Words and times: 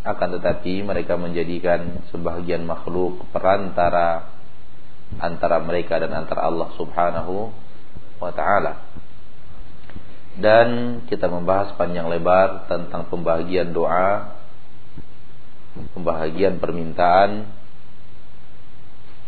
akan 0.00 0.40
tetapi 0.40 0.80
mereka 0.80 1.20
menjadikan 1.20 2.00
sebahagian 2.08 2.64
makhluk 2.64 3.20
perantara 3.36 4.32
antara 5.20 5.60
mereka 5.60 6.00
dan 6.00 6.14
antara 6.14 6.48
Allah 6.48 6.72
Subhanahu 6.78 7.52
wa 8.16 8.32
taala. 8.32 8.80
Dan 10.40 11.02
kita 11.04 11.28
membahas 11.28 11.76
panjang 11.76 12.08
lebar 12.08 12.64
tentang 12.70 13.12
pembahagian 13.12 13.76
doa, 13.76 14.40
pembahagian 15.92 16.56
permintaan. 16.56 17.50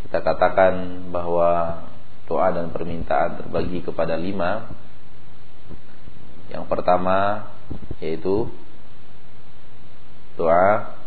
Kita 0.07 0.25
katakan 0.25 1.05
bahwa 1.13 1.85
doa 2.25 2.49
dan 2.49 2.73
permintaan 2.73 3.45
terbagi 3.45 3.85
kepada 3.85 4.17
lima. 4.17 4.73
Yang 6.49 6.65
pertama 6.65 7.49
yaitu 8.01 8.49
doa 10.43 10.99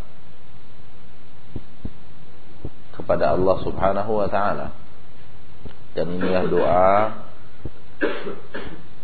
kepada 2.96 3.36
Allah 3.36 3.56
Subhanahu 3.60 4.12
wa 4.16 4.28
taala. 4.32 4.72
Dan 5.92 6.16
inilah 6.16 6.44
doa 6.48 6.88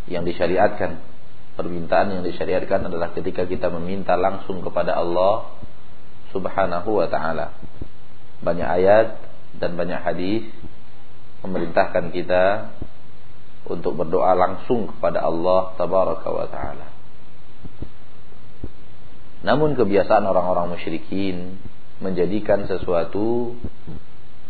yang 0.08 0.24
disyariatkan. 0.24 1.12
Permintaan 1.52 2.16
yang 2.16 2.24
disyariatkan 2.24 2.88
adalah 2.88 3.12
ketika 3.12 3.44
kita 3.44 3.68
meminta 3.68 4.16
langsung 4.16 4.64
kepada 4.64 4.96
Allah 4.96 5.52
Subhanahu 6.32 6.96
wa 6.96 7.06
taala. 7.12 7.52
Banyak 8.40 8.68
ayat 8.80 9.20
dan 9.60 9.76
banyak 9.76 10.00
hadis 10.00 10.48
memerintahkan 11.44 12.08
kita 12.08 12.72
untuk 13.68 13.94
berdoa 13.94 14.32
langsung 14.32 14.88
kepada 14.96 15.22
Allah 15.22 15.76
tabaraka 15.76 16.28
wa 16.32 16.46
taala. 16.48 16.91
Namun 19.42 19.74
kebiasaan 19.74 20.22
orang-orang 20.22 20.78
musyrikin 20.78 21.58
menjadikan 21.98 22.66
sesuatu 22.66 23.58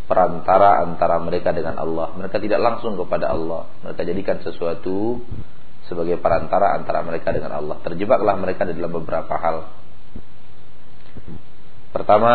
perantara 0.04 0.84
antara 0.84 1.16
mereka 1.20 1.56
dengan 1.56 1.80
Allah. 1.80 2.12
Mereka 2.12 2.36
tidak 2.36 2.60
langsung 2.60 3.00
kepada 3.00 3.32
Allah. 3.32 3.72
Mereka 3.80 4.04
jadikan 4.04 4.44
sesuatu 4.44 5.24
sebagai 5.88 6.20
perantara 6.20 6.76
antara 6.76 7.00
mereka 7.00 7.32
dengan 7.32 7.56
Allah. 7.56 7.80
Terjebaklah 7.80 8.36
mereka 8.36 8.68
dalam 8.68 8.92
beberapa 8.92 9.32
hal. 9.40 9.72
Pertama, 11.92 12.32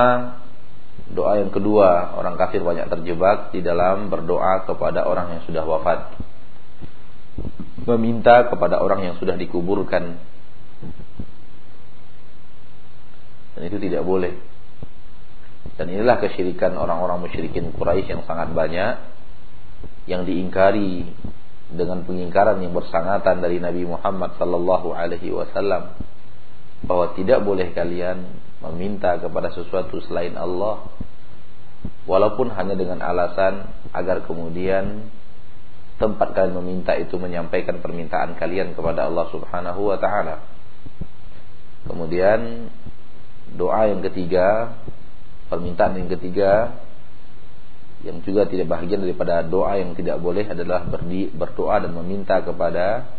doa 1.14 1.42
yang 1.42 1.50
kedua, 1.50 2.18
orang 2.18 2.38
kafir 2.38 2.62
banyak 2.62 2.90
terjebak 2.90 3.53
di 3.53 3.62
dalam 3.62 4.09
berdoa 4.09 4.66
kepada 4.66 5.06
orang 5.06 5.38
yang 5.38 5.42
sudah 5.46 5.66
wafat. 5.66 6.14
Meminta 7.86 8.50
kepada 8.50 8.81
orang 8.81 9.06
yang 9.06 9.16
sudah 9.22 9.38
dikuburkan 9.38 10.18
Dan 13.58 13.61
itu 13.73 13.81
tidak 13.81 14.05
boleh. 14.05 14.38
Dan 15.81 15.89
inilah 15.89 16.22
kesyirikan 16.22 16.77
orang-orang 16.77 17.25
musyrikin 17.25 17.73
Quraisy 17.73 18.13
yang 18.13 18.23
sangat 18.30 18.53
banyak 18.53 19.17
yang 20.05 20.23
diingkari 20.23 21.09
dengan 21.73 22.05
pengingkaran 22.08 22.63
yang 22.63 22.72
bersangatan 22.72 23.44
dari 23.44 23.59
Nabi 23.59 23.83
Muhammad 23.83 24.39
sallallahu 24.39 24.95
alaihi 24.95 25.33
wasallam 25.35 25.97
bahwa 26.85 27.11
tidak 27.17 27.44
boleh 27.44 27.75
kalian 27.75 28.23
meminta 28.63 29.19
kepada 29.19 29.52
sesuatu 29.52 30.00
selain 30.05 30.38
Allah 30.39 30.88
walaupun 32.08 32.55
hanya 32.55 32.78
dengan 32.80 33.03
alasan 33.03 33.67
agar 33.91 34.23
kemudian 34.23 35.11
tempat 36.00 36.31
kalian 36.38 36.55
meminta 36.61 36.94
itu 36.95 37.17
menyampaikan 37.19 37.81
permintaan 37.81 38.38
kalian 38.38 38.78
kepada 38.78 39.09
Allah 39.09 39.28
Subhanahu 39.33 39.91
wa 39.91 39.97
taala. 39.97 40.45
Kemudian 41.83 42.69
doa 43.56 43.88
yang 43.88 44.03
ketiga, 44.03 44.76
permintaan 45.48 45.95
yang 45.95 46.09
ketiga 46.12 46.84
yang 48.06 48.22
juga 48.22 48.45
tidak 48.45 48.70
bahagian 48.70 49.02
daripada 49.02 49.42
doa 49.42 49.73
yang 49.81 49.98
tidak 49.98 50.22
boleh 50.22 50.45
adalah 50.45 50.86
berdi, 50.86 51.34
berdoa 51.34 51.81
dan 51.81 51.97
meminta 51.97 52.38
kepada 52.46 53.09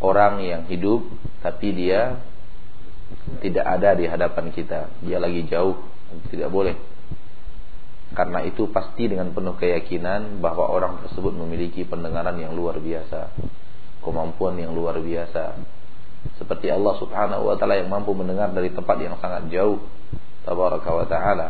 orang 0.00 0.40
yang 0.40 0.62
hidup 0.72 1.04
tapi 1.44 1.76
dia 1.76 2.16
tidak 3.44 3.66
ada 3.66 3.90
di 3.92 4.08
hadapan 4.08 4.48
kita. 4.54 4.88
Dia 5.04 5.20
lagi 5.20 5.44
jauh, 5.44 5.76
tidak 6.32 6.48
boleh. 6.48 6.76
Karena 8.10 8.42
itu 8.42 8.66
pasti 8.74 9.06
dengan 9.06 9.30
penuh 9.30 9.54
keyakinan 9.54 10.42
bahwa 10.42 10.66
orang 10.66 10.98
tersebut 11.06 11.30
memiliki 11.30 11.86
pendengaran 11.86 12.34
yang 12.42 12.58
luar 12.58 12.82
biasa, 12.82 13.30
kemampuan 14.02 14.58
yang 14.58 14.74
luar 14.74 14.98
biasa, 14.98 15.54
seperti 16.36 16.72
Allah 16.72 16.94
Subhanahu 17.00 17.48
wa 17.48 17.56
taala 17.56 17.80
yang 17.80 17.88
mampu 17.88 18.12
mendengar 18.16 18.52
dari 18.52 18.72
tempat 18.72 18.96
yang 19.00 19.16
sangat 19.20 19.48
jauh 19.52 19.80
tabaraka 20.44 20.90
wa 20.90 21.06
taala. 21.08 21.48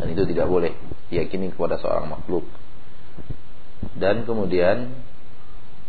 Dan 0.00 0.06
itu 0.12 0.22
tidak 0.28 0.46
boleh 0.46 0.72
diyakini 1.12 1.52
kepada 1.52 1.80
seorang 1.80 2.08
makhluk. 2.08 2.46
Dan 3.94 4.24
kemudian 4.24 4.90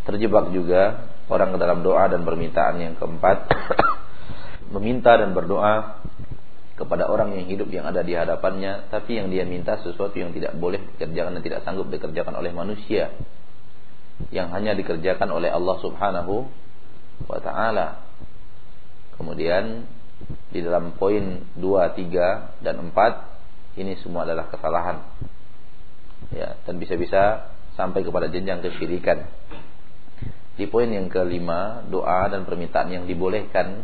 terjebak 0.06 0.52
juga 0.54 1.10
orang 1.32 1.56
ke 1.56 1.58
dalam 1.58 1.80
doa 1.82 2.06
dan 2.12 2.22
permintaan 2.22 2.76
yang 2.82 2.94
keempat. 2.98 3.50
Meminta 4.74 5.16
dan 5.16 5.32
berdoa 5.32 6.02
kepada 6.76 7.08
orang 7.08 7.40
yang 7.40 7.48
hidup 7.48 7.72
yang 7.72 7.88
ada 7.88 8.04
di 8.04 8.12
hadapannya 8.20 8.92
tapi 8.92 9.16
yang 9.16 9.32
dia 9.32 9.48
minta 9.48 9.80
sesuatu 9.80 10.12
yang 10.20 10.36
tidak 10.36 10.60
boleh 10.60 10.84
dikerjakan 11.00 11.40
dan 11.40 11.44
tidak 11.46 11.64
sanggup 11.64 11.88
dikerjakan 11.88 12.36
oleh 12.36 12.52
manusia. 12.52 13.16
Yang 14.32 14.48
hanya 14.52 14.72
dikerjakan 14.76 15.30
oleh 15.32 15.52
Allah 15.52 15.76
Subhanahu 15.80 16.65
wa 17.24 17.40
taala. 17.40 18.04
Kemudian 19.16 19.88
di 20.52 20.60
dalam 20.64 20.96
poin 20.96 21.44
2, 21.56 21.60
3 21.60 22.64
dan 22.64 22.76
4 22.92 23.80
ini 23.80 24.00
semua 24.00 24.24
adalah 24.24 24.48
kesalahan. 24.48 25.04
Ya, 26.32 26.56
dan 26.64 26.80
bisa-bisa 26.80 27.52
sampai 27.76 28.08
kepada 28.08 28.32
jenjang 28.32 28.64
kesyirikan. 28.64 29.28
Di 30.56 30.72
poin 30.72 30.88
yang 30.88 31.12
kelima, 31.12 31.84
doa 31.92 32.32
dan 32.32 32.48
permintaan 32.48 32.88
yang 32.88 33.04
dibolehkan. 33.04 33.84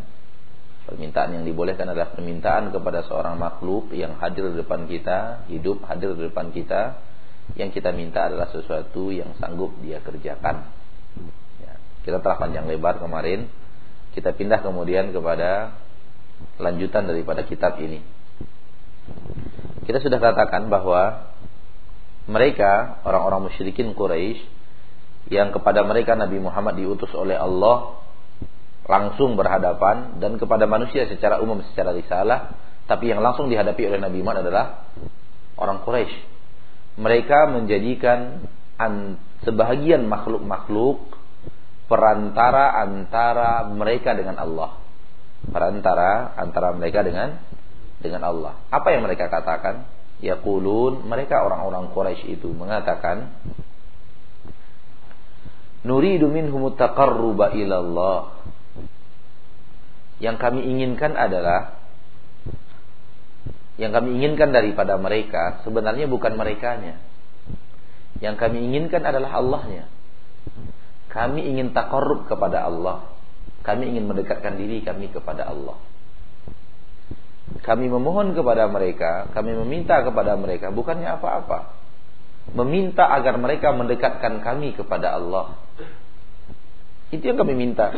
Permintaan 0.88 1.36
yang 1.36 1.44
dibolehkan 1.44 1.92
adalah 1.92 2.16
permintaan 2.16 2.72
kepada 2.72 3.04
seorang 3.04 3.36
makhluk 3.36 3.92
yang 3.92 4.16
hadir 4.18 4.56
di 4.56 4.64
depan 4.64 4.88
kita, 4.88 5.46
hidup 5.52 5.84
hadir 5.92 6.16
di 6.16 6.32
depan 6.32 6.56
kita. 6.56 7.04
Yang 7.60 7.84
kita 7.84 7.92
minta 7.92 8.32
adalah 8.32 8.48
sesuatu 8.48 9.12
yang 9.12 9.36
sanggup 9.36 9.76
dia 9.84 10.00
kerjakan. 10.00 10.72
Kita 12.02 12.18
telah 12.22 12.38
panjang 12.38 12.66
lebar 12.66 12.98
kemarin. 12.98 13.46
Kita 14.12 14.36
pindah 14.36 14.60
kemudian 14.66 15.14
kepada 15.16 15.78
lanjutan 16.58 17.06
daripada 17.08 17.46
kitab 17.46 17.78
ini. 17.80 18.02
Kita 19.86 19.98
sudah 20.02 20.20
katakan 20.22 20.70
bahwa 20.70 21.32
mereka 22.30 23.02
orang-orang 23.04 23.50
musyrikin 23.50 23.98
Quraisy 23.98 24.40
yang 25.34 25.50
kepada 25.54 25.82
mereka 25.86 26.14
Nabi 26.14 26.38
Muhammad 26.38 26.78
diutus 26.78 27.10
oleh 27.18 27.38
Allah 27.38 27.98
langsung 28.86 29.38
berhadapan 29.38 30.20
dan 30.20 30.36
kepada 30.36 30.66
manusia 30.66 31.08
secara 31.08 31.40
umum 31.40 31.62
secara 31.72 31.94
risalah 31.94 32.58
tapi 32.90 33.08
yang 33.08 33.24
langsung 33.24 33.48
dihadapi 33.48 33.88
oleh 33.88 34.00
Nabi 34.02 34.20
Muhammad 34.20 34.50
adalah 34.50 34.66
orang 35.56 35.80
Quraisy. 35.86 36.18
Mereka 37.00 37.56
menjadikan 37.56 38.44
sebahagian 39.48 40.10
makhluk-makhluk 40.10 41.21
perantara 41.92 42.80
antara 42.80 43.68
mereka 43.68 44.16
dengan 44.16 44.40
Allah. 44.40 44.80
Perantara 45.44 46.40
antara 46.40 46.72
mereka 46.72 47.04
dengan 47.04 47.36
dengan 48.00 48.24
Allah. 48.24 48.64
Apa 48.72 48.96
yang 48.96 49.04
mereka 49.04 49.28
katakan? 49.28 49.84
Yaqulun 50.24 51.04
mereka 51.04 51.44
orang-orang 51.44 51.92
Quraisy 51.92 52.40
itu 52.40 52.48
mengatakan 52.54 53.34
Nuridu 55.82 56.30
minhum 56.30 56.72
taqarruba 56.78 57.52
ila 57.58 57.76
Allah. 57.82 58.20
Yang 60.22 60.38
kami 60.38 60.62
inginkan 60.70 61.18
adalah 61.18 61.82
yang 63.82 63.90
kami 63.90 64.22
inginkan 64.22 64.54
daripada 64.54 64.94
mereka 65.02 65.66
sebenarnya 65.66 66.06
bukan 66.06 66.38
merekanya. 66.38 67.02
Yang 68.22 68.36
kami 68.38 68.62
inginkan 68.70 69.02
adalah 69.02 69.42
Allahnya. 69.42 69.90
Kami 71.12 71.44
ingin 71.44 71.76
takarrub 71.76 72.24
kepada 72.32 72.64
Allah. 72.72 73.12
Kami 73.68 73.92
ingin 73.94 74.08
mendekatkan 74.08 74.56
diri 74.56 74.80
kami 74.80 75.12
kepada 75.12 75.52
Allah. 75.52 75.76
Kami 77.62 77.92
memohon 77.92 78.32
kepada 78.32 78.72
mereka, 78.72 79.28
kami 79.36 79.52
meminta 79.60 80.00
kepada 80.08 80.40
mereka, 80.40 80.72
bukannya 80.72 81.20
apa-apa. 81.20 81.76
Meminta 82.56 83.06
agar 83.12 83.36
mereka 83.38 83.76
mendekatkan 83.76 84.40
kami 84.40 84.72
kepada 84.72 85.20
Allah. 85.20 85.60
Itu 87.12 87.28
yang 87.28 87.38
kami 87.38 87.54
minta. 87.60 87.92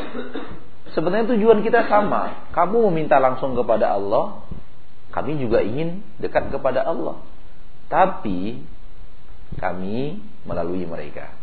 Sebenarnya 0.98 1.38
tujuan 1.38 1.62
kita 1.62 1.86
sama. 1.86 2.50
Kamu 2.52 2.90
meminta 2.92 3.22
langsung 3.22 3.54
kepada 3.54 3.94
Allah, 3.94 4.42
kami 5.14 5.38
juga 5.38 5.62
ingin 5.62 6.02
dekat 6.18 6.50
kepada 6.50 6.82
Allah. 6.82 7.22
Tapi 7.88 8.58
kami 9.62 10.18
melalui 10.50 10.84
mereka 10.90 11.43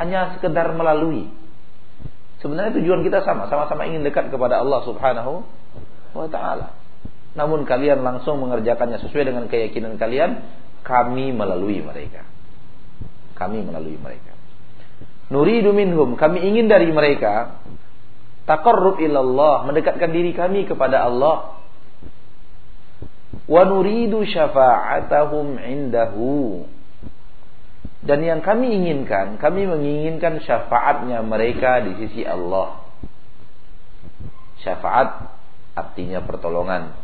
hanya 0.00 0.32
sekedar 0.32 0.72
melalui. 0.72 1.28
Sebenarnya 2.40 2.72
tujuan 2.80 3.04
kita 3.04 3.20
sama, 3.20 3.52
sama-sama 3.52 3.84
ingin 3.84 4.00
dekat 4.00 4.32
kepada 4.32 4.64
Allah 4.64 4.80
Subhanahu 4.88 5.44
wa 6.16 6.28
taala. 6.32 6.72
Namun 7.36 7.68
kalian 7.68 8.00
langsung 8.00 8.40
mengerjakannya 8.40 8.96
sesuai 9.04 9.28
dengan 9.28 9.44
keyakinan 9.46 10.00
kalian, 10.00 10.40
kami 10.80 11.36
melalui 11.36 11.84
mereka. 11.84 12.24
Kami 13.36 13.60
melalui 13.60 14.00
mereka. 14.00 14.32
Nuridu 15.28 15.70
minhum, 15.76 16.16
kami 16.16 16.42
ingin 16.48 16.66
dari 16.66 16.88
mereka 16.90 17.60
taqarrub 18.48 18.98
ilallah, 18.98 19.68
mendekatkan 19.68 20.10
diri 20.10 20.32
kami 20.32 20.64
kepada 20.64 21.06
Allah. 21.06 21.60
Wa 23.46 23.62
nuridu 23.68 24.24
syafa'atahum 24.26 25.60
indahu. 25.60 26.66
Dan 28.00 28.24
yang 28.24 28.40
kami 28.40 28.72
inginkan, 28.80 29.36
kami 29.36 29.68
menginginkan 29.68 30.40
syafaatnya 30.40 31.20
mereka 31.20 31.84
di 31.84 32.00
sisi 32.00 32.24
Allah. 32.24 32.80
Syafaat 34.64 35.36
artinya 35.76 36.24
pertolongan. 36.24 36.96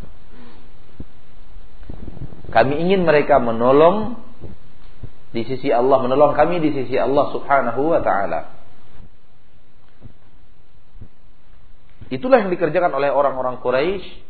Kami 2.49 2.75
ingin 2.81 3.05
mereka 3.05 3.37
menolong 3.37 4.17
di 5.37 5.45
sisi 5.45 5.69
Allah, 5.69 6.01
menolong 6.01 6.33
kami 6.33 6.65
di 6.65 6.73
sisi 6.73 6.97
Allah 6.97 7.29
Subhanahu 7.29 7.93
wa 7.93 8.01
taala. 8.01 8.57
Itulah 12.09 12.41
yang 12.41 12.49
dikerjakan 12.55 12.95
oleh 12.97 13.13
orang-orang 13.13 13.61
Quraisy. 13.61 14.25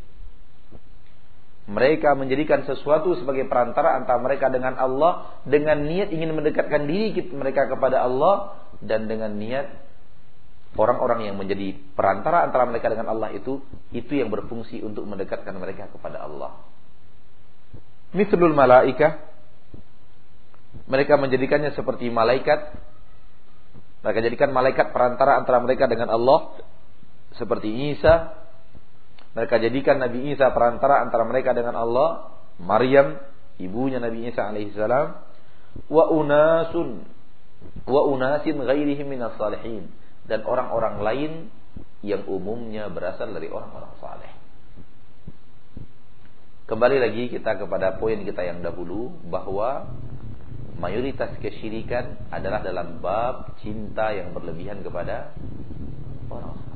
Mereka 1.66 2.14
menjadikan 2.14 2.62
sesuatu 2.62 3.18
sebagai 3.18 3.50
perantara 3.50 3.98
antara 3.98 4.22
mereka 4.22 4.46
dengan 4.46 4.78
Allah 4.78 5.42
dengan 5.42 5.82
niat 5.82 6.14
ingin 6.14 6.30
mendekatkan 6.30 6.86
diri 6.86 7.26
mereka 7.34 7.66
kepada 7.66 8.06
Allah 8.06 8.62
dan 8.78 9.10
dengan 9.10 9.34
niat 9.34 9.66
orang-orang 10.78 11.26
yang 11.26 11.34
menjadi 11.34 11.74
perantara 11.98 12.46
antara 12.46 12.70
mereka 12.70 12.86
dengan 12.86 13.10
Allah 13.10 13.34
itu 13.34 13.58
itu 13.90 14.14
yang 14.14 14.30
berfungsi 14.30 14.78
untuk 14.86 15.02
mendekatkan 15.10 15.58
mereka 15.58 15.90
kepada 15.90 16.22
Allah. 16.22 16.54
Mithlul 18.14 18.54
malaikah 18.54 19.18
mereka 20.84 21.16
menjadikannya 21.16 21.72
seperti 21.72 22.12
malaikat. 22.12 22.76
Mereka 24.04 24.20
jadikan 24.22 24.52
malaikat 24.52 24.92
perantara 24.92 25.40
antara 25.40 25.58
mereka 25.64 25.88
dengan 25.88 26.12
Allah 26.12 26.60
seperti 27.40 27.96
Isa. 27.96 28.45
Mereka 29.36 29.60
jadikan 29.60 30.00
Nabi 30.00 30.32
Isa 30.32 30.48
perantara 30.56 31.04
antara 31.04 31.28
mereka 31.28 31.52
dengan 31.52 31.76
Allah. 31.76 32.32
Maryam, 32.56 33.20
ibunya 33.60 34.00
Nabi 34.00 34.32
Isa 34.32 34.48
alaihissalam. 34.48 35.06
Wa 35.92 36.08
unasun 36.08 37.04
wa 37.84 38.00
unasin 38.08 38.56
ghairihim 38.56 39.12
minas 39.12 39.36
salihin 39.36 39.92
dan 40.24 40.40
orang-orang 40.48 40.96
lain 41.04 41.32
yang 42.00 42.24
umumnya 42.24 42.88
berasal 42.88 43.28
dari 43.36 43.52
orang-orang 43.52 43.92
saleh. 44.00 44.32
Kembali 46.66 46.98
lagi 46.98 47.30
kita 47.30 47.60
kepada 47.60 48.00
poin 48.00 48.18
kita 48.26 48.42
yang 48.42 48.64
dahulu 48.64 49.14
bahwa 49.28 49.86
mayoritas 50.82 51.30
kesyirikan 51.38 52.18
adalah 52.32 52.64
dalam 52.64 52.98
bab 52.98 53.54
cinta 53.62 54.10
yang 54.16 54.34
berlebihan 54.34 54.82
kepada 54.82 55.30
orang 56.32 56.56
saleh. 56.58 56.75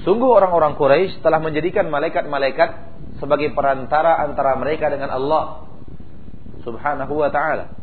Sungguh 0.00 0.32
orang-orang 0.32 0.80
Quraisy 0.80 1.20
telah 1.20 1.44
menjadikan 1.44 1.92
malaikat-malaikat 1.92 2.70
sebagai 3.20 3.52
perantara 3.52 4.24
antara 4.24 4.56
mereka 4.56 4.88
dengan 4.88 5.12
Allah 5.12 5.68
Subhanahu 6.64 7.20
wa 7.20 7.28
taala. 7.28 7.76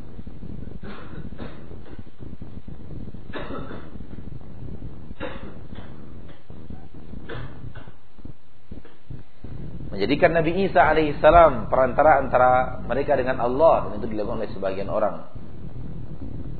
menjadikan 9.97 10.29
Nabi 10.29 10.69
Isa 10.69 10.93
alaihissalam 10.93 11.73
perantara 11.73 12.21
antara 12.21 12.77
mereka 12.85 13.17
dengan 13.17 13.41
Allah. 13.41 13.89
Dan 13.89 14.05
itu 14.05 14.13
dilakukan 14.13 14.45
oleh 14.45 14.53
sebagian 14.53 14.93
orang. 14.93 15.25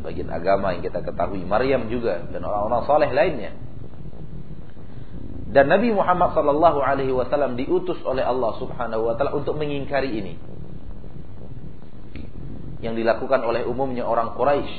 Bagian 0.02 0.34
agama 0.34 0.74
yang 0.74 0.82
kita 0.82 1.06
ketahui. 1.06 1.46
Maryam 1.46 1.86
juga. 1.86 2.26
Dan 2.34 2.42
orang-orang 2.42 2.82
saleh 2.90 3.14
lainnya 3.14 3.67
dan 5.52 5.72
Nabi 5.72 5.96
Muhammad 5.96 6.36
sallallahu 6.36 6.80
alaihi 6.84 7.14
wasallam 7.16 7.56
diutus 7.56 7.98
oleh 8.04 8.24
Allah 8.24 8.56
Subhanahu 8.60 9.08
wa 9.08 9.14
taala 9.16 9.36
untuk 9.36 9.56
mengingkari 9.56 10.12
ini 10.12 10.34
yang 12.84 12.94
dilakukan 12.94 13.42
oleh 13.42 13.64
umumnya 13.64 14.06
orang 14.06 14.36
Quraisy 14.36 14.76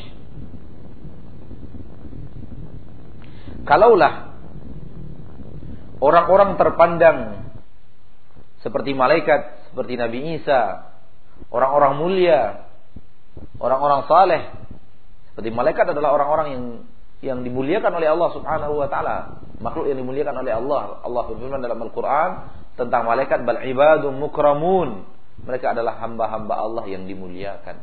kalaulah 3.64 4.28
orang-orang 5.98 6.54
terpandang 6.56 7.18
seperti 8.58 8.90
malaikat, 8.94 9.70
seperti 9.70 9.94
Nabi 9.94 10.38
Isa, 10.38 10.90
orang-orang 11.54 11.92
mulia, 11.94 12.66
orang-orang 13.62 14.02
saleh. 14.10 14.42
Seperti 15.30 15.54
malaikat 15.54 15.94
adalah 15.94 16.10
orang-orang 16.18 16.48
yang 16.50 16.64
yang 17.18 17.42
dimuliakan 17.42 17.92
oleh 17.98 18.08
Allah 18.14 18.30
Subhanahu 18.30 18.78
wa 18.78 18.86
taala, 18.86 19.42
makhluk 19.58 19.90
yang 19.90 19.98
dimuliakan 19.98 20.38
oleh 20.38 20.52
Allah. 20.54 21.02
Allah 21.02 21.22
berfirman 21.26 21.58
dalam 21.58 21.78
Al-Qur'an 21.82 22.30
tentang 22.78 23.02
malaikat 23.06 23.42
bal 23.42 23.66
ibadum 23.66 24.14
mukramun. 24.22 25.02
Mereka 25.42 25.74
adalah 25.74 25.98
hamba-hamba 26.02 26.54
Allah 26.54 26.84
yang 26.86 27.06
dimuliakan. 27.06 27.78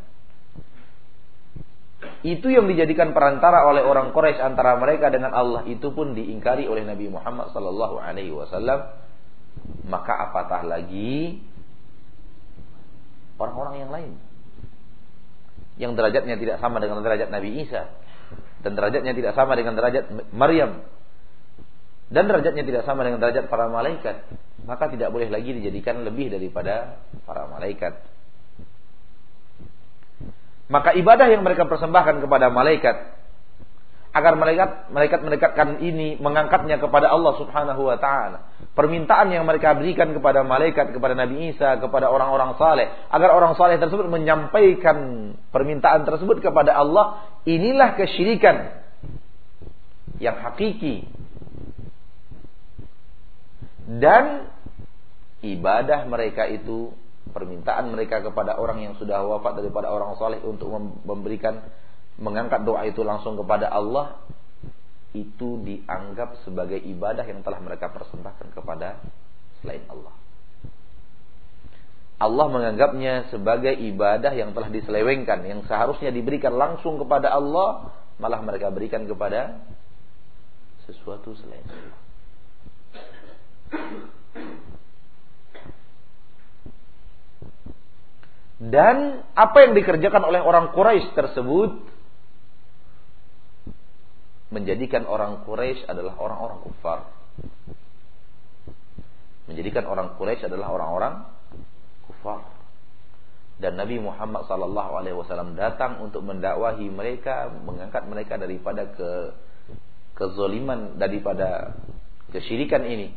Itu 2.26 2.50
yang 2.50 2.70
dijadikan 2.70 3.14
perantara 3.14 3.66
oleh 3.66 3.82
orang 3.82 4.14
Quraisy 4.14 4.42
antara 4.42 4.78
mereka 4.78 5.10
dengan 5.10 5.34
Allah 5.34 5.66
itu 5.66 5.90
pun 5.94 6.14
diingkari 6.14 6.70
oleh 6.70 6.86
Nabi 6.86 7.10
Muhammad 7.10 7.54
sallallahu 7.54 8.02
alaihi 8.02 8.34
wasallam 8.34 8.94
maka 9.86 10.30
apatah 10.30 10.66
lagi 10.66 11.42
orang-orang 13.38 13.76
yang 13.82 13.92
lain 13.94 14.14
yang 15.76 15.92
derajatnya 15.94 16.38
tidak 16.40 16.58
sama 16.62 16.80
dengan 16.80 17.02
derajat 17.02 17.30
Nabi 17.30 17.66
Isa 17.66 17.90
dan 18.66 18.74
derajatnya 18.74 19.14
tidak 19.14 19.38
sama 19.38 19.54
dengan 19.54 19.78
derajat 19.78 20.10
Maryam. 20.34 20.82
Dan 22.10 22.26
derajatnya 22.26 22.66
tidak 22.66 22.82
sama 22.90 23.06
dengan 23.06 23.22
derajat 23.22 23.46
para 23.46 23.70
malaikat. 23.70 24.26
Maka 24.66 24.90
tidak 24.90 25.14
boleh 25.14 25.30
lagi 25.30 25.54
dijadikan 25.54 26.02
lebih 26.02 26.34
daripada 26.34 26.98
para 27.30 27.46
malaikat. 27.46 28.02
Maka 30.66 30.98
ibadah 30.98 31.30
yang 31.30 31.46
mereka 31.46 31.70
persembahkan 31.70 32.26
kepada 32.26 32.50
malaikat 32.50 33.15
agar 34.16 34.40
malaikat 34.40 34.88
malaikat 34.96 35.20
mendekatkan 35.28 35.70
ini 35.84 36.16
mengangkatnya 36.24 36.80
kepada 36.80 37.12
Allah 37.12 37.36
Subhanahu 37.36 37.84
wa 37.84 38.00
taala. 38.00 38.48
Permintaan 38.72 39.28
yang 39.36 39.44
mereka 39.44 39.76
berikan 39.76 40.16
kepada 40.16 40.40
malaikat, 40.48 40.96
kepada 40.96 41.20
Nabi 41.20 41.52
Isa, 41.52 41.76
kepada 41.84 42.08
orang-orang 42.08 42.56
saleh, 42.56 42.88
agar 43.12 43.36
orang 43.36 43.60
saleh 43.60 43.76
tersebut 43.76 44.08
menyampaikan 44.08 45.32
permintaan 45.52 46.08
tersebut 46.08 46.40
kepada 46.40 46.80
Allah, 46.80 47.28
inilah 47.44 48.00
kesyirikan 48.00 48.88
yang 50.24 50.40
hakiki. 50.48 51.12
Dan 53.86 54.48
ibadah 55.44 56.08
mereka 56.08 56.48
itu 56.48 56.96
permintaan 57.36 57.92
mereka 57.92 58.24
kepada 58.24 58.56
orang 58.56 58.80
yang 58.80 58.94
sudah 58.96 59.28
wafat 59.28 59.60
daripada 59.60 59.92
orang 59.92 60.16
saleh 60.16 60.40
untuk 60.40 60.72
memberikan 61.04 61.68
mengangkat 62.16 62.64
doa 62.64 62.88
itu 62.88 63.04
langsung 63.04 63.36
kepada 63.36 63.68
Allah 63.68 64.20
itu 65.16 65.64
dianggap 65.64 66.44
sebagai 66.44 66.80
ibadah 66.80 67.24
yang 67.24 67.40
telah 67.44 67.60
mereka 67.64 67.88
persembahkan 67.92 68.52
kepada 68.52 69.00
selain 69.64 69.84
Allah. 69.88 70.16
Allah 72.16 72.48
menganggapnya 72.48 73.28
sebagai 73.28 73.76
ibadah 73.76 74.32
yang 74.32 74.56
telah 74.56 74.72
diselewengkan 74.72 75.44
yang 75.44 75.64
seharusnya 75.68 76.16
diberikan 76.16 76.56
langsung 76.56 76.96
kepada 76.96 77.32
Allah 77.32 77.92
malah 78.16 78.40
mereka 78.40 78.72
berikan 78.72 79.04
kepada 79.04 79.60
sesuatu 80.88 81.36
selain 81.36 81.64
Allah. 81.68 82.00
Dan 88.56 89.28
apa 89.36 89.68
yang 89.68 89.76
dikerjakan 89.76 90.24
oleh 90.24 90.40
orang 90.40 90.72
Quraisy 90.72 91.12
tersebut 91.12 91.95
menjadikan 94.56 95.04
orang 95.04 95.44
Quraisy 95.44 95.84
adalah 95.92 96.16
orang-orang 96.16 96.64
kufar. 96.64 97.00
Menjadikan 99.52 99.84
orang 99.84 100.16
Quraisy 100.16 100.48
adalah 100.48 100.72
orang-orang 100.72 101.14
kufar. 102.08 102.48
Dan 103.60 103.76
Nabi 103.76 104.00
Muhammad 104.00 104.48
sallallahu 104.48 104.92
alaihi 105.00 105.16
wasallam 105.16 105.60
datang 105.60 106.00
untuk 106.00 106.24
mendakwahi 106.24 106.88
mereka, 106.88 107.52
mengangkat 107.52 108.04
mereka 108.08 108.40
daripada 108.40 108.88
ke 108.96 109.12
kezaliman 110.16 110.96
daripada 110.96 111.76
kesyirikan 112.32 112.84
ini. 112.88 113.12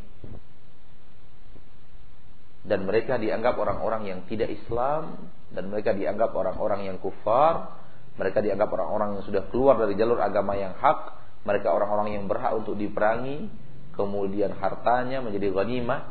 Dan 2.66 2.84
mereka 2.84 3.16
dianggap 3.16 3.54
orang-orang 3.56 4.10
yang 4.10 4.20
tidak 4.26 4.50
Islam 4.50 5.30
dan 5.54 5.72
mereka 5.72 5.96
dianggap 5.96 6.34
orang-orang 6.36 6.86
yang 6.86 6.98
kufar, 7.00 7.78
mereka 8.18 8.42
dianggap 8.44 8.68
orang-orang 8.68 9.18
yang 9.18 9.24
sudah 9.24 9.42
keluar 9.48 9.78
dari 9.78 9.94
jalur 9.98 10.20
agama 10.20 10.54
yang 10.58 10.76
hak 10.76 11.17
mereka 11.46 11.74
orang-orang 11.74 12.18
yang 12.18 12.24
berhak 12.26 12.54
untuk 12.56 12.74
diperangi 12.74 13.68
kemudian 13.98 14.54
hartanya 14.54 15.18
menjadi 15.18 15.50
ghanimah, 15.50 16.06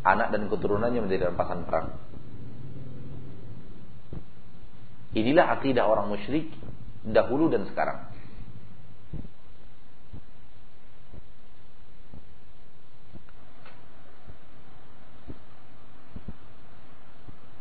anak 0.00 0.32
dan 0.32 0.48
keturunannya 0.48 1.04
menjadi 1.04 1.28
rampasan 1.28 1.68
perang. 1.68 1.92
Inilah 5.12 5.60
akidah 5.60 5.84
orang 5.84 6.08
musyrik 6.08 6.48
dahulu 7.04 7.52
dan 7.52 7.68
sekarang. 7.68 8.08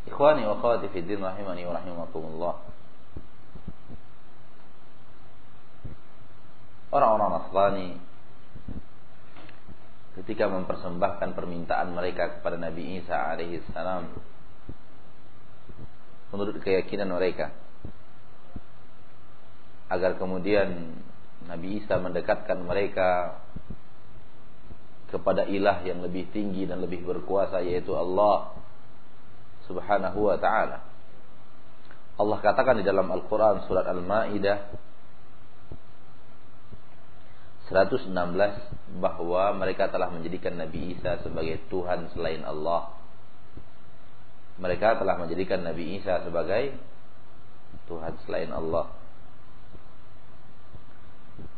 Ikhwani 0.07 0.47
wa 0.47 0.55
rahimani 0.55 1.61
wa 1.67 1.73
rahimakumullah. 1.75 2.74
Orang-orang 6.95 7.29
Nasrani 7.35 7.89
ketika 10.15 10.47
mempersembahkan 10.47 11.35
permintaan 11.35 11.91
mereka 11.91 12.39
kepada 12.39 12.55
Nabi 12.55 13.03
Isa 13.03 13.11
alaihi 13.11 13.59
salam 13.75 14.15
menurut 16.31 16.55
keyakinan 16.63 17.11
mereka 17.11 17.51
agar 19.91 20.15
kemudian 20.15 20.95
Nabi 21.51 21.83
Isa 21.83 21.99
mendekatkan 21.99 22.63
mereka 22.63 23.43
kepada 25.11 25.51
ilah 25.51 25.83
yang 25.83 25.99
lebih 25.99 26.31
tinggi 26.31 26.63
dan 26.63 26.79
lebih 26.79 27.03
berkuasa 27.03 27.59
yaitu 27.59 27.91
Allah 27.91 28.55
Subhanahu 29.67 30.31
wa 30.31 30.39
taala. 30.39 30.79
Allah 32.15 32.37
katakan 32.39 32.79
di 32.79 32.87
dalam 32.87 33.11
Al-Qur'an 33.11 33.67
surat 33.67 33.83
Al-Maidah 33.83 34.71
116 37.69 38.13
bahwa 39.01 39.43
mereka 39.57 39.89
telah 39.89 40.13
menjadikan 40.13 40.53
Nabi 40.53 40.93
Isa 40.93 41.17
sebagai 41.25 41.65
Tuhan 41.73 42.13
selain 42.13 42.45
Allah. 42.45 42.93
Mereka 44.61 45.01
telah 45.01 45.17
menjadikan 45.17 45.65
Nabi 45.65 45.97
Isa 45.97 46.21
sebagai 46.21 46.77
Tuhan 47.89 48.13
selain 48.23 48.53
Allah. 48.53 48.93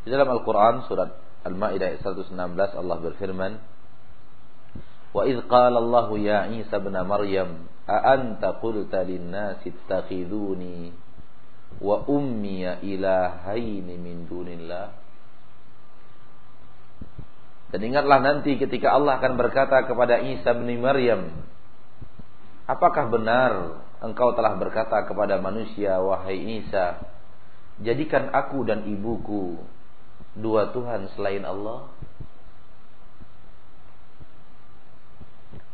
Di 0.02 0.08
dalam 0.10 0.32
Al-Quran 0.32 0.88
surat 0.88 1.12
Al-Ma'idah 1.46 2.00
116 2.02 2.34
Allah 2.74 2.96
berfirman 2.98 3.52
Wa 5.08 5.24
idh 5.24 5.40
qala 5.48 5.80
Allah 5.80 6.08
ya 6.20 6.38
Isa 6.52 6.82
bin 6.82 6.92
Maryam 6.92 7.64
a 7.88 8.12
anta 8.12 8.60
qulta 8.60 9.00
lin-nasi 9.00 9.72
ittakhiduni 9.72 10.92
wa 11.80 12.04
ummi 12.04 12.68
ilahaini 12.84 13.96
min 13.96 14.28
dunillah 14.28 14.97
dan 17.68 17.80
ingatlah 17.84 18.18
nanti 18.24 18.56
ketika 18.56 18.96
Allah 18.96 19.20
akan 19.20 19.36
berkata 19.36 19.84
kepada 19.84 20.24
Isa 20.24 20.56
bin 20.56 20.80
Maryam, 20.80 21.44
Apakah 22.68 23.08
benar 23.08 23.80
engkau 24.04 24.36
telah 24.36 24.52
berkata 24.60 25.04
kepada 25.08 25.40
manusia, 25.40 25.96
wahai 26.04 26.60
Isa, 26.60 27.00
jadikan 27.80 28.28
aku 28.32 28.60
dan 28.68 28.84
ibuku 28.84 29.56
dua 30.36 30.68
Tuhan 30.72 31.08
selain 31.16 31.48
Allah? 31.48 31.88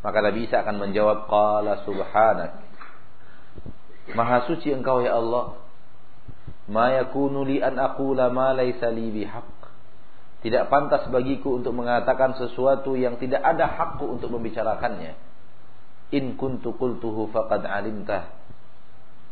Maka 0.06 0.18
Nabi 0.22 0.46
Isa 0.46 0.62
akan 0.62 0.76
menjawab, 0.82 1.26
Qala 1.26 1.82
subhanak. 1.82 2.62
Maha 4.12 4.44
suci 4.46 4.70
engkau 4.70 5.00
ya 5.00 5.16
Allah. 5.16 5.58
Ma 6.68 6.92
yakunu 6.92 7.42
li 7.42 7.58
an 7.58 7.80
aqula 7.80 8.28
ma 8.28 8.52
laysa 8.52 8.92
li 8.92 9.08
bihaq. 9.10 9.53
Tidak 10.44 10.68
pantas 10.68 11.08
bagiku 11.08 11.56
untuk 11.56 11.72
mengatakan 11.72 12.36
sesuatu 12.36 12.92
yang 13.00 13.16
tidak 13.16 13.40
ada 13.40 13.64
hakku 13.64 14.04
untuk 14.04 14.28
membicarakannya. 14.28 15.16
In 16.12 16.36
kuntu 16.36 16.76
qultuhu 16.76 17.32
faqad 17.32 17.64
alimtah. 17.64 18.28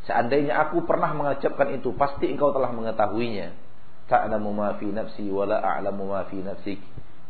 Seandainya 0.09 0.57
aku 0.65 0.89
pernah 0.89 1.13
mengucapkan 1.13 1.69
itu, 1.77 1.93
pasti 2.01 2.33
engkau 2.33 2.49
telah 2.57 2.73
mengetahuinya. 2.73 3.53
Ta'lamu 4.09 4.57
ma 4.57 4.73
fi 4.81 4.89
nafsi 4.89 5.29
wa 5.29 5.45
la 5.45 5.61
a'lamu 5.61 6.09
ma 6.09 6.25
fi 6.33 6.41
nafsik. 6.41 6.81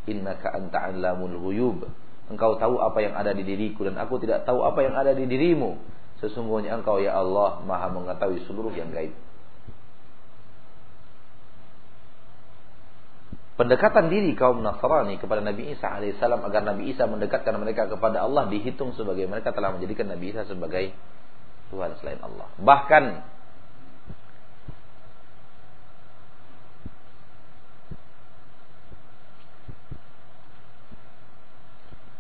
Innaka 0.07 0.55
anta 0.55 0.87
'allamul 0.87 1.43
ghuyub. 1.43 1.83
Engkau 2.31 2.55
tahu 2.63 2.79
apa 2.79 3.03
yang 3.03 3.19
ada 3.19 3.35
di 3.35 3.43
diriku 3.43 3.83
dan 3.83 3.99
aku 3.99 4.23
tidak 4.23 4.47
tahu 4.47 4.63
apa 4.63 4.79
yang 4.87 4.95
ada 4.95 5.11
di 5.11 5.27
dirimu. 5.27 5.75
Sesungguhnya 6.23 6.79
engkau 6.79 7.03
ya 7.03 7.19
Allah 7.19 7.59
Maha 7.67 7.91
mengetahui 7.91 8.47
seluruh 8.47 8.71
yang 8.79 8.95
gaib. 8.95 9.11
Pendekatan 13.57 14.09
diri 14.09 14.33
kaum 14.33 14.65
Nasrani 14.65 15.21
kepada 15.21 15.45
Nabi 15.45 15.77
Isa 15.77 15.93
alaihissalam 15.93 16.41
agar 16.49 16.65
Nabi 16.65 16.93
Isa 16.93 17.05
mendekatkan 17.05 17.53
mereka 17.61 17.89
kepada 17.89 18.25
Allah 18.25 18.49
dihitung 18.49 18.97
sebagai 18.97 19.29
mereka 19.29 19.53
telah 19.53 19.77
menjadikan 19.77 20.09
Nabi 20.09 20.33
Isa 20.33 20.49
sebagai 20.49 20.97
Tuhan 21.69 21.97
selain 22.01 22.21
Allah. 22.21 22.49
Bahkan 22.61 23.05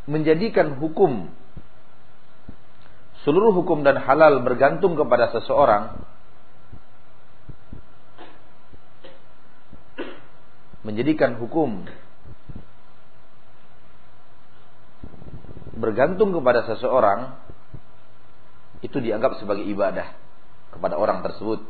menjadikan 0.08 0.76
hukum 0.76 1.30
seluruh 3.22 3.54
hukum 3.54 3.86
dan 3.86 4.02
halal 4.02 4.42
bergantung 4.42 4.98
kepada 4.98 5.30
seseorang 5.30 6.11
menjadikan 10.82 11.38
hukum 11.38 11.86
bergantung 15.78 16.30
kepada 16.30 16.62
seseorang 16.68 17.34
itu 18.82 18.98
dianggap 18.98 19.38
sebagai 19.38 19.62
ibadah 19.66 20.14
kepada 20.74 20.98
orang 20.98 21.22
tersebut. 21.22 21.62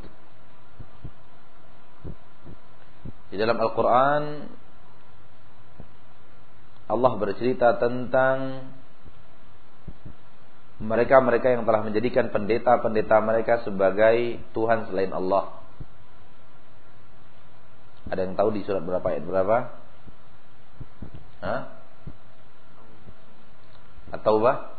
Di 3.32 3.40
dalam 3.40 3.56
Al-Qur'an 3.56 4.48
Allah 6.92 7.12
bercerita 7.16 7.80
tentang 7.80 8.68
mereka-mereka 10.82 11.56
yang 11.56 11.64
telah 11.64 11.80
menjadikan 11.80 12.28
pendeta-pendeta 12.28 13.16
mereka 13.24 13.64
sebagai 13.64 14.44
Tuhan 14.52 14.92
selain 14.92 15.14
Allah. 15.16 15.41
Ada 18.12 18.28
yang 18.28 18.36
tahu 18.36 18.52
di 18.52 18.60
surat 18.68 18.84
berapa 18.84 19.08
ayat 19.08 19.24
berapa? 19.24 19.56
Hah? 21.40 21.60
Atau 24.12 24.36
bah? 24.44 24.76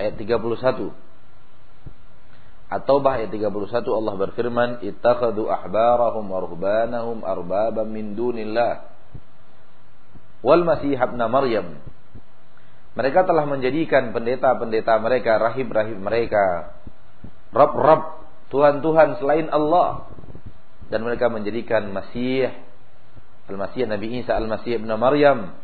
Ayat 0.00 0.16
31. 0.16 0.96
Atau 2.72 3.04
bah 3.04 3.20
ayat 3.20 3.28
31 3.36 3.52
Allah 3.92 4.14
berfirman, 4.16 4.70
"Ittakhadhu 4.80 5.52
ahbarahum 5.52 6.24
wa 6.24 6.40
ruhbanahum 6.40 7.20
arbaban 7.20 7.84
min 7.92 8.16
dunillah." 8.16 8.88
Wal 10.40 10.64
Masih 10.64 10.96
ibn 10.96 11.20
Maryam. 11.28 11.76
Mereka 12.96 13.28
telah 13.28 13.44
menjadikan 13.44 14.16
pendeta-pendeta 14.16 14.96
mereka, 14.96 15.36
rahib-rahib 15.36 16.00
mereka 16.00 16.80
Rob-Rob, 17.50 18.26
Tuhan-Tuhan 18.50 19.18
selain 19.18 19.46
Allah. 19.50 20.10
Dan 20.90 21.06
mereka 21.06 21.30
menjadikan 21.30 21.86
Masih, 21.94 22.50
Al-Masih 23.46 23.86
Nabi 23.86 24.22
Isa, 24.22 24.34
Al-Masih 24.34 24.82
Ibn 24.82 24.90
Maryam 24.98 25.54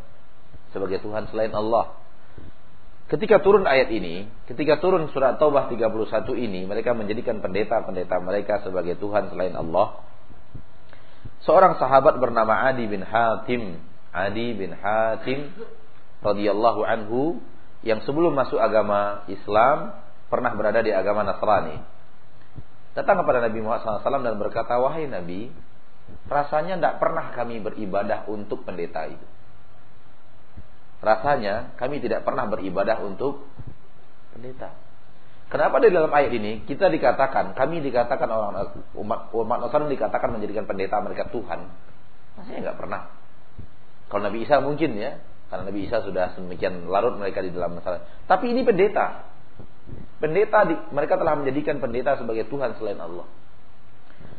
sebagai 0.71 1.03
Tuhan 1.03 1.27
selain 1.31 1.51
Allah. 1.51 1.95
Ketika 3.07 3.39
turun 3.39 3.63
ayat 3.63 3.87
ini, 3.87 4.27
ketika 4.51 4.83
turun 4.83 5.07
surat 5.15 5.39
Taubah 5.39 5.71
31 5.71 6.27
ini, 6.35 6.67
mereka 6.67 6.91
menjadikan 6.91 7.39
pendeta-pendeta 7.39 8.19
mereka 8.19 8.59
sebagai 8.67 8.99
Tuhan 8.99 9.31
selain 9.31 9.55
Allah. 9.55 10.03
Seorang 11.47 11.79
sahabat 11.79 12.19
bernama 12.19 12.67
Adi 12.67 12.83
bin 12.83 12.99
Hatim, 13.07 13.79
Adi 14.11 14.47
bin 14.59 14.75
Hatim 14.75 15.55
radhiyallahu 16.19 16.83
anhu 16.83 17.39
yang 17.87 18.03
sebelum 18.03 18.35
masuk 18.35 18.59
agama 18.59 19.23
Islam 19.31 19.95
pernah 20.27 20.51
berada 20.55 20.79
di 20.83 20.91
agama 20.91 21.23
Nasrani. 21.23 21.77
Datang 22.97 23.21
kepada 23.21 23.45
Nabi 23.45 23.59
Muhammad 23.61 24.01
SAW 24.01 24.25
dan 24.25 24.35
berkata, 24.41 24.81
Wahai 24.81 25.05
Nabi, 25.05 25.53
rasanya 26.27 26.81
tidak 26.81 26.95
pernah 26.97 27.29
kami 27.35 27.61
beribadah 27.61 28.25
untuk 28.25 28.65
pendeta 28.65 29.05
itu. 29.05 29.27
Rasanya 30.97 31.77
kami 31.77 32.01
tidak 32.01 32.25
pernah 32.25 32.49
beribadah 32.49 33.05
untuk 33.05 33.45
pendeta. 34.33 34.73
Kenapa 35.47 35.79
di 35.79 35.93
dalam 35.93 36.11
ayat 36.11 36.33
ini 36.33 36.67
kita 36.67 36.91
dikatakan, 36.91 37.55
kami 37.55 37.79
dikatakan 37.79 38.27
orang 38.27 38.75
umat 38.97 39.31
umat 39.31 39.57
Nasrani 39.63 39.93
dikatakan 39.93 40.33
menjadikan 40.33 40.65
pendeta 40.67 40.99
mereka 40.99 41.29
Tuhan? 41.29 41.69
Rasanya 42.35 42.59
nggak 42.71 42.79
pernah. 42.81 43.01
Kalau 44.07 44.21
Nabi 44.23 44.43
Isa 44.43 44.59
mungkin 44.59 44.95
ya, 44.95 45.21
karena 45.47 45.63
Nabi 45.71 45.87
Isa 45.87 46.03
sudah 46.03 46.35
semikian 46.35 46.87
larut 46.91 47.15
mereka 47.15 47.39
di 47.39 47.51
dalam 47.51 47.79
masalah. 47.79 48.03
Tapi 48.27 48.51
ini 48.51 48.67
pendeta. 48.67 49.26
Pendeta 50.17 50.65
di, 50.65 50.73
mereka 50.89 51.13
telah 51.17 51.37
menjadikan 51.37 51.77
pendeta 51.77 52.17
sebagai 52.17 52.49
Tuhan 52.49 52.73
selain 52.81 52.97
Allah. 52.97 53.29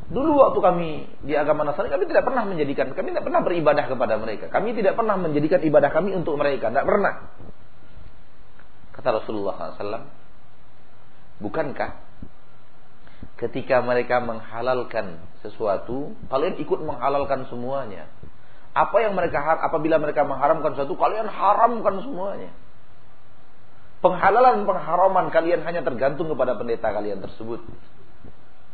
Dulu 0.09 0.41
waktu 0.41 0.59
kami 0.65 0.91
di 1.21 1.37
agama 1.37 1.69
Nasrani 1.69 1.93
kami 1.93 2.09
tidak 2.09 2.25
pernah 2.25 2.49
menjadikan, 2.49 2.91
kami 2.97 3.13
tidak 3.13 3.29
pernah 3.29 3.41
beribadah 3.45 3.85
kepada 3.87 4.15
mereka. 4.17 4.49
Kami 4.49 4.73
tidak 4.73 4.97
pernah 4.97 5.21
menjadikan 5.21 5.61
ibadah 5.61 5.91
kami 5.93 6.17
untuk 6.17 6.35
mereka, 6.41 6.73
tidak 6.73 6.89
pernah. 6.89 7.15
Kata 8.97 9.23
Rasulullah 9.23 9.79
SAW, 9.79 10.09
bukankah 11.45 11.91
ketika 13.39 13.79
mereka 13.85 14.19
menghalalkan 14.19 15.23
sesuatu, 15.47 16.17
kalian 16.27 16.59
ikut 16.59 16.81
menghalalkan 16.83 17.47
semuanya. 17.47 18.11
Apa 18.75 19.05
yang 19.05 19.15
mereka 19.15 19.39
apabila 19.63 20.03
mereka 20.03 20.27
mengharamkan 20.27 20.75
sesuatu, 20.75 20.99
kalian 20.99 21.31
haramkan 21.31 22.03
semuanya. 22.03 22.51
Penghalalan 23.99 24.63
pengharaman 24.63 25.35
kalian 25.35 25.67
hanya 25.67 25.83
tergantung 25.83 26.31
kepada 26.31 26.55
pendeta 26.55 26.95
kalian 26.95 27.19
tersebut. 27.19 27.67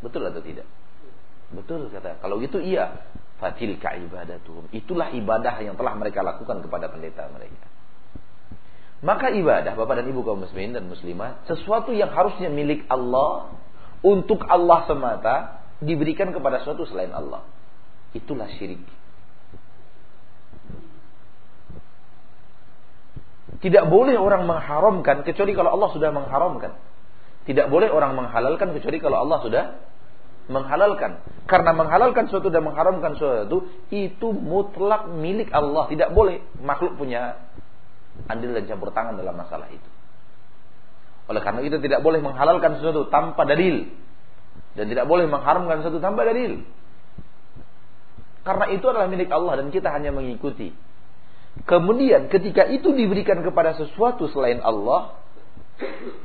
Betul 0.05 0.29
atau 0.29 0.45
tidak? 0.45 0.69
Betul 1.55 1.89
kata. 1.89 2.21
Kalau 2.21 2.37
gitu 2.45 2.61
iya. 2.61 3.09
Fatilka 3.41 3.97
ibadatuhum. 3.99 4.71
Itulah 4.71 5.11
ibadah 5.11 5.59
yang 5.65 5.75
telah 5.75 5.97
mereka 5.99 6.23
lakukan 6.23 6.63
kepada 6.63 6.87
pendeta 6.93 7.27
mereka. 7.33 7.67
Maka 9.05 9.29
ibadah 9.37 9.77
Bapak 9.77 10.01
dan 10.01 10.09
Ibu 10.09 10.25
kaum 10.25 10.41
muslimin 10.41 10.73
dan 10.73 10.89
muslimat 10.89 11.45
sesuatu 11.45 11.93
yang 11.93 12.09
harusnya 12.09 12.49
milik 12.49 12.89
Allah 12.89 13.53
untuk 14.01 14.49
Allah 14.49 14.89
semata 14.89 15.35
diberikan 15.85 16.33
kepada 16.33 16.65
suatu 16.65 16.89
selain 16.89 17.13
Allah. 17.13 17.45
Itulah 18.17 18.49
syirik. 18.57 18.81
Tidak 23.65 23.89
boleh 23.89 24.21
orang 24.21 24.45
mengharamkan 24.45 25.25
kecuali 25.25 25.57
kalau 25.57 25.73
Allah 25.73 25.89
sudah 25.97 26.13
mengharamkan. 26.13 26.77
Tidak 27.49 27.73
boleh 27.73 27.89
orang 27.89 28.13
menghalalkan 28.13 28.77
kecuali 28.77 29.01
kalau 29.01 29.25
Allah 29.25 29.41
sudah 29.41 29.65
menghalalkan. 30.53 31.25
Karena 31.49 31.73
menghalalkan 31.73 32.29
suatu 32.29 32.53
dan 32.53 32.61
mengharamkan 32.61 33.17
suatu 33.17 33.65
itu 33.89 34.29
mutlak 34.37 35.09
milik 35.09 35.49
Allah. 35.49 35.89
Tidak 35.89 36.13
boleh 36.13 36.45
makhluk 36.61 37.01
punya 37.01 37.41
andil 38.29 38.53
dan 38.53 38.69
campur 38.69 38.93
tangan 38.93 39.17
dalam 39.17 39.33
masalah 39.33 39.73
itu. 39.73 39.89
Oleh 41.33 41.41
karena 41.41 41.65
itu 41.65 41.81
tidak 41.81 42.05
boleh 42.05 42.21
menghalalkan 42.21 42.77
sesuatu 42.77 43.09
tanpa 43.09 43.49
dalil 43.49 43.89
dan 44.77 44.93
tidak 44.93 45.09
boleh 45.09 45.25
mengharamkan 45.25 45.81
sesuatu 45.81 46.05
tanpa 46.05 46.29
dalil. 46.29 46.61
Karena 48.45 48.69
itu 48.77 48.85
adalah 48.85 49.09
milik 49.09 49.33
Allah 49.33 49.65
dan 49.65 49.73
kita 49.73 49.89
hanya 49.89 50.13
mengikuti. 50.13 50.69
Kemudian 51.63 52.27
ketika 52.27 52.67
itu 52.67 52.91
diberikan 52.91 53.39
kepada 53.47 53.79
sesuatu 53.79 54.27
selain 54.27 54.59
Allah, 54.59 55.15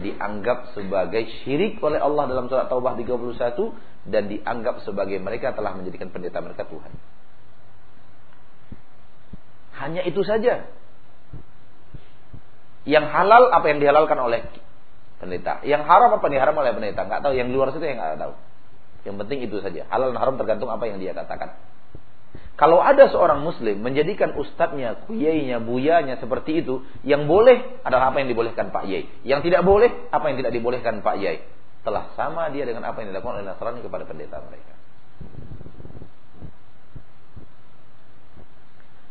dianggap 0.01 0.74
sebagai 0.74 1.25
syirik 1.41 1.77
oleh 1.81 2.01
Allah 2.01 2.25
dalam 2.25 2.50
surat 2.50 2.65
Taubah 2.65 2.98
31 2.98 4.09
dan 4.09 4.25
dianggap 4.25 4.81
sebagai 4.81 5.21
mereka 5.21 5.53
telah 5.53 5.77
menjadikan 5.77 6.09
pendeta 6.09 6.41
mereka 6.41 6.65
Tuhan. 6.65 6.91
Hanya 9.79 10.01
itu 10.03 10.21
saja. 10.27 10.67
Yang 12.83 13.05
halal 13.15 13.53
apa 13.53 13.65
yang 13.69 13.79
dihalalkan 13.79 14.19
oleh 14.19 14.43
pendeta. 15.24 15.63
Yang 15.63 15.88
haram 15.88 16.19
apa 16.19 16.24
yang 16.27 16.36
diharam 16.41 16.55
oleh 16.57 16.71
pendeta. 16.75 17.01
Nggak 17.07 17.21
tahu. 17.24 17.33
Yang 17.38 17.48
luar 17.55 17.67
situ 17.71 17.86
yang 17.88 18.00
nggak 18.01 18.19
tahu. 18.19 18.33
Yang 19.07 19.15
penting 19.24 19.39
itu 19.48 19.57
saja. 19.63 19.81
Halal 19.88 20.12
dan 20.12 20.19
haram 20.19 20.36
tergantung 20.36 20.67
apa 20.67 20.83
yang 20.83 21.00
dia 21.00 21.15
katakan. 21.15 21.55
Kalau 22.60 22.84
ada 22.84 23.08
seorang 23.08 23.39
muslim 23.39 23.80
menjadikan 23.80 24.36
ustadznya, 24.36 25.08
kuyainya, 25.08 25.63
buyanya 25.63 26.20
seperti 26.20 26.60
itu, 26.60 26.84
yang 27.08 27.24
boleh 27.24 27.80
adalah 27.88 28.12
apa 28.12 28.20
yang 28.20 28.28
dibolehkan 28.28 28.75
Pak 28.75 28.84
Yai. 28.84 29.08
Yang 29.24 29.48
tidak 29.48 29.63
boleh, 29.63 29.88
apa 30.12 30.28
yang 30.28 30.44
tidak 30.44 30.51
dibolehkan 30.51 31.00
Pak 31.00 31.16
Yai. 31.24 31.39
Telah 31.88 32.12
sama 32.20 32.51
dia 32.51 32.68
dengan 32.68 32.84
apa 32.84 33.00
yang 33.00 33.16
dilakukan 33.16 33.39
oleh 33.39 33.48
Nasrani 33.48 33.80
kepada 33.80 34.04
pendeta 34.04 34.44
mereka. 34.44 34.75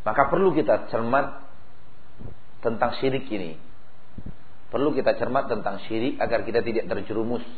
Maka 0.05 0.23
perlu 0.28 0.52
kita 0.52 0.93
cermat 0.93 1.41
tentang 2.61 3.00
syirik 3.00 3.25
ini. 3.32 3.56
Perlu 4.69 4.93
kita 4.93 5.17
cermat 5.17 5.49
tentang 5.49 5.80
syirik 5.89 6.21
agar 6.21 6.45
kita 6.45 6.61
tidak 6.61 6.84
terjerumus. 6.84 7.49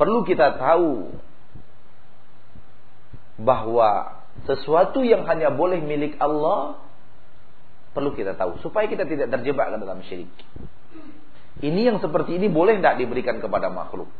Perlu 0.00 0.24
kita 0.24 0.56
tahu 0.56 1.12
bahwa 3.36 4.20
sesuatu 4.44 5.00
yang 5.04 5.24
hanya 5.28 5.52
boleh 5.52 5.80
milik 5.80 6.16
Allah 6.20 6.80
perlu 7.96 8.12
kita 8.12 8.36
tahu 8.36 8.60
supaya 8.60 8.84
kita 8.84 9.08
tidak 9.08 9.32
terjebak 9.32 9.72
ke 9.72 9.76
dalam 9.80 10.00
syirik. 10.04 10.28
Ini 11.64 11.88
yang 11.88 11.98
seperti 12.04 12.36
ini 12.36 12.52
boleh 12.52 12.76
tidak 12.76 13.00
diberikan 13.00 13.40
kepada 13.40 13.72
makhluk? 13.72 14.12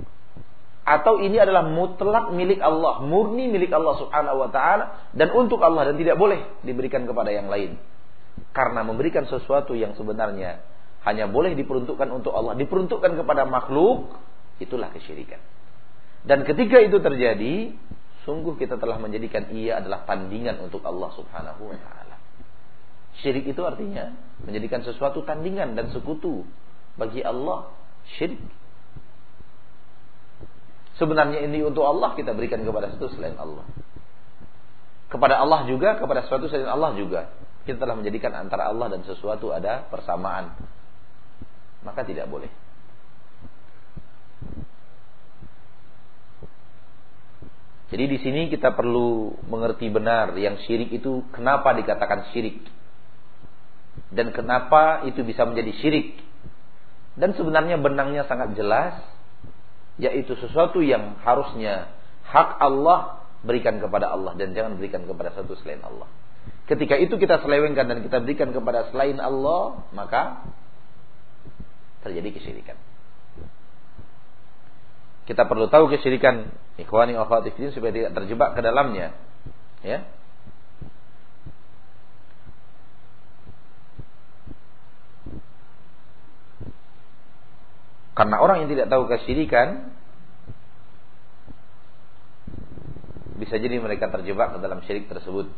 Atau 0.87 1.21
ini 1.21 1.37
adalah 1.37 1.67
mutlak 1.69 2.33
milik 2.33 2.63
Allah, 2.63 3.05
murni 3.05 3.51
milik 3.53 3.75
Allah 3.75 4.01
Subhanahu 4.01 4.47
wa 4.47 4.49
taala 4.49 5.11
dan 5.13 5.29
untuk 5.37 5.61
Allah 5.61 5.93
dan 5.93 6.01
tidak 6.01 6.17
boleh 6.17 6.63
diberikan 6.65 7.05
kepada 7.05 7.29
yang 7.29 7.53
lain. 7.53 7.77
Karena 8.57 8.81
memberikan 8.87 9.29
sesuatu 9.29 9.77
yang 9.77 9.93
sebenarnya 9.99 10.65
hanya 11.05 11.29
boleh 11.29 11.53
diperuntukkan 11.53 12.09
untuk 12.09 12.33
Allah, 12.33 12.57
diperuntukkan 12.57 13.13
kepada 13.21 13.45
makhluk, 13.45 14.17
itulah 14.63 14.89
kesyirikan. 14.95 15.43
Dan 16.25 16.43
ketika 16.49 16.81
itu 16.81 16.99
terjadi, 16.99 17.77
sungguh 18.27 18.59
kita 18.59 18.77
telah 18.77 18.99
menjadikan 18.99 19.49
ia 19.55 19.79
adalah 19.79 20.03
tandingan 20.03 20.59
untuk 20.59 20.83
Allah 20.83 21.15
Subhanahu 21.15 21.71
wa 21.71 21.79
taala. 21.79 22.17
Syirik 23.23 23.49
itu 23.49 23.63
artinya 23.65 24.13
menjadikan 24.45 24.85
sesuatu 24.85 25.25
tandingan 25.25 25.79
dan 25.79 25.89
sekutu 25.95 26.45
bagi 27.01 27.25
Allah. 27.25 27.73
Syirik. 28.19 28.43
Sebenarnya 31.01 31.45
ini 31.45 31.63
untuk 31.65 31.87
Allah 31.87 32.13
kita 32.19 32.35
berikan 32.37 32.61
kepada 32.67 32.93
sesuatu 32.93 33.15
selain 33.17 33.39
Allah. 33.39 33.65
Kepada 35.07 35.39
Allah 35.39 35.65
juga, 35.71 35.97
kepada 35.97 36.27
sesuatu 36.27 36.51
selain 36.51 36.69
Allah 36.69 36.93
juga. 36.99 37.31
Kita 37.65 37.79
telah 37.79 37.95
menjadikan 37.95 38.35
antara 38.35 38.69
Allah 38.69 38.91
dan 38.91 39.07
sesuatu 39.07 39.55
ada 39.55 39.87
persamaan. 39.87 40.57
Maka 41.85 42.03
tidak 42.03 42.27
boleh. 42.27 42.51
Jadi 47.87 48.05
di 48.11 48.19
sini 48.19 48.51
kita 48.51 48.75
perlu 48.75 49.39
mengerti 49.47 49.87
benar 49.87 50.35
yang 50.35 50.59
syirik 50.67 50.91
itu 50.91 51.23
kenapa 51.31 51.71
dikatakan 51.79 52.35
syirik. 52.35 52.67
Dan 54.11 54.35
kenapa 54.35 55.07
itu 55.07 55.23
bisa 55.23 55.47
menjadi 55.47 55.73
syirik. 55.79 56.19
Dan 57.15 57.33
sebenarnya 57.39 57.79
benangnya 57.79 58.27
sangat 58.27 58.59
jelas 58.59 59.01
yaitu 59.97 60.37
sesuatu 60.37 60.85
yang 60.85 61.17
harusnya 61.25 61.89
hak 62.29 62.61
Allah 62.61 63.25
berikan 63.41 63.81
kepada 63.81 64.13
Allah 64.13 64.37
dan 64.37 64.53
jangan 64.53 64.77
berikan 64.77 65.07
kepada 65.07 65.33
satu 65.33 65.57
selain 65.63 65.81
Allah. 65.87 66.11
Ketika 66.67 66.99
itu 66.99 67.15
kita 67.15 67.41
selewengkan 67.41 67.87
dan 67.87 68.03
kita 68.03 68.19
berikan 68.19 68.51
kepada 68.51 68.91
selain 68.91 69.23
Allah, 69.23 69.87
maka 69.95 70.43
terjadi 72.03 72.35
kesyirikan. 72.35 72.77
Kita 75.27 75.47
perlu 75.47 75.67
tahu 75.71 75.91
kesyirikan 75.91 76.51
ikhwani 76.77 77.17
wa 77.17 77.25
akhwati 77.25 77.73
supaya 77.73 77.93
tidak 77.93 78.13
terjebak 78.13 78.53
ke 78.53 78.61
dalamnya. 78.61 79.17
Ya. 79.81 80.05
Karena 88.17 88.41
orang 88.41 88.65
yang 88.65 88.73
tidak 88.73 88.89
tahu 88.89 89.05
kesyirikan 89.13 89.93
bisa 93.37 93.61
jadi 93.61 93.77
mereka 93.77 94.09
terjebak 94.09 94.57
ke 94.57 94.59
dalam 94.65 94.81
syirik 94.89 95.13
tersebut. 95.13 95.53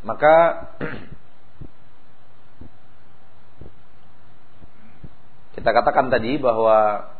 Maka 0.00 0.36
Kita 5.58 5.74
katakan 5.74 6.06
tadi 6.06 6.38
bahwa 6.38 7.10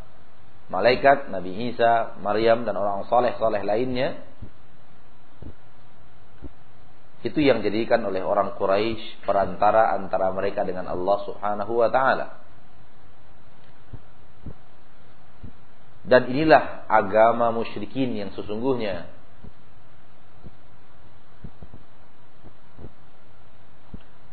malaikat, 0.70 1.26
Nabi 1.26 1.74
Isa, 1.74 2.14
Maryam 2.22 2.62
dan 2.62 2.78
orang 2.78 3.02
soleh-soleh 3.10 3.66
lainnya 3.66 4.22
itu 7.26 7.42
yang 7.42 7.66
dijadikan 7.66 7.98
oleh 8.06 8.22
orang 8.22 8.54
Quraisy 8.54 9.26
perantara 9.26 9.90
antara 9.90 10.30
mereka 10.30 10.62
dengan 10.62 10.86
Allah 10.86 11.18
Subhanahu 11.26 11.82
wa 11.82 11.90
taala. 11.90 12.38
Dan 16.06 16.30
inilah 16.30 16.86
agama 16.86 17.50
musyrikin 17.50 18.14
yang 18.14 18.30
sesungguhnya. 18.38 19.10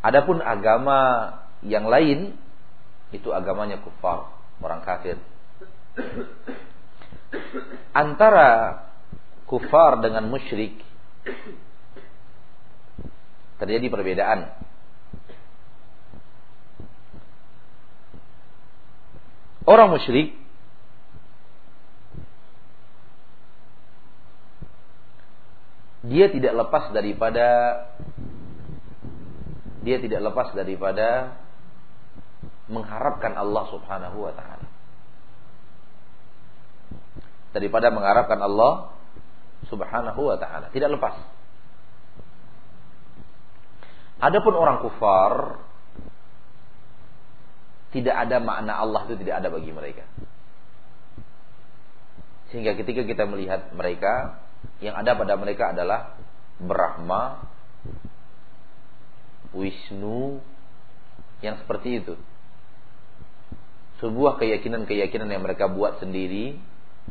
Adapun 0.05 0.45
agama 0.45 1.33
yang 1.65 1.89
lain 1.89 2.44
itu 3.13 3.29
agamanya 3.29 3.81
kufar, 3.81 4.33
orang 4.63 4.81
kafir. 4.81 5.19
Antara 7.93 8.81
kufar 9.45 10.01
dengan 10.01 10.25
musyrik 10.25 10.81
terjadi 13.61 13.87
perbedaan. 13.87 14.51
Orang 19.65 19.97
musyrik 19.97 20.37
dia 26.05 26.29
tidak 26.29 26.53
lepas 26.53 26.93
daripada 26.93 27.47
dia 29.81 29.97
tidak 29.97 30.21
lepas 30.21 30.53
daripada 30.53 31.37
mengharapkan 32.67 33.37
Allah 33.37 33.63
Subhanahu 33.69 34.17
wa 34.25 34.33
taala. 34.33 34.67
Daripada 37.53 37.93
mengharapkan 37.93 38.39
Allah 38.41 38.91
Subhanahu 39.69 40.21
wa 40.21 40.37
taala, 40.37 40.69
tidak 40.73 40.97
lepas. 40.97 41.15
Adapun 44.19 44.53
orang 44.55 44.79
kufar 44.81 45.59
tidak 47.95 48.15
ada 48.27 48.43
makna 48.43 48.75
Allah 48.75 49.07
itu 49.07 49.15
tidak 49.23 49.39
ada 49.39 49.47
bagi 49.47 49.71
mereka. 49.71 50.03
Sehingga 52.51 52.75
ketika 52.75 53.07
kita 53.07 53.23
melihat 53.27 53.71
mereka 53.71 54.39
yang 54.83 54.99
ada 54.99 55.15
pada 55.15 55.39
mereka 55.39 55.71
adalah 55.71 56.19
Brahma, 56.59 57.47
Wisnu, 59.55 60.43
yang 61.39 61.55
seperti 61.63 62.03
itu. 62.03 62.15
Sebuah 64.03 64.41
keyakinan-keyakinan 64.41 65.31
yang 65.31 65.43
mereka 65.43 65.71
buat 65.71 66.03
sendiri, 66.03 66.59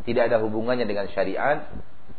tidak 0.04 0.32
ada 0.32 0.42
hubungannya 0.44 0.84
dengan 0.84 1.08
syariat, 1.12 1.64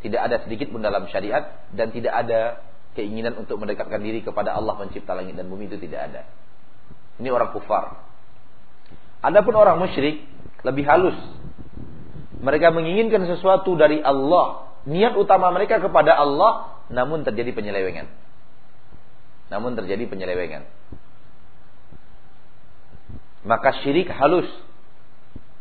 tidak 0.01 0.21
ada 0.25 0.35
sedikit 0.47 0.73
pun 0.73 0.81
dalam 0.81 1.05
syariat, 1.11 1.67
dan 1.75 1.93
tidak 1.93 2.13
ada 2.13 2.65
keinginan 2.95 3.35
untuk 3.35 3.59
mendekatkan 3.59 3.99
diri 3.99 4.23
kepada 4.23 4.55
Allah 4.55 4.79
pencipta 4.79 5.13
langit 5.13 5.35
dan 5.35 5.51
bumi 5.51 5.67
itu 5.67 5.77
tidak 5.77 6.09
ada. 6.09 6.21
Ini 7.19 7.29
orang 7.29 7.51
kufar. 7.51 7.99
Adapun 9.21 9.53
orang 9.53 9.77
musyrik 9.77 10.23
lebih 10.63 10.87
halus. 10.87 11.17
Mereka 12.39 12.71
menginginkan 12.71 13.27
sesuatu 13.27 13.75
dari 13.75 13.99
Allah 13.99 14.71
niat 14.85 15.17
utama 15.17 15.49
mereka 15.51 15.81
kepada 15.81 16.15
Allah 16.15 16.81
namun 16.93 17.25
terjadi 17.27 17.51
penyelewengan. 17.51 18.07
Namun 19.49 19.77
terjadi 19.77 20.05
penyelewengan. 20.09 20.65
Maka 23.45 23.81
syirik 23.85 24.09
halus. 24.09 24.49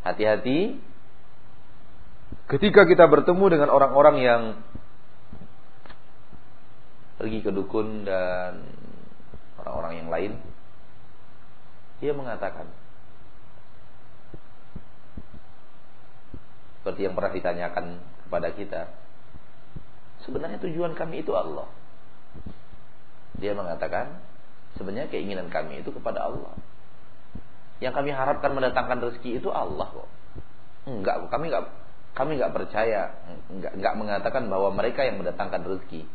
Hati-hati 0.05 0.81
ketika 2.49 2.85
kita 2.85 3.09
bertemu 3.09 3.45
dengan 3.57 3.69
orang-orang 3.73 4.17
yang 4.21 4.43
pergi 7.17 7.41
ke 7.41 7.49
dukun 7.49 8.05
dan 8.05 8.69
orang-orang 9.65 9.93
yang 9.97 10.09
lain 10.13 10.33
dia 12.05 12.13
mengatakan 12.13 12.69
seperti 16.83 17.09
yang 17.09 17.17
pernah 17.17 17.33
ditanyakan 17.33 17.85
kepada 18.29 18.49
kita 18.53 18.93
Sebenarnya 20.25 20.57
tujuan 20.65 20.97
kami 20.97 21.21
itu 21.21 21.37
Allah. 21.37 21.69
Dia 23.37 23.53
mengatakan, 23.53 24.25
sebenarnya 24.81 25.13
keinginan 25.13 25.53
kami 25.53 25.85
itu 25.85 25.93
kepada 25.93 26.25
Allah. 26.25 26.57
Yang 27.85 28.01
kami 28.01 28.11
harapkan 28.17 28.57
mendatangkan 28.57 28.99
rezeki 29.05 29.45
itu 29.45 29.53
Allah 29.53 29.93
kok. 29.93 30.09
Enggak, 30.89 31.29
kami 31.29 31.53
enggak 31.53 31.69
kami 32.17 32.41
enggak 32.41 32.57
percaya, 32.57 33.13
enggak 33.53 33.77
enggak 33.77 33.95
mengatakan 34.01 34.49
bahwa 34.49 34.73
mereka 34.73 35.05
yang 35.05 35.21
mendatangkan 35.21 35.69
rezeki. 35.69 36.09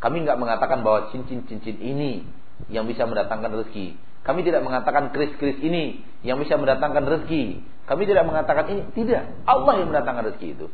Kami 0.00 0.16
enggak 0.24 0.40
mengatakan 0.40 0.80
bahwa 0.80 1.12
cincin-cincin 1.12 1.76
ini 1.76 2.24
yang 2.72 2.88
bisa 2.88 3.04
mendatangkan 3.04 3.52
rezeki. 3.52 4.00
Kami 4.22 4.40
tidak 4.46 4.62
mengatakan 4.64 5.12
keris-keris 5.12 5.58
ini 5.60 6.00
yang 6.24 6.40
bisa 6.40 6.56
mendatangkan 6.56 7.04
rezeki. 7.04 7.60
Kami 7.84 8.02
tidak 8.06 8.24
mengatakan 8.24 8.64
ini, 8.70 8.82
tidak. 8.94 9.28
Allah 9.44 9.82
yang 9.82 9.90
mendatangkan 9.90 10.24
rezeki 10.32 10.48
itu. 10.56 10.66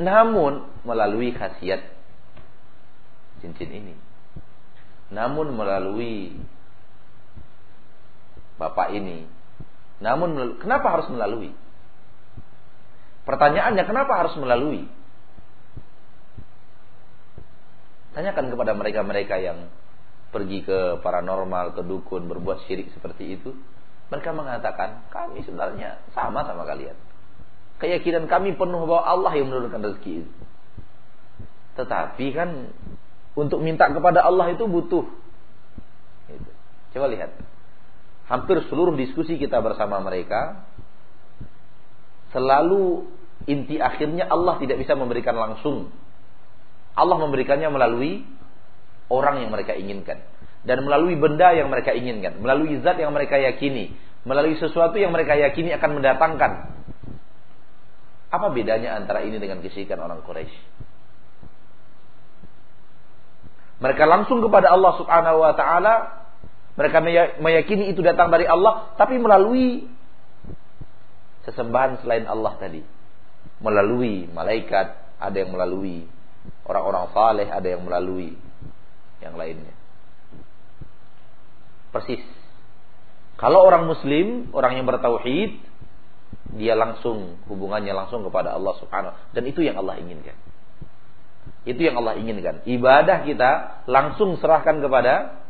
Namun 0.00 0.66
melalui 0.88 1.36
khasiat 1.36 1.84
cincin 3.44 3.68
ini. 3.68 3.94
Namun 5.12 5.52
melalui 5.52 6.40
bapak 8.56 8.92
ini. 8.96 9.28
Namun 10.02 10.58
kenapa 10.58 10.98
harus 10.98 11.08
melalui? 11.12 11.54
Pertanyaannya 13.22 13.84
kenapa 13.86 14.12
harus 14.18 14.34
melalui? 14.40 14.90
Tanyakan 18.12 18.52
kepada 18.52 18.72
mereka-mereka 18.76 19.40
yang 19.40 19.72
pergi 20.34 20.64
ke 20.64 21.00
paranormal, 21.00 21.72
ke 21.76 21.82
dukun, 21.86 22.28
berbuat 22.28 22.66
syirik 22.68 22.92
seperti 22.92 23.40
itu. 23.40 23.56
Mereka 24.12 24.36
mengatakan, 24.36 25.08
kami 25.08 25.40
sebenarnya 25.46 26.02
sama 26.12 26.44
sama 26.44 26.68
kalian 26.68 26.98
keyakinan 27.82 28.30
kami 28.30 28.54
penuh 28.54 28.86
bahwa 28.86 29.02
Allah 29.02 29.32
yang 29.34 29.50
menurunkan 29.50 29.82
rezeki 29.82 30.22
itu. 30.22 30.32
Tetapi 31.74 32.26
kan 32.30 32.70
untuk 33.34 33.58
minta 33.58 33.90
kepada 33.90 34.22
Allah 34.22 34.54
itu 34.54 34.62
butuh. 34.70 35.02
Gitu. 36.30 36.50
Coba 36.94 37.10
lihat. 37.10 37.34
Hampir 38.30 38.62
seluruh 38.70 38.94
diskusi 38.94 39.36
kita 39.36 39.58
bersama 39.58 39.98
mereka 39.98 40.62
selalu 42.32 43.06
inti 43.44 43.76
akhirnya 43.82 44.30
Allah 44.30 44.56
tidak 44.62 44.80
bisa 44.80 44.94
memberikan 44.94 45.36
langsung. 45.36 45.90
Allah 46.92 47.16
memberikannya 47.18 47.68
melalui 47.72 48.24
orang 49.08 49.44
yang 49.44 49.50
mereka 49.52 49.76
inginkan 49.76 50.22
dan 50.62 50.86
melalui 50.86 51.18
benda 51.18 51.50
yang 51.50 51.68
mereka 51.68 51.90
inginkan, 51.90 52.38
melalui 52.38 52.78
zat 52.86 52.94
yang 53.00 53.10
mereka 53.10 53.34
yakini, 53.34 53.98
melalui 54.22 54.54
sesuatu 54.62 54.94
yang 54.94 55.10
mereka 55.10 55.34
yakini 55.34 55.74
akan 55.74 55.90
mendatangkan 55.98 56.52
apa 58.32 58.46
bedanya 58.54 58.96
antara 58.96 59.26
ini 59.26 59.36
dengan 59.36 59.60
kesyirikan 59.60 60.00
orang 60.00 60.24
Quraisy? 60.24 60.54
Mereka 63.82 64.04
langsung 64.06 64.38
kepada 64.40 64.70
Allah 64.70 64.94
Subhanahu 64.94 65.42
wa 65.42 65.52
taala, 65.58 66.21
mereka 66.72 67.04
meyakini 67.40 67.92
itu 67.92 68.00
datang 68.00 68.32
dari 68.32 68.48
Allah 68.48 68.96
tapi 68.96 69.20
melalui 69.20 69.84
sesembahan 71.44 72.00
selain 72.00 72.24
Allah 72.26 72.56
tadi. 72.56 72.82
Melalui 73.62 74.26
malaikat, 74.30 75.18
ada 75.22 75.36
yang 75.38 75.54
melalui 75.54 76.06
orang-orang 76.66 77.14
saleh, 77.14 77.46
ada 77.46 77.68
yang 77.68 77.82
melalui 77.86 78.34
yang 79.22 79.38
lainnya. 79.38 79.74
Persis. 81.94 82.22
Kalau 83.38 83.62
orang 83.62 83.86
muslim, 83.86 84.50
orang 84.54 84.78
yang 84.78 84.86
bertauhid, 84.86 85.62
dia 86.58 86.74
langsung 86.74 87.38
hubungannya 87.46 87.94
langsung 87.94 88.26
kepada 88.26 88.54
Allah 88.54 88.74
Subhanahu 88.82 89.14
dan 89.34 89.42
itu 89.46 89.62
yang 89.62 89.78
Allah 89.78 89.98
inginkan. 89.98 90.34
Itu 91.62 91.78
yang 91.78 91.98
Allah 91.98 92.18
inginkan. 92.18 92.66
Ibadah 92.66 93.22
kita 93.22 93.50
langsung 93.86 94.38
serahkan 94.42 94.82
kepada 94.82 95.41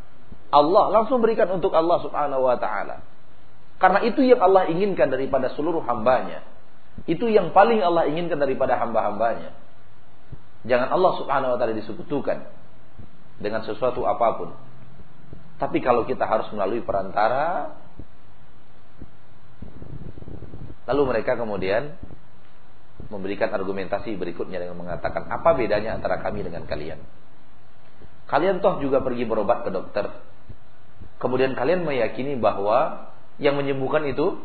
Allah, 0.53 0.85
langsung 0.93 1.25
berikan 1.25 1.49
untuk 1.49 1.73
Allah 1.73 1.99
Subhanahu 2.05 2.45
wa 2.45 2.57
taala. 2.61 3.01
Karena 3.81 4.05
itu 4.05 4.21
yang 4.23 4.38
Allah 4.38 4.69
inginkan 4.69 5.09
daripada 5.09 5.51
seluruh 5.57 5.83
hambanya. 5.88 6.45
Itu 7.09 7.27
yang 7.33 7.57
paling 7.57 7.81
Allah 7.81 8.07
inginkan 8.07 8.37
daripada 8.37 8.77
hamba-hambanya. 8.77 9.57
Jangan 10.69 10.93
Allah 10.93 11.12
Subhanahu 11.19 11.51
wa 11.57 11.59
taala 11.59 11.75
disekutukan 11.75 12.38
dengan 13.41 13.65
sesuatu 13.65 14.05
apa 14.05 14.29
pun. 14.38 14.51
Tapi 15.57 15.81
kalau 15.81 16.05
kita 16.05 16.29
harus 16.29 16.47
melalui 16.53 16.85
perantara, 16.85 17.75
Lalu 20.87 21.03
mereka 21.07 21.38
kemudian 21.38 21.95
memberikan 23.07 23.51
argumentasi 23.55 24.19
berikutnya 24.19 24.62
dengan 24.62 24.79
mengatakan 24.79 25.31
apa 25.31 25.55
bedanya 25.55 25.95
antara 25.95 26.19
kami 26.19 26.43
dengan 26.43 26.67
kalian. 26.67 26.99
Kalian 28.27 28.65
toh 28.65 28.81
juga 28.81 29.05
pergi 29.05 29.29
berobat 29.29 29.62
ke 29.69 29.71
dokter. 29.71 30.11
Kemudian 31.23 31.55
kalian 31.55 31.87
meyakini 31.87 32.35
bahwa 32.35 33.15
yang 33.39 33.55
menyembuhkan 33.55 34.03
itu 34.11 34.43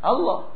Allah. 0.00 0.48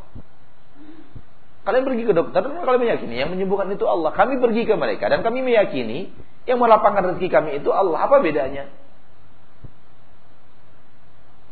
Kalian 1.69 1.85
pergi 1.85 2.09
ke 2.09 2.17
dokter 2.17 2.41
dan 2.41 2.57
kalian 2.65 2.81
meyakini 2.81 3.21
yang 3.21 3.29
menyembuhkan 3.29 3.69
itu 3.69 3.85
Allah. 3.85 4.17
Kami 4.17 4.41
pergi 4.41 4.65
ke 4.65 4.73
mereka 4.81 5.13
dan 5.13 5.21
kami 5.21 5.45
meyakini 5.45 6.09
yang 6.49 6.57
melapangkan 6.57 7.13
rezeki 7.13 7.29
kami 7.29 7.61
itu 7.61 7.69
Allah. 7.69 8.09
Apa 8.09 8.25
bedanya? 8.25 8.73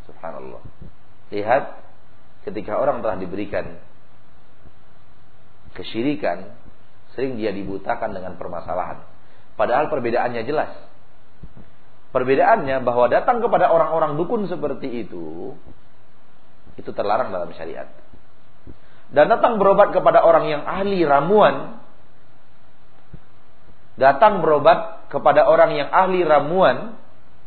Subhanallah. 0.09 0.65
Lihat 1.29 1.65
ketika 2.49 2.81
orang 2.81 3.05
telah 3.05 3.21
diberikan 3.21 3.77
kesyirikan, 5.77 6.57
sering 7.13 7.37
dia 7.37 7.53
dibutakan 7.53 8.17
dengan 8.17 8.41
permasalahan. 8.41 9.05
Padahal 9.61 9.93
perbedaannya 9.93 10.47
jelas. 10.49 10.73
Perbedaannya 12.15 12.87
bahwa 12.87 13.11
datang 13.11 13.43
kepada 13.43 13.75
orang-orang 13.75 14.15
dukun 14.15 14.47
seperti 14.47 15.03
itu, 15.03 15.59
itu 16.79 16.91
terlarang 16.95 17.35
dalam 17.35 17.51
syariat. 17.59 17.91
Dan 19.11 19.27
datang 19.27 19.59
berobat 19.59 19.91
kepada 19.91 20.23
orang 20.23 20.47
yang 20.47 20.63
ahli 20.63 21.03
ramuan, 21.03 21.83
datang 23.99 24.47
berobat 24.47 25.11
kepada 25.11 25.43
orang 25.51 25.75
yang 25.75 25.91
ahli 25.91 26.23
ramuan, 26.23 26.95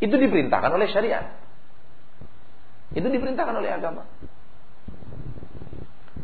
itu 0.04 0.12
diperintahkan 0.20 0.76
oleh 0.76 0.92
syariat. 0.92 1.32
Itu 2.92 3.08
diperintahkan 3.08 3.56
oleh 3.56 3.72
agama. 3.72 4.04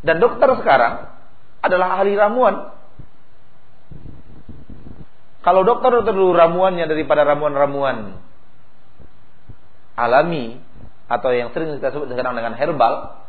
Dan 0.04 0.20
dokter 0.20 0.52
sekarang 0.60 1.16
adalah 1.64 1.96
ahli 1.96 2.12
ramuan. 2.12 2.76
Kalau 5.40 5.64
dokter 5.64 5.96
dokter 5.96 6.12
dulu 6.12 6.36
ramuannya 6.36 6.84
daripada 6.84 7.24
ramuan-ramuan 7.24 8.20
alami 9.94 10.58
atau 11.06 11.30
yang 11.30 11.52
sering 11.52 11.78
kita 11.78 11.94
sebut 11.94 12.10
sekarang 12.10 12.34
dengan 12.34 12.54
herbal, 12.58 13.24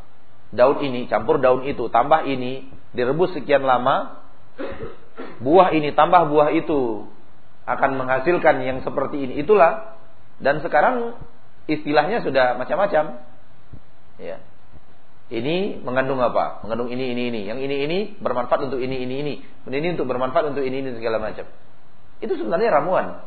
daun 0.56 0.80
ini 0.82 1.06
campur 1.12 1.38
daun 1.38 1.68
itu, 1.68 1.92
tambah 1.92 2.24
ini, 2.26 2.70
direbus 2.96 3.36
sekian 3.36 3.62
lama, 3.68 4.24
buah 5.44 5.76
ini 5.76 5.92
tambah 5.92 6.32
buah 6.32 6.56
itu 6.56 7.06
akan 7.66 7.92
menghasilkan 8.00 8.62
yang 8.64 8.80
seperti 8.86 9.26
ini. 9.26 9.34
Itulah 9.42 9.98
dan 10.40 10.62
sekarang 10.62 11.18
istilahnya 11.66 12.22
sudah 12.22 12.56
macam-macam. 12.56 13.26
Ya. 14.22 14.40
Ini 15.26 15.82
mengandung 15.82 16.22
apa? 16.22 16.62
Mengandung 16.62 16.94
ini 16.94 17.18
ini 17.18 17.34
ini. 17.34 17.42
Yang 17.50 17.60
ini 17.66 17.76
ini 17.90 17.98
bermanfaat 18.22 18.70
untuk 18.70 18.78
ini 18.78 19.02
ini 19.02 19.16
ini. 19.26 19.34
Ini 19.66 19.98
untuk 19.98 20.06
bermanfaat 20.06 20.54
untuk 20.54 20.62
ini 20.62 20.86
ini 20.86 20.90
segala 20.94 21.18
macam. 21.18 21.50
Itu 22.22 22.38
sebenarnya 22.38 22.70
ramuan. 22.78 23.26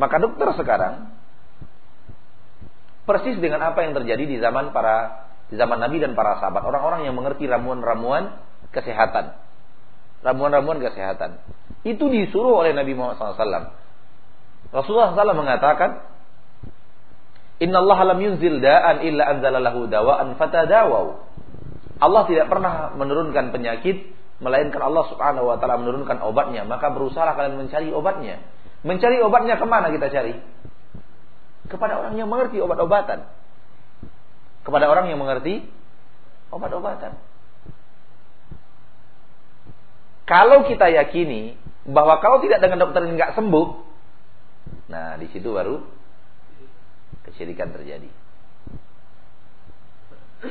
Maka 0.00 0.16
dokter 0.16 0.48
sekarang 0.56 1.12
persis 3.02 3.36
dengan 3.38 3.62
apa 3.62 3.82
yang 3.82 3.92
terjadi 3.98 4.24
di 4.26 4.36
zaman 4.38 4.70
para 4.70 5.26
di 5.52 5.60
zaman 5.60 5.84
Nabi 5.84 6.00
dan 6.00 6.16
para 6.16 6.40
sahabat, 6.40 6.64
orang-orang 6.64 7.04
yang 7.04 7.12
mengerti 7.12 7.44
ramuan-ramuan 7.44 8.40
kesehatan. 8.72 9.36
Ramuan-ramuan 10.24 10.80
kesehatan. 10.80 11.44
Itu 11.84 12.08
disuruh 12.08 12.64
oleh 12.64 12.72
Nabi 12.72 12.96
Muhammad 12.96 13.20
SAW. 13.20 13.68
Rasulullah 14.72 15.12
SAW 15.12 15.36
mengatakan, 15.36 16.08
Inna 17.60 17.84
Allah 17.84 18.16
lam 18.16 18.18
yunzil 18.24 18.64
da'an 18.64 19.04
illa 19.04 19.28
anzalalahu 19.28 19.92
dawa'an 19.92 20.40
fatadawau. 20.40 21.20
Allah 22.00 22.22
tidak 22.26 22.48
pernah 22.48 22.96
menurunkan 22.96 23.52
penyakit 23.52 24.08
melainkan 24.42 24.82
Allah 24.82 25.06
Subhanahu 25.06 25.52
wa 25.52 25.56
taala 25.62 25.78
menurunkan 25.78 26.18
obatnya, 26.18 26.66
maka 26.66 26.90
berusaha 26.90 27.30
kalian 27.38 27.62
mencari 27.62 27.94
obatnya. 27.94 28.42
Mencari 28.82 29.22
obatnya 29.22 29.54
ke 29.54 29.66
mana 29.68 29.94
kita 29.94 30.10
cari? 30.10 30.34
Kepada 31.72 31.96
orang 31.96 32.20
yang 32.20 32.28
mengerti 32.28 32.60
obat-obatan 32.60 33.24
kepada 34.62 34.86
orang 34.86 35.10
yang 35.10 35.18
mengerti 35.18 35.66
obat-obatan. 36.54 37.18
Kalau 40.22 40.64
kita 40.70 40.86
yakini 40.88 41.58
bahwa 41.82 42.22
kalau 42.22 42.38
tidak 42.40 42.62
dengan 42.62 42.86
dokter 42.86 43.02
nggak 43.02 43.34
sembuh, 43.34 43.66
nah 44.86 45.18
di 45.18 45.26
situ 45.34 45.50
baru 45.50 45.82
kesyirikan 47.26 47.74
terjadi. 47.74 48.06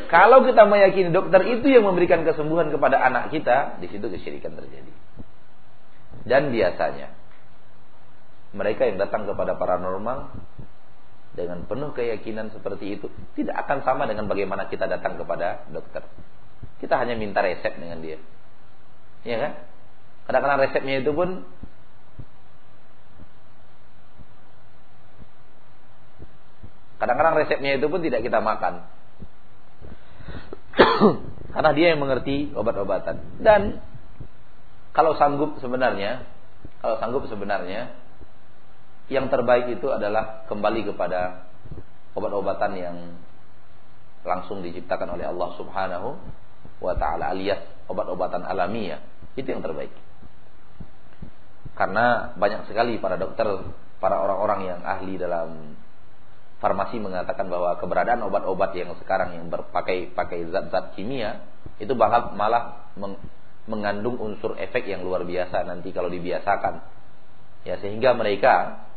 Kalau 0.08 0.48
kita 0.48 0.68
meyakini 0.68 1.12
dokter 1.12 1.44
itu 1.48 1.68
yang 1.68 1.84
memberikan 1.84 2.24
kesembuhan 2.24 2.72
kepada 2.72 3.00
anak 3.00 3.32
kita, 3.32 3.80
di 3.84 3.92
situ 3.92 4.08
kesyirikan 4.08 4.56
terjadi. 4.56 4.92
Dan 6.28 6.52
biasanya 6.52 7.12
mereka 8.52 8.88
yang 8.88 9.00
datang 9.00 9.24
kepada 9.24 9.56
paranormal 9.56 10.32
dengan 11.32 11.63
penuh 11.63 11.96
keyakinan 11.96 12.52
seperti 12.52 13.00
itu 13.00 13.08
tidak 13.39 13.63
akan 13.67 13.88
sama 13.88 14.04
dengan 14.04 14.28
bagaimana 14.28 14.67
kita 14.67 14.88
datang 14.88 15.15
kepada 15.15 15.63
dokter. 15.72 16.04
Kita 16.84 17.00
hanya 17.00 17.15
minta 17.15 17.39
resep 17.39 17.78
dengan 17.80 18.04
dia. 18.04 18.20
Iya 19.24 19.38
kan? 19.38 19.52
Kadang-kadang 20.28 20.60
resepnya 20.67 20.96
itu 21.00 21.12
pun 21.13 21.46
Kadang-kadang 27.02 27.34
resepnya 27.41 27.82
itu 27.82 27.89
pun 27.89 28.06
tidak 28.06 28.22
kita 28.22 28.38
makan. 28.46 28.86
Karena 31.58 31.72
dia 31.74 31.98
yang 31.98 32.00
mengerti 32.06 32.54
obat-obatan. 32.54 33.41
Dan 33.41 33.82
kalau 34.94 35.17
sanggup 35.17 35.58
sebenarnya, 35.58 36.30
kalau 36.78 37.02
sanggup 37.02 37.26
sebenarnya 37.26 37.89
yang 39.12 39.28
terbaik 39.28 39.67
itu 39.67 39.91
adalah 39.91 40.47
kembali 40.47 40.88
kepada 40.88 41.52
obat-obatan 42.15 42.71
yang 42.80 42.97
langsung 44.24 44.63
diciptakan 44.63 45.19
oleh 45.19 45.28
Allah 45.28 45.50
Subhanahu 45.60 46.10
wa 46.80 46.93
taala 46.95 47.36
alias 47.36 47.60
obat-obatan 47.91 48.47
alamiah. 48.47 49.04
Itu 49.36 49.52
yang 49.52 49.60
terbaik. 49.60 49.91
Karena 51.76 52.32
banyak 52.39 52.71
sekali 52.71 53.00
para 53.04 53.19
dokter, 53.19 53.47
para 54.00 54.15
orang-orang 54.15 54.60
yang 54.71 54.80
ahli 54.88 55.19
dalam 55.19 55.76
farmasi 56.63 57.02
mengatakan 57.02 57.50
bahwa 57.50 57.76
keberadaan 57.82 58.21
obat-obat 58.24 58.71
yang 58.78 58.93
sekarang 59.02 59.34
yang 59.34 59.50
berpakai 59.50 60.13
pakai 60.13 60.45
zat-zat 60.54 60.93
kimia 60.93 61.41
itu 61.82 61.91
malah 61.97 62.32
malah 62.38 62.93
mengandung 63.65 64.21
unsur 64.21 64.54
efek 64.62 64.86
yang 64.86 65.02
luar 65.02 65.26
biasa 65.26 65.65
nanti 65.65 65.89
kalau 65.91 66.08
dibiasakan. 66.08 66.86
Ya 67.65 67.78
sehingga 67.82 68.13
mereka 68.13 68.88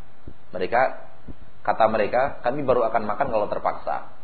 mereka 0.55 1.11
kata 1.67 1.91
mereka, 1.91 2.39
kami 2.47 2.63
baru 2.63 2.87
akan 2.87 3.03
makan 3.03 3.27
kalau 3.33 3.47
terpaksa. 3.51 4.15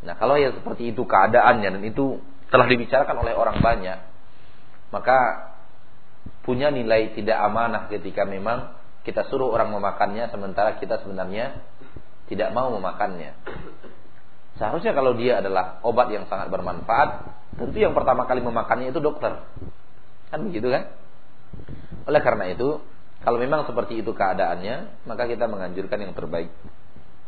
Nah, 0.00 0.16
kalau 0.16 0.40
ya 0.40 0.54
seperti 0.56 0.96
itu 0.96 1.04
keadaannya 1.04 1.76
dan 1.76 1.82
itu 1.84 2.22
telah 2.48 2.64
dibicarakan 2.64 3.20
oleh 3.20 3.36
orang 3.36 3.60
banyak, 3.60 3.98
maka 4.94 5.18
punya 6.40 6.72
nilai 6.72 7.12
tidak 7.12 7.36
amanah 7.36 7.92
ketika 7.92 8.24
memang 8.24 8.72
kita 9.04 9.28
suruh 9.28 9.52
orang 9.52 9.72
memakannya 9.72 10.28
sementara 10.32 10.80
kita 10.80 11.04
sebenarnya 11.04 11.60
tidak 12.30 12.54
mau 12.54 12.70
memakannya. 12.72 13.36
Seharusnya 14.56 14.92
kalau 14.92 15.16
dia 15.16 15.40
adalah 15.40 15.80
obat 15.82 16.12
yang 16.12 16.28
sangat 16.28 16.52
bermanfaat, 16.52 17.26
tentu 17.56 17.76
yang 17.80 17.96
pertama 17.96 18.28
kali 18.28 18.44
memakannya 18.44 18.92
itu 18.92 19.00
dokter. 19.00 19.40
Kan 20.28 20.46
begitu 20.52 20.68
kan? 20.68 20.94
Oleh 22.06 22.20
karena 22.22 22.52
itu, 22.52 22.78
kalau 23.20 23.36
memang 23.36 23.68
seperti 23.68 24.00
itu 24.00 24.16
keadaannya, 24.16 25.04
maka 25.04 25.28
kita 25.28 25.44
menganjurkan 25.44 26.00
yang 26.00 26.16
terbaik. 26.16 26.48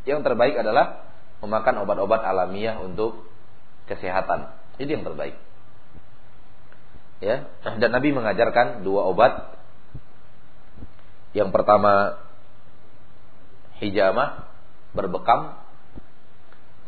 Yang 0.09 0.21
terbaik 0.25 0.57
adalah 0.57 1.05
memakan 1.45 1.85
obat-obat 1.85 2.25
alamiah 2.25 2.81
untuk 2.81 3.29
kesehatan. 3.85 4.57
Itu 4.81 4.89
yang 4.89 5.05
terbaik. 5.05 5.37
Ya, 7.23 7.47
dan 7.63 7.91
Nabi 7.93 8.11
mengajarkan 8.11 8.83
dua 8.83 9.07
obat. 9.07 9.55
Yang 11.37 11.55
pertama 11.55 12.19
hijamah 13.79 14.49
berbekam 14.97 15.61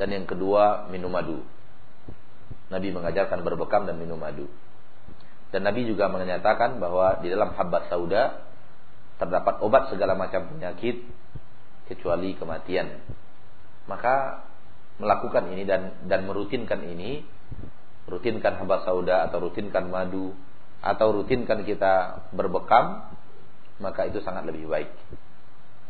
dan 0.00 0.08
yang 0.10 0.26
kedua 0.26 0.90
minum 0.90 1.12
madu. 1.12 1.44
Nabi 2.72 2.88
mengajarkan 2.90 3.44
berbekam 3.44 3.84
dan 3.84 4.00
minum 4.00 4.18
madu. 4.18 4.48
Dan 5.54 5.62
Nabi 5.62 5.86
juga 5.86 6.10
menyatakan 6.10 6.82
bahwa 6.82 7.22
di 7.22 7.30
dalam 7.30 7.54
habat 7.54 7.86
sauda 7.86 8.53
terdapat 9.18 9.62
obat 9.62 9.90
segala 9.94 10.18
macam 10.18 10.50
penyakit 10.50 11.06
kecuali 11.86 12.34
kematian. 12.34 12.98
Maka 13.86 14.46
melakukan 14.98 15.50
ini 15.52 15.62
dan 15.68 15.94
dan 16.06 16.24
merutinkan 16.24 16.80
ini, 16.82 17.22
rutinkan 18.08 18.58
hamba 18.62 18.82
sauda 18.86 19.28
atau 19.28 19.50
rutinkan 19.50 19.90
madu 19.90 20.32
atau 20.84 21.16
rutinkan 21.16 21.64
kita 21.64 22.26
berbekam, 22.32 23.08
maka 23.80 24.08
itu 24.08 24.20
sangat 24.24 24.48
lebih 24.48 24.68
baik. 24.68 24.90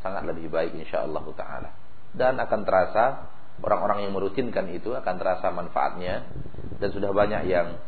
Sangat 0.05 0.29
lebih 0.29 0.53
baik 0.53 0.77
insyaallah 0.77 1.25
taala. 1.35 1.71
Dan 2.15 2.39
akan 2.39 2.61
terasa 2.63 3.05
orang-orang 3.63 4.07
yang 4.07 4.13
merutinkan 4.15 4.67
itu 4.71 4.95
akan 4.95 5.15
terasa 5.19 5.51
manfaatnya 5.55 6.27
dan 6.83 6.89
sudah 6.91 7.11
banyak 7.15 7.43
yang 7.47 7.79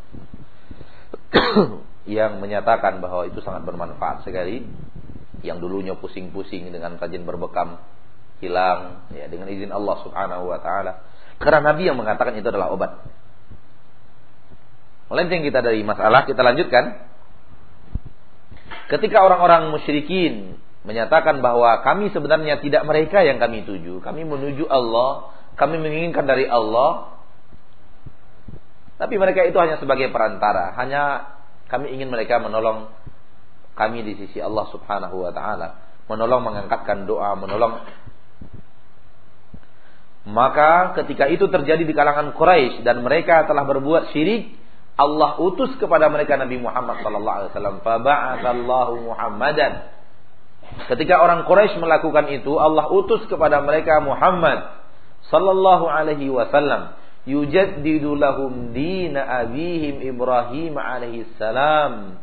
yang 2.18 2.38
menyatakan 2.38 3.02
bahwa 3.02 3.26
itu 3.26 3.42
sangat 3.42 3.66
bermanfaat 3.66 4.22
sekali 4.22 4.62
yang 5.44 5.60
dulunya 5.60 5.96
pusing-pusing 5.96 6.72
dengan 6.72 6.96
rajin 6.96 7.24
berbekam 7.24 7.80
hilang 8.40 9.08
ya 9.12 9.28
dengan 9.32 9.48
izin 9.48 9.72
Allah 9.72 9.96
Subhanahu 10.04 10.44
wa 10.48 10.58
taala. 10.60 11.04
Karena 11.40 11.72
Nabi 11.72 11.88
yang 11.88 11.96
mengatakan 12.00 12.36
itu 12.36 12.48
adalah 12.48 12.72
obat. 12.72 13.04
Melenceng 15.06 15.46
kita 15.46 15.62
dari 15.62 15.84
masalah, 15.86 16.26
kita 16.26 16.42
lanjutkan. 16.42 17.06
Ketika 18.86 19.22
orang-orang 19.22 19.70
musyrikin 19.70 20.58
menyatakan 20.86 21.42
bahwa 21.42 21.82
kami 21.82 22.14
sebenarnya 22.14 22.62
tidak 22.62 22.86
mereka 22.86 23.22
yang 23.26 23.42
kami 23.42 23.66
tuju, 23.66 23.98
kami 24.02 24.22
menuju 24.22 24.66
Allah, 24.70 25.34
kami 25.58 25.78
menginginkan 25.82 26.26
dari 26.26 26.46
Allah. 26.46 27.18
Tapi 28.96 29.14
mereka 29.20 29.44
itu 29.44 29.58
hanya 29.60 29.76
sebagai 29.76 30.08
perantara, 30.08 30.72
hanya 30.80 31.36
kami 31.68 31.92
ingin 31.92 32.08
mereka 32.08 32.38
menolong 32.40 32.88
kami 33.76 34.02
di 34.02 34.16
sisi 34.16 34.40
Allah 34.40 34.66
Subhanahu 34.72 35.22
wa 35.22 35.30
taala, 35.30 35.76
menolong 36.08 36.42
mengangkatkan 36.42 37.04
doa, 37.04 37.36
menolong 37.36 37.84
maka 40.26 40.98
ketika 40.98 41.30
itu 41.30 41.46
terjadi 41.46 41.86
di 41.86 41.94
kalangan 41.94 42.34
Quraisy 42.34 42.82
dan 42.82 43.06
mereka 43.06 43.46
telah 43.46 43.62
berbuat 43.62 44.10
syirik, 44.10 44.58
Allah 44.98 45.38
utus 45.38 45.70
kepada 45.78 46.10
mereka 46.10 46.34
Nabi 46.34 46.58
Muhammad 46.58 46.98
sallallahu 46.98 47.36
alaihi 47.38 47.50
wasallam, 47.54 47.76
"Faba'atsallahu 47.84 48.92
Muhammadan." 49.06 49.72
Ketika 50.90 51.22
orang 51.22 51.46
Quraisy 51.46 51.78
melakukan 51.78 52.26
itu, 52.34 52.58
Allah 52.58 52.90
utus 52.90 53.22
kepada 53.30 53.62
mereka 53.62 54.02
Muhammad 54.02 54.66
sallallahu 55.30 55.86
alaihi 55.86 56.26
wasallam 56.26 56.98
yujaddidu 57.22 58.18
lahum 58.18 58.74
dina 58.74 59.46
abihim 59.46 60.02
Ibrahim 60.02 60.74
alaihi 60.74 61.26
salam 61.38 62.18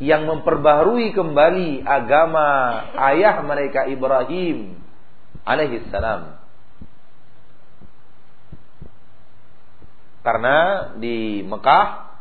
yang 0.00 0.24
memperbaharui 0.24 1.12
kembali 1.12 1.84
agama 1.84 2.48
ayah 3.12 3.40
mereka 3.44 3.88
Ibrahim 3.88 4.80
alaihi 5.44 5.88
salam. 5.92 6.40
Karena 10.20 10.56
di 11.00 11.40
Mekah 11.44 12.12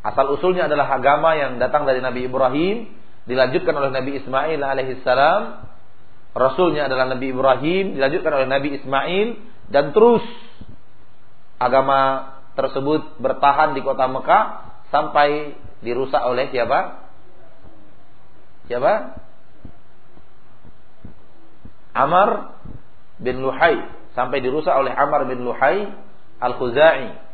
asal 0.00 0.32
usulnya 0.32 0.68
adalah 0.68 0.92
agama 0.96 1.36
yang 1.36 1.60
datang 1.60 1.84
dari 1.88 2.00
Nabi 2.00 2.28
Ibrahim, 2.28 2.88
dilanjutkan 3.24 3.76
oleh 3.76 3.90
Nabi 3.92 4.20
Ismail 4.20 4.60
alaihi 4.60 5.00
salam 5.04 5.70
Rasulnya 6.30 6.86
adalah 6.86 7.10
Nabi 7.10 7.34
Ibrahim, 7.34 7.98
dilanjutkan 7.98 8.30
oleh 8.30 8.46
Nabi 8.46 8.78
Ismail, 8.78 9.28
dan 9.66 9.90
terus 9.90 10.22
agama 11.58 12.32
tersebut 12.60 13.16
bertahan 13.16 13.72
di 13.72 13.80
kota 13.80 14.04
Mekah 14.04 14.44
sampai 14.92 15.56
dirusak 15.80 16.20
oleh 16.20 16.52
siapa? 16.52 17.08
Siapa? 18.68 18.92
Amr 21.96 22.54
bin 23.16 23.40
Luhai 23.40 23.82
sampai 24.12 24.44
dirusak 24.44 24.72
oleh 24.76 24.92
Amr 24.92 25.26
bin 25.26 25.42
Luhai 25.42 25.88
Al-Khuzai. 26.40 27.32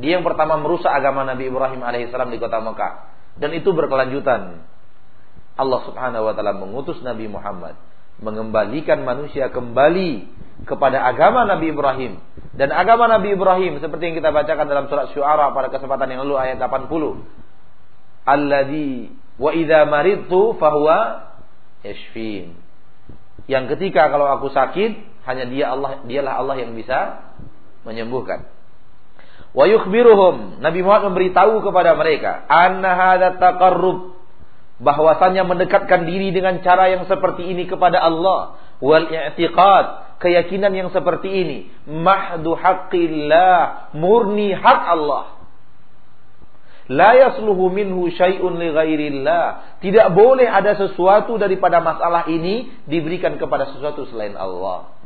Dia 0.00 0.16
yang 0.16 0.24
pertama 0.24 0.56
merusak 0.56 0.88
agama 0.88 1.26
Nabi 1.26 1.50
Ibrahim 1.50 1.82
alaihissalam 1.82 2.30
di 2.30 2.38
kota 2.38 2.62
Mekah 2.62 2.92
dan 3.36 3.50
itu 3.52 3.74
berkelanjutan. 3.74 4.64
Allah 5.60 5.80
Subhanahu 5.84 6.24
wa 6.24 6.32
taala 6.32 6.56
mengutus 6.56 7.04
Nabi 7.04 7.28
Muhammad 7.28 7.76
mengembalikan 8.20 9.00
manusia 9.02 9.48
kembali 9.48 10.28
kepada 10.68 11.00
agama 11.04 11.48
Nabi 11.48 11.72
Ibrahim. 11.72 12.20
Dan 12.52 12.70
agama 12.76 13.08
Nabi 13.08 13.32
Ibrahim 13.32 13.80
seperti 13.80 14.12
yang 14.12 14.16
kita 14.20 14.30
bacakan 14.30 14.68
dalam 14.68 14.86
surat 14.92 15.08
Syuara 15.16 15.56
pada 15.56 15.72
kesempatan 15.72 16.12
yang 16.12 16.28
lalu 16.28 16.36
ayat 16.36 16.60
80 16.60 16.90
alladzi 18.28 19.10
wa 19.40 19.50
idza 19.56 19.88
maridtu 19.88 20.54
fahuwa 20.60 21.32
yashfin. 21.80 22.60
Yang 23.48 23.76
ketika 23.76 24.12
kalau 24.12 24.28
aku 24.36 24.52
sakit 24.52 25.24
hanya 25.24 25.48
dia 25.48 25.72
Allah 25.72 26.04
dialah 26.04 26.36
Allah 26.36 26.56
yang 26.60 26.76
bisa 26.76 27.24
menyembuhkan. 27.88 28.44
Wa 29.50 29.64
yukhbiruhum. 29.66 30.62
Nabi 30.62 30.84
Muhammad 30.84 31.16
memberitahu 31.16 31.64
kepada 31.64 31.96
mereka 31.96 32.44
anna 32.46 32.92
hadza 32.94 33.40
taqarrub 33.40 34.19
bahwasanya 34.80 35.44
mendekatkan 35.44 36.08
diri 36.08 36.32
dengan 36.32 36.64
cara 36.64 36.88
yang 36.88 37.04
seperti 37.04 37.46
ini 37.52 37.68
kepada 37.68 38.00
Allah. 38.00 38.56
Wal 38.80 39.12
i'tiqad 39.12 40.18
keyakinan 40.24 40.72
yang 40.72 40.88
seperti 40.88 41.28
ini. 41.28 41.58
Mahdu 41.84 42.56
haqqillah 42.56 43.92
murni 43.92 44.56
hak 44.56 44.82
Allah. 44.88 45.36
La 46.90 47.14
yasluhu 47.14 47.70
minhu 47.70 48.08
syai'un 48.10 48.56
li 48.56 48.72
ghairillah. 48.72 49.78
Tidak 49.84 50.10
boleh 50.16 50.48
ada 50.48 50.74
sesuatu 50.74 51.36
daripada 51.36 51.78
masalah 51.78 52.26
ini 52.26 52.72
diberikan 52.88 53.36
kepada 53.36 53.70
sesuatu 53.76 54.08
selain 54.10 54.34
Allah. 54.34 54.96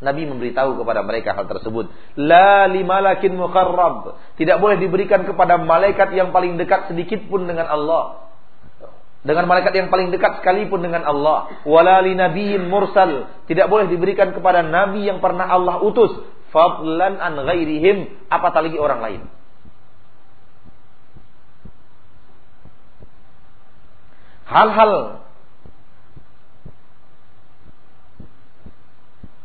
Nabi 0.00 0.24
memberitahu 0.24 0.80
kepada 0.80 1.04
mereka 1.04 1.36
hal 1.36 1.44
tersebut. 1.44 1.92
La 2.20 2.68
limalakin 2.68 3.36
muqarrab. 3.36 4.16
Tidak 4.36 4.56
boleh 4.60 4.76
diberikan 4.80 5.24
kepada 5.24 5.60
malaikat 5.60 6.12
yang 6.12 6.32
paling 6.32 6.56
dekat 6.60 6.88
sedikit 6.92 7.20
pun 7.28 7.48
dengan 7.48 7.68
Allah 7.68 8.29
dengan 9.20 9.44
malaikat 9.44 9.76
yang 9.76 9.92
paling 9.92 10.08
dekat 10.08 10.40
sekalipun 10.40 10.80
dengan 10.80 11.04
Allah. 11.04 11.52
Wala 11.68 12.00
li 12.00 12.16
nabiyyin 12.16 12.64
mursal. 12.72 13.28
Tidak 13.44 13.68
boleh 13.68 13.84
diberikan 13.92 14.32
kepada 14.32 14.64
nabi 14.64 15.04
yang 15.04 15.20
pernah 15.20 15.44
Allah 15.44 15.84
utus. 15.84 16.24
Fadlan 16.48 17.20
an 17.20 17.36
ghairihim. 17.44 18.28
Apatah 18.32 18.64
lagi 18.64 18.80
orang 18.80 19.00
lain. 19.04 19.22
Hal-hal 24.48 25.22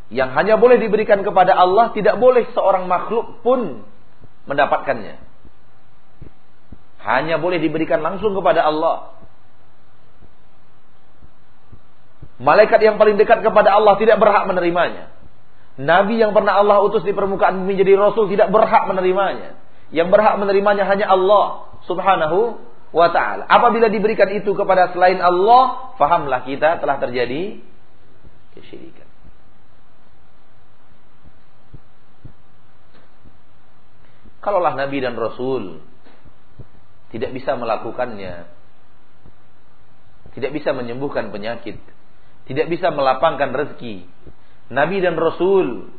yang 0.10 0.32
hanya 0.34 0.56
boleh 0.56 0.80
diberikan 0.80 1.22
kepada 1.22 1.54
Allah 1.54 1.92
tidak 1.94 2.16
boleh 2.18 2.48
seorang 2.56 2.88
makhluk 2.88 3.44
pun 3.44 3.84
mendapatkannya. 4.48 5.20
Hanya 7.06 7.38
boleh 7.38 7.62
diberikan 7.62 8.02
langsung 8.02 8.34
kepada 8.34 8.66
Allah 8.66 9.14
Malaikat 12.36 12.84
yang 12.84 13.00
paling 13.00 13.15
dekat 13.15 13.39
kepada 13.43 13.71
Allah 13.71 13.95
tidak 13.95 14.19
berhak 14.19 14.43
menerimanya. 14.48 15.15
Nabi 15.76 16.19
yang 16.19 16.32
pernah 16.32 16.60
Allah 16.60 16.84
utus 16.84 17.04
di 17.04 17.12
permukaan 17.12 17.63
bumi 17.63 17.76
menjadi 17.76 18.00
rasul 18.00 18.32
tidak 18.32 18.52
berhak 18.52 18.88
menerimanya. 18.88 19.60
Yang 19.91 20.08
berhak 20.12 20.36
menerimanya 20.39 20.84
hanya 20.88 21.08
Allah 21.12 21.71
Subhanahu 21.88 22.60
wa 22.95 23.08
taala. 23.12 23.43
Apabila 23.48 23.91
diberikan 23.91 24.32
itu 24.32 24.56
kepada 24.56 24.91
selain 24.95 25.19
Allah, 25.19 25.95
fahamlah 26.00 26.48
kita 26.48 26.80
telah 26.80 26.95
terjadi 27.00 27.60
kesyirikan. 28.56 29.08
Kalaulah 34.39 34.80
Nabi 34.80 35.02
dan 35.04 35.19
Rasul 35.19 35.82
tidak 37.12 37.36
bisa 37.36 37.56
melakukannya, 37.60 38.48
tidak 40.38 40.52
bisa 40.54 40.71
menyembuhkan 40.71 41.34
penyakit, 41.34 41.82
tidak 42.45 42.69
bisa 42.69 42.93
melapangkan 42.93 43.51
rezeki. 43.53 44.05
Nabi 44.69 44.97
dan 45.01 45.17
Rasul 45.17 45.89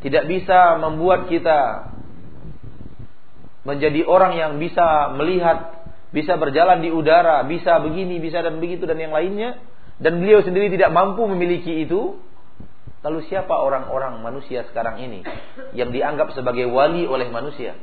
tidak 0.00 0.28
bisa 0.28 0.80
membuat 0.80 1.28
kita 1.28 1.92
menjadi 3.64 4.04
orang 4.04 4.36
yang 4.36 4.52
bisa 4.60 5.12
melihat, 5.16 5.88
bisa 6.12 6.36
berjalan 6.36 6.84
di 6.84 6.92
udara, 6.92 7.44
bisa 7.48 7.80
begini, 7.80 8.20
bisa 8.20 8.44
dan 8.44 8.60
begitu 8.60 8.84
dan 8.84 9.00
yang 9.00 9.12
lainnya. 9.16 9.60
Dan 9.96 10.20
beliau 10.20 10.44
sendiri 10.44 10.68
tidak 10.72 10.92
mampu 10.92 11.24
memiliki 11.24 11.84
itu. 11.88 12.20
Lalu 13.04 13.20
siapa 13.28 13.52
orang-orang 13.52 14.24
manusia 14.24 14.64
sekarang 14.72 14.96
ini 14.96 15.20
yang 15.76 15.92
dianggap 15.92 16.32
sebagai 16.32 16.64
wali 16.72 17.04
oleh 17.04 17.28
manusia? 17.28 17.76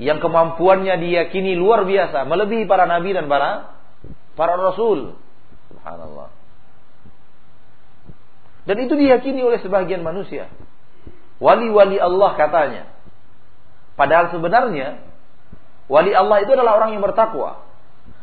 Yang 0.00 0.24
kemampuannya 0.24 0.96
diyakini 0.96 1.52
luar 1.52 1.84
biasa, 1.84 2.24
melebihi 2.24 2.64
para 2.64 2.88
nabi 2.88 3.12
dan 3.12 3.28
para 3.28 3.76
para 4.32 4.56
rasul. 4.56 5.20
Subhanallah. 5.80 6.28
Dan 8.68 8.76
itu 8.84 8.94
diyakini 9.00 9.40
oleh 9.40 9.64
sebagian 9.64 10.04
manusia. 10.04 10.52
Wali-wali 11.40 11.96
Allah 11.96 12.36
katanya. 12.36 12.84
Padahal 13.96 14.28
sebenarnya 14.28 15.00
wali 15.88 16.12
Allah 16.12 16.44
itu 16.44 16.52
adalah 16.52 16.76
orang 16.76 16.92
yang 16.92 17.00
bertakwa. 17.00 17.64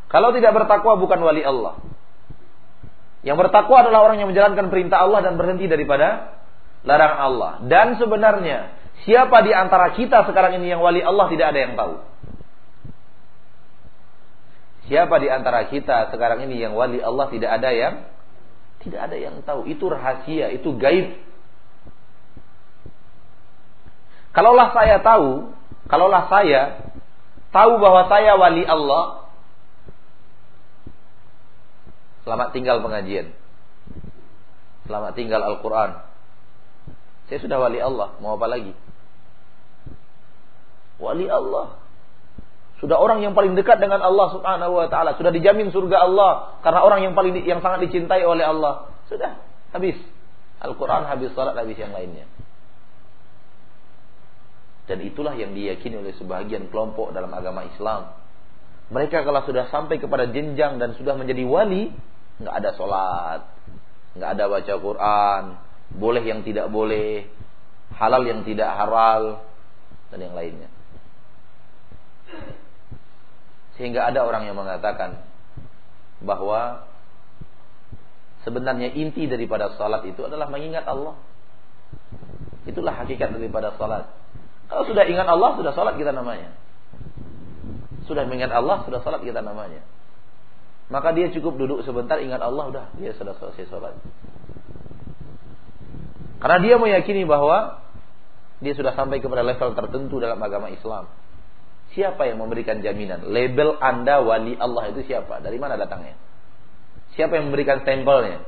Kalau 0.08 0.30
tidak 0.38 0.54
bertakwa 0.54 1.02
bukan 1.02 1.20
wali 1.26 1.42
Allah. 1.42 1.82
Yang 3.26 3.50
bertakwa 3.50 3.82
adalah 3.82 4.06
orang 4.06 4.22
yang 4.22 4.30
menjalankan 4.30 4.70
perintah 4.70 5.02
Allah 5.02 5.26
dan 5.26 5.36
berhenti 5.36 5.66
daripada 5.66 6.38
larangan 6.86 7.20
Allah. 7.20 7.52
Dan 7.66 7.98
sebenarnya 7.98 8.78
siapa 9.04 9.42
di 9.42 9.52
antara 9.52 9.98
kita 9.98 10.30
sekarang 10.30 10.62
ini 10.62 10.78
yang 10.78 10.86
wali 10.86 11.02
Allah 11.02 11.26
tidak 11.34 11.50
ada 11.52 11.60
yang 11.60 11.74
tahu. 11.74 11.98
Siapa 14.88 15.20
di 15.20 15.28
antara 15.28 15.68
kita 15.68 16.16
sekarang 16.16 16.48
ini 16.48 16.64
yang 16.64 16.72
wali 16.72 17.04
Allah 17.04 17.28
tidak 17.28 17.60
ada 17.60 17.70
yang 17.76 18.08
tidak 18.88 19.12
ada 19.12 19.18
yang 19.20 19.44
tahu. 19.44 19.68
Itu 19.68 19.92
rahasia, 19.92 20.54
itu 20.56 20.72
gaib. 20.80 21.20
Kalaulah 24.32 24.70
saya 24.72 25.02
tahu, 25.04 25.52
kalaulah 25.92 26.30
saya 26.32 26.94
tahu 27.50 27.82
bahwa 27.84 28.06
saya 28.08 28.38
wali 28.38 28.64
Allah, 28.64 29.28
selamat 32.24 32.48
tinggal 32.54 32.80
pengajian. 32.80 33.34
Selamat 34.88 35.20
tinggal 35.20 35.44
Al-Quran. 35.44 36.00
Saya 37.28 37.40
sudah 37.44 37.60
wali 37.60 37.84
Allah, 37.84 38.16
mau 38.24 38.40
apa 38.40 38.48
lagi? 38.48 38.72
Wali 40.96 41.28
Allah. 41.28 41.76
Sudah 42.78 43.02
orang 43.02 43.26
yang 43.26 43.34
paling 43.34 43.58
dekat 43.58 43.82
dengan 43.82 44.06
Allah 44.06 44.28
Subhanahu 44.38 44.78
wa 44.78 44.86
taala, 44.86 45.18
sudah 45.18 45.34
dijamin 45.34 45.74
surga 45.74 45.98
Allah 46.06 46.62
karena 46.62 46.86
orang 46.86 47.00
yang 47.10 47.14
paling 47.18 47.34
yang 47.42 47.62
sangat 47.66 47.90
dicintai 47.90 48.22
oleh 48.22 48.46
Allah. 48.46 48.94
Sudah 49.10 49.42
habis. 49.74 49.98
Al-Qur'an 50.58 51.06
habis 51.06 51.34
salat 51.38 51.58
habis 51.58 51.78
yang 51.78 51.94
lainnya. 51.94 52.26
Dan 54.88 55.04
itulah 55.04 55.36
yang 55.36 55.52
diyakini 55.52 56.00
oleh 56.00 56.14
sebagian 56.16 56.70
kelompok 56.72 57.12
dalam 57.12 57.30
agama 57.34 57.68
Islam. 57.68 58.14
Mereka 58.88 59.28
kalau 59.28 59.44
sudah 59.44 59.68
sampai 59.68 60.00
kepada 60.00 60.32
jenjang 60.32 60.80
dan 60.80 60.96
sudah 60.96 61.20
menjadi 61.20 61.44
wali, 61.44 61.92
nggak 62.40 62.56
ada 62.56 62.70
sholat, 62.80 63.42
nggak 64.16 64.30
ada 64.32 64.44
baca 64.48 64.74
Quran, 64.80 65.44
boleh 65.92 66.24
yang 66.24 66.40
tidak 66.48 66.72
boleh, 66.72 67.28
halal 68.00 68.24
yang 68.24 68.48
tidak 68.48 68.72
halal, 68.80 69.44
dan 70.08 70.20
yang 70.24 70.36
lainnya. 70.40 70.72
Sehingga 73.78 74.10
ada 74.10 74.26
orang 74.26 74.50
yang 74.50 74.58
mengatakan 74.58 75.22
bahwa 76.22 76.90
Sebenarnya 78.48 78.96
inti 78.96 79.28
daripada 79.28 79.76
salat 79.76 80.08
itu 80.08 80.24
adalah 80.24 80.48
mengingat 80.48 80.88
Allah. 80.88 81.20
Itulah 82.64 82.96
hakikat 82.96 83.36
daripada 83.36 83.76
salat. 83.76 84.08
Kalau 84.72 84.88
sudah 84.88 85.04
ingat 85.04 85.28
Allah, 85.28 85.60
sudah 85.60 85.76
salat 85.76 86.00
kita 86.00 86.16
namanya. 86.16 86.56
Sudah 88.08 88.24
mengingat 88.24 88.56
Allah, 88.56 88.88
sudah 88.88 89.04
salat 89.04 89.28
kita 89.28 89.44
namanya. 89.44 89.84
Maka 90.88 91.12
dia 91.12 91.28
cukup 91.36 91.60
duduk 91.60 91.84
sebentar 91.84 92.24
ingat 92.24 92.40
Allah, 92.40 92.72
udah 92.72 92.86
dia 92.96 93.12
sudah 93.20 93.36
selesai 93.36 93.68
salat. 93.68 94.00
Karena 96.40 96.58
dia 96.64 96.80
meyakini 96.80 97.28
bahwa 97.28 97.84
dia 98.64 98.80
sudah 98.80 98.96
sampai 98.96 99.20
kepada 99.20 99.44
level 99.44 99.76
tertentu 99.76 100.24
dalam 100.24 100.40
agama 100.40 100.72
Islam. 100.72 101.12
Siapa 101.98 102.30
yang 102.30 102.38
memberikan 102.38 102.86
jaminan? 102.86 103.26
Label 103.34 103.82
Anda 103.82 104.22
wali 104.22 104.54
Allah 104.54 104.94
itu 104.94 105.02
siapa? 105.10 105.42
Dari 105.42 105.58
mana 105.58 105.82
datangnya? 105.82 106.14
Siapa 107.18 107.42
yang 107.42 107.50
memberikan 107.50 107.82
stempelnya? 107.82 108.46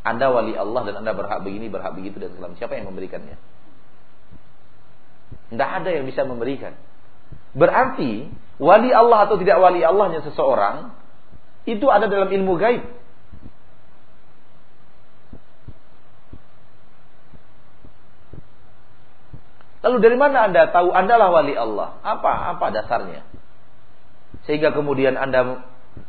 Anda 0.00 0.32
wali 0.32 0.56
Allah 0.56 0.80
dan 0.88 1.04
Anda 1.04 1.12
berhak 1.12 1.44
begini, 1.44 1.68
berhak 1.68 1.92
begitu 1.92 2.16
dan 2.16 2.32
segala 2.32 2.56
Siapa 2.56 2.72
yang 2.72 2.88
memberikannya? 2.88 3.36
Tidak 5.52 5.70
ada 5.84 5.90
yang 5.92 6.08
bisa 6.08 6.24
memberikan. 6.24 6.72
Berarti 7.52 8.32
wali 8.56 8.90
Allah 8.96 9.28
atau 9.28 9.36
tidak 9.36 9.60
wali 9.60 9.84
Allahnya 9.84 10.24
seseorang 10.24 10.96
itu 11.68 11.84
ada 11.92 12.08
dalam 12.08 12.32
ilmu 12.32 12.56
gaib. 12.56 12.80
Lalu 19.82 19.96
dari 19.98 20.16
mana 20.16 20.46
Anda 20.46 20.70
tahu 20.70 20.94
Anda 20.94 21.18
lah 21.18 21.28
wali 21.34 21.54
Allah? 21.58 21.98
Apa 22.06 22.54
apa 22.54 22.70
dasarnya? 22.70 23.26
Sehingga 24.46 24.70
kemudian 24.74 25.18
Anda 25.18 25.66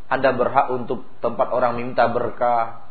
anda 0.08 0.30
berhak 0.36 0.70
untuk 0.72 1.04
tempat 1.20 1.50
orang 1.52 1.80
minta 1.80 2.08
berkah, 2.08 2.88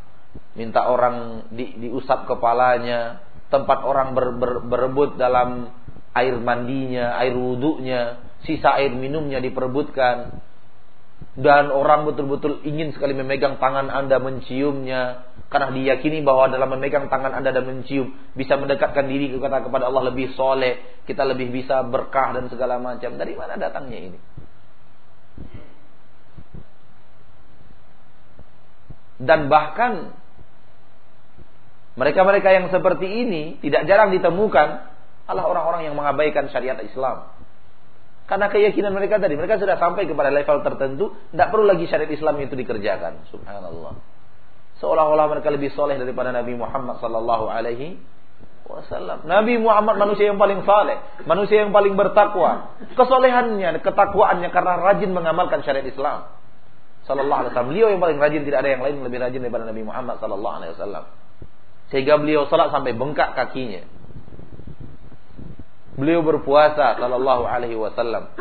minta 0.58 0.84
orang 0.90 1.48
di, 1.54 1.78
diusap 1.78 2.26
kepalanya, 2.26 3.22
tempat 3.48 3.84
orang 3.86 4.12
ber, 4.16 4.26
ber, 4.36 4.52
berebut 4.66 5.16
dalam 5.16 5.70
air 6.12 6.34
mandinya, 6.40 7.16
air 7.20 7.32
wudhunya, 7.32 8.20
sisa 8.44 8.76
air 8.76 8.92
minumnya 8.92 9.38
diperebutkan. 9.38 10.42
Dan 11.32 11.72
orang 11.72 12.04
betul-betul 12.04 12.60
ingin 12.68 12.92
sekali 12.92 13.16
memegang 13.16 13.56
tangan 13.56 13.88
Anda 13.88 14.20
menciumnya 14.20 15.32
karena 15.48 15.72
diyakini 15.72 16.20
bahwa 16.20 16.52
dalam 16.52 16.68
memegang 16.76 17.08
tangan 17.08 17.32
Anda 17.32 17.56
dan 17.56 17.64
mencium 17.64 18.12
bisa 18.36 18.60
mendekatkan 18.60 19.08
diri 19.08 19.32
kepada 19.32 19.64
kepada 19.64 19.88
Allah 19.88 20.12
lebih 20.12 20.36
soleh, 20.36 21.00
kita 21.08 21.24
lebih 21.24 21.48
bisa 21.48 21.80
berkah 21.88 22.36
dan 22.36 22.52
segala 22.52 22.76
macam. 22.76 23.16
Dari 23.16 23.32
mana 23.32 23.56
datangnya 23.56 24.12
ini? 24.12 24.18
Dan 29.16 29.48
bahkan 29.48 30.12
mereka-mereka 31.96 32.48
yang 32.52 32.68
seperti 32.68 33.08
ini 33.08 33.42
tidak 33.64 33.88
jarang 33.88 34.12
ditemukan 34.12 34.68
adalah 35.28 35.48
orang-orang 35.48 35.88
yang 35.88 35.96
mengabaikan 35.96 36.48
syariat 36.52 36.76
Islam. 36.80 37.28
Karena 38.32 38.48
keyakinan 38.48 38.96
mereka 38.96 39.20
tadi, 39.20 39.36
mereka 39.36 39.60
sudah 39.60 39.76
sampai 39.76 40.08
kepada 40.08 40.32
level 40.32 40.64
tertentu, 40.64 41.12
tidak 41.36 41.52
perlu 41.52 41.68
lagi 41.68 41.84
syariat 41.84 42.08
Islam 42.08 42.40
itu 42.40 42.56
dikerjakan. 42.56 43.28
Subhanallah. 43.28 43.92
Seolah-olah 44.80 45.28
mereka 45.28 45.52
lebih 45.52 45.68
soleh 45.76 46.00
daripada 46.00 46.32
Nabi 46.32 46.56
Muhammad 46.56 46.96
Sallallahu 47.04 47.52
Alaihi 47.52 48.00
Wasallam. 48.64 49.28
Nabi 49.28 49.60
Muhammad 49.60 50.00
manusia 50.00 50.32
yang 50.32 50.40
paling 50.40 50.64
saleh, 50.64 50.96
manusia 51.28 51.60
yang 51.60 51.76
paling 51.76 51.92
bertakwa. 51.92 52.72
Kesolehannya, 52.96 53.84
ketakwaannya 53.84 54.48
karena 54.48 54.80
rajin 54.80 55.12
mengamalkan 55.12 55.60
syariat 55.60 55.84
Islam 55.84 56.32
sallallahu 57.04 57.36
alaihi 57.36 57.52
wasallam. 57.52 57.70
Beliau 57.76 57.86
yang 57.92 58.00
paling 58.00 58.16
rajin, 58.16 58.48
tidak 58.48 58.64
ada 58.64 58.70
yang 58.72 58.80
lain 58.80 58.96
lebih 59.04 59.20
rajin 59.20 59.44
daripada 59.44 59.68
Nabi 59.68 59.82
Muhammad 59.84 60.16
sallallahu 60.24 60.56
alaihi 60.56 60.72
wasallam. 60.72 61.04
Sehingga 61.92 62.16
beliau 62.16 62.48
salat 62.48 62.72
sampai 62.72 62.96
bengkak 62.96 63.36
kakinya. 63.36 63.84
Beliau 65.98 66.24
berpuasa 66.24 66.96
sallallahu 66.96 67.44
alaihi 67.44 67.76
wasallam. 67.76 68.32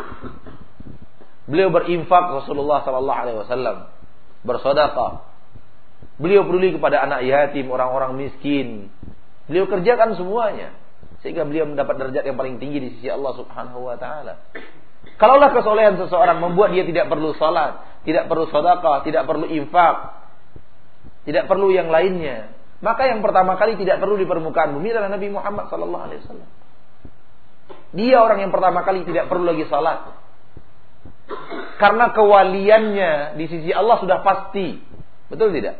Beliau 1.49 1.67
berinfak 1.67 2.31
Rasulullah 2.31 2.83
sallallahu 2.87 3.19
alaihi 3.27 3.37
wasallam. 3.41 3.77
Bersedekah. 4.47 5.27
Beliau 6.21 6.45
peduli 6.47 6.73
kepada 6.77 7.03
anak 7.03 7.27
yatim, 7.27 7.67
orang-orang 7.67 8.15
miskin. 8.15 8.93
Beliau 9.49 9.67
kerjakan 9.67 10.15
semuanya 10.15 10.71
sehingga 11.21 11.45
beliau 11.45 11.69
mendapat 11.69 12.01
derajat 12.01 12.23
yang 12.25 12.37
paling 12.37 12.57
tinggi 12.57 12.81
di 12.81 12.89
sisi 12.97 13.07
Allah 13.09 13.33
Subhanahu 13.37 13.85
wa 13.85 13.95
taala. 13.97 14.41
Kalaulah 15.17 15.53
kesolehan 15.53 16.01
seseorang 16.01 16.41
membuat 16.41 16.73
dia 16.73 16.81
tidak 16.81 17.09
perlu 17.09 17.37
salat, 17.37 18.01
tidak 18.05 18.25
perlu 18.25 18.49
sedekah, 18.49 19.05
tidak 19.05 19.23
perlu 19.29 19.45
infak, 19.45 20.17
tidak 21.29 21.45
perlu 21.45 21.69
yang 21.69 21.93
lainnya, 21.93 22.49
maka 22.81 23.05
yang 23.05 23.21
pertama 23.21 23.53
kali 23.61 23.77
tidak 23.77 24.01
perlu 24.01 24.17
di 24.17 24.25
permukaan 24.25 24.73
bumi 24.73 24.89
adalah 24.89 25.13
Nabi 25.13 25.29
Muhammad 25.29 25.69
sallallahu 25.69 26.03
alaihi 26.09 26.21
wasallam. 26.25 26.49
Dia 27.91 28.23
orang 28.23 28.47
yang 28.47 28.51
pertama 28.51 28.83
kali 28.87 29.03
tidak 29.03 29.27
perlu 29.27 29.51
lagi 29.51 29.67
salat. 29.67 30.15
Karena 31.79 32.11
kewaliannya 32.11 33.35
di 33.35 33.45
sisi 33.47 33.71
Allah 33.71 33.99
sudah 33.99 34.23
pasti. 34.23 34.79
Betul 35.27 35.55
tidak? 35.55 35.79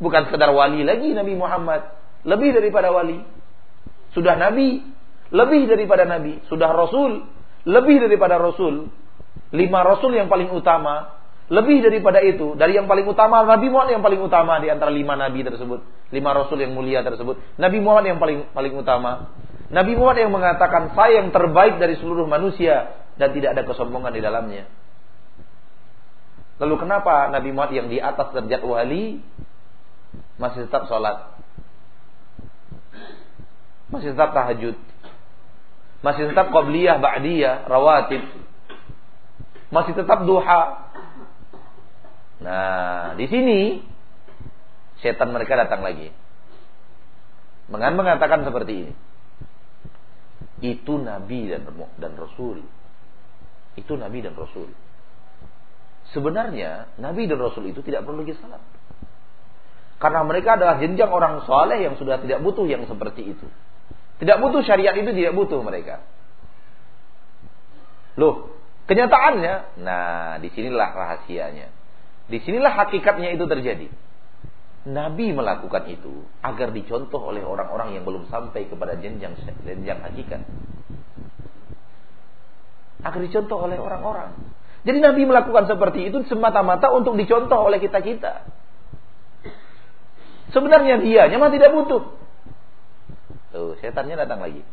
Bukan 0.00 0.28
sekedar 0.28 0.48
wali 0.52 0.80
lagi 0.80 1.12
Nabi 1.12 1.36
Muhammad, 1.36 1.92
lebih 2.24 2.56
daripada 2.56 2.88
wali. 2.88 3.20
Sudah 4.16 4.34
nabi, 4.34 4.82
lebih 5.30 5.70
daripada 5.70 6.02
nabi, 6.08 6.40
sudah 6.48 6.72
rasul, 6.72 7.28
lebih 7.68 8.00
daripada 8.00 8.40
Rasul, 8.40 8.88
lima 9.52 9.80
Rasul 9.84 10.16
yang 10.16 10.32
paling 10.32 10.48
utama, 10.48 11.20
lebih 11.50 11.84
daripada 11.84 12.22
itu, 12.24 12.56
dari 12.56 12.78
yang 12.78 12.88
paling 12.88 13.04
utama, 13.04 13.44
Nabi 13.44 13.68
Muhammad 13.68 14.00
yang 14.00 14.04
paling 14.06 14.22
utama 14.22 14.56
di 14.62 14.72
antara 14.72 14.88
lima 14.88 15.18
Nabi 15.18 15.44
tersebut, 15.44 15.82
lima 16.14 16.30
Rasul 16.32 16.64
yang 16.64 16.72
mulia 16.72 17.04
tersebut, 17.04 17.36
Nabi 17.60 17.78
Muhammad 17.82 18.16
yang 18.16 18.20
paling 18.22 18.48
paling 18.54 18.72
utama. 18.72 19.34
Nabi 19.70 19.94
Muhammad 19.94 20.26
yang 20.26 20.34
mengatakan 20.34 20.90
saya 20.98 21.22
yang 21.22 21.30
terbaik 21.30 21.78
dari 21.78 21.94
seluruh 21.94 22.26
manusia 22.26 22.90
dan 23.14 23.30
tidak 23.30 23.54
ada 23.54 23.62
kesombongan 23.62 24.10
di 24.10 24.22
dalamnya. 24.22 24.66
Lalu 26.58 26.74
kenapa 26.76 27.30
Nabi 27.30 27.54
Muhammad 27.54 27.78
yang 27.78 27.88
di 27.88 28.02
atas 28.02 28.34
derajat 28.34 28.62
wali 28.66 29.22
masih 30.42 30.66
tetap 30.66 30.90
sholat? 30.90 31.38
Masih 33.94 34.12
tetap 34.12 34.34
tahajud? 34.34 34.76
Masih 36.00 36.32
tetap 36.32 36.50
qabliyah, 36.50 36.98
ba'diyah, 36.98 37.70
rawatib. 37.70 38.26
Masih 39.70 39.94
tetap 39.94 40.26
duha. 40.26 40.90
Nah, 42.40 43.14
di 43.14 43.26
sini 43.30 43.84
setan 44.98 45.30
mereka 45.30 45.54
datang 45.54 45.84
lagi. 45.84 46.10
Dengan 47.70 47.94
mengatakan 47.94 48.42
seperti 48.42 48.72
ini. 48.74 48.92
Itu 50.60 51.00
nabi 51.00 51.48
dan 51.48 51.64
dan 51.96 52.12
rasul. 52.16 52.64
Itu 53.76 53.96
nabi 53.96 54.20
dan 54.20 54.36
rasul. 54.36 54.68
Sebenarnya 56.12 56.90
nabi 57.00 57.24
dan 57.30 57.40
rasul 57.40 57.68
itu 57.70 57.80
tidak 57.80 58.04
perlu 58.04 58.22
lagi 58.24 58.36
salat. 58.40 58.60
Karena 60.00 60.24
mereka 60.24 60.56
adalah 60.56 60.80
jenjang 60.80 61.12
orang 61.12 61.44
soleh 61.44 61.84
yang 61.84 61.96
sudah 62.00 62.20
tidak 62.24 62.40
butuh 62.40 62.64
yang 62.64 62.88
seperti 62.88 63.36
itu. 63.36 63.46
Tidak 64.20 64.36
butuh 64.40 64.64
syariat 64.64 64.96
itu 64.96 65.12
tidak 65.12 65.32
butuh 65.36 65.60
mereka. 65.64 66.04
Loh, 68.20 68.52
kenyataannya, 68.84 69.80
nah 69.80 70.36
di 70.40 70.48
sinilah 70.52 70.88
rahasianya. 70.92 71.72
Di 72.28 72.38
sinilah 72.44 72.72
hakikatnya 72.80 73.32
itu 73.32 73.44
terjadi. 73.48 73.88
Nabi 74.80 75.36
melakukan 75.36 75.84
itu 75.92 76.24
agar 76.40 76.72
dicontoh 76.72 77.20
oleh 77.20 77.44
orang-orang 77.44 78.00
yang 78.00 78.08
belum 78.08 78.32
sampai 78.32 78.64
kepada 78.64 78.96
jenjang 78.96 79.36
jenjang 79.60 80.00
hakikat. 80.00 80.40
Agar 83.04 83.20
dicontoh 83.20 83.60
oleh 83.60 83.76
orang-orang. 83.76 84.32
Jadi 84.80 84.98
Nabi 85.04 85.28
melakukan 85.28 85.68
seperti 85.68 86.08
itu 86.08 86.24
semata-mata 86.24 86.88
untuk 86.96 87.12
dicontoh 87.20 87.68
oleh 87.68 87.76
kita-kita. 87.76 88.48
Sebenarnya 90.50 91.04
dia 91.04 91.28
memang 91.28 91.52
tidak 91.52 91.76
butuh. 91.76 92.16
Tuh, 93.52 93.76
setannya 93.84 94.16
datang 94.16 94.40
lagi. 94.40 94.64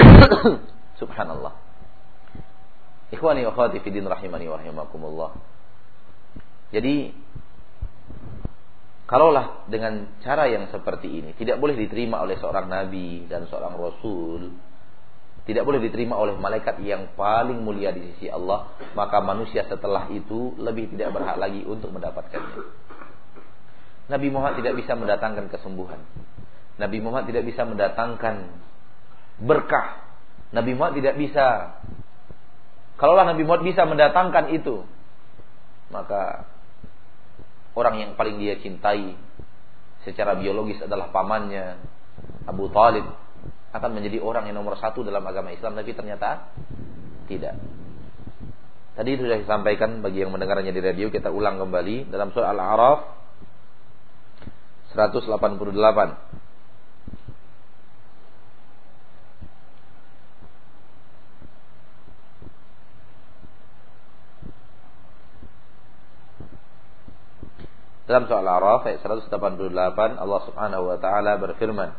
Subhanallah. 1.00 1.52
Ikhwani 3.12 3.44
wa 3.44 3.52
akhwati 3.52 3.84
fi 3.84 3.88
din 3.92 4.08
rahimani 4.08 4.48
wa 4.48 4.56
rahimakumullah. 4.56 5.30
Jadi 6.68 7.16
kalaulah 9.08 9.64
dengan 9.72 10.20
cara 10.20 10.52
yang 10.52 10.68
seperti 10.68 11.08
ini 11.08 11.30
tidak 11.32 11.56
boleh 11.56 11.74
diterima 11.74 12.20
oleh 12.20 12.36
seorang 12.36 12.68
nabi 12.68 13.24
dan 13.24 13.48
seorang 13.48 13.72
rasul, 13.80 14.52
tidak 15.48 15.64
boleh 15.64 15.80
diterima 15.80 16.12
oleh 16.20 16.36
malaikat 16.36 16.76
yang 16.84 17.16
paling 17.16 17.64
mulia 17.64 17.88
di 17.88 18.04
sisi 18.12 18.28
Allah, 18.28 18.68
maka 18.92 19.24
manusia 19.24 19.64
setelah 19.64 20.12
itu 20.12 20.52
lebih 20.60 20.92
tidak 20.92 21.16
berhak 21.16 21.40
lagi 21.40 21.64
untuk 21.64 21.88
mendapatkannya. 21.88 22.68
Nabi 24.12 24.28
Muhammad 24.28 24.60
tidak 24.60 24.76
bisa 24.76 24.92
mendatangkan 24.92 25.48
kesembuhan. 25.48 26.04
Nabi 26.76 27.00
Muhammad 27.00 27.32
tidak 27.32 27.48
bisa 27.48 27.64
mendatangkan 27.64 28.44
berkah. 29.40 30.04
Nabi 30.52 30.76
Muhammad 30.76 31.00
tidak 31.00 31.16
bisa. 31.16 31.76
Kalaulah 33.00 33.32
Nabi 33.32 33.48
Muhammad 33.48 33.72
bisa 33.72 33.88
mendatangkan 33.88 34.52
itu, 34.52 34.84
maka 35.88 36.44
orang 37.74 37.94
yang 38.00 38.10
paling 38.16 38.40
dia 38.40 38.56
cintai 38.60 39.16
secara 40.06 40.38
biologis 40.38 40.80
adalah 40.80 41.10
pamannya 41.12 41.76
Abu 42.48 42.72
Talib 42.72 43.04
akan 43.68 43.90
menjadi 43.92 44.24
orang 44.24 44.48
yang 44.48 44.56
nomor 44.56 44.80
satu 44.80 45.04
dalam 45.04 45.20
agama 45.28 45.52
Islam 45.52 45.76
tapi 45.76 45.92
ternyata 45.92 46.48
tidak. 47.28 47.60
Tadi 48.96 49.14
sudah 49.14 49.38
disampaikan 49.38 50.02
bagi 50.02 50.24
yang 50.24 50.32
mendengarnya 50.34 50.72
di 50.74 50.80
radio 50.82 51.06
kita 51.12 51.30
ulang 51.30 51.60
kembali 51.60 52.10
dalam 52.10 52.34
surah 52.34 52.50
Al-A'raf 52.50 52.98
188. 54.96 56.47
Dalam 68.08 68.24
surah 68.24 68.40
Al-A'raf 68.40 68.88
ayat 68.88 69.04
188 69.04 70.16
Allah 70.16 70.40
Subhanahu 70.48 70.82
wa 70.88 70.96
taala 70.96 71.36
berfirman 71.36 71.92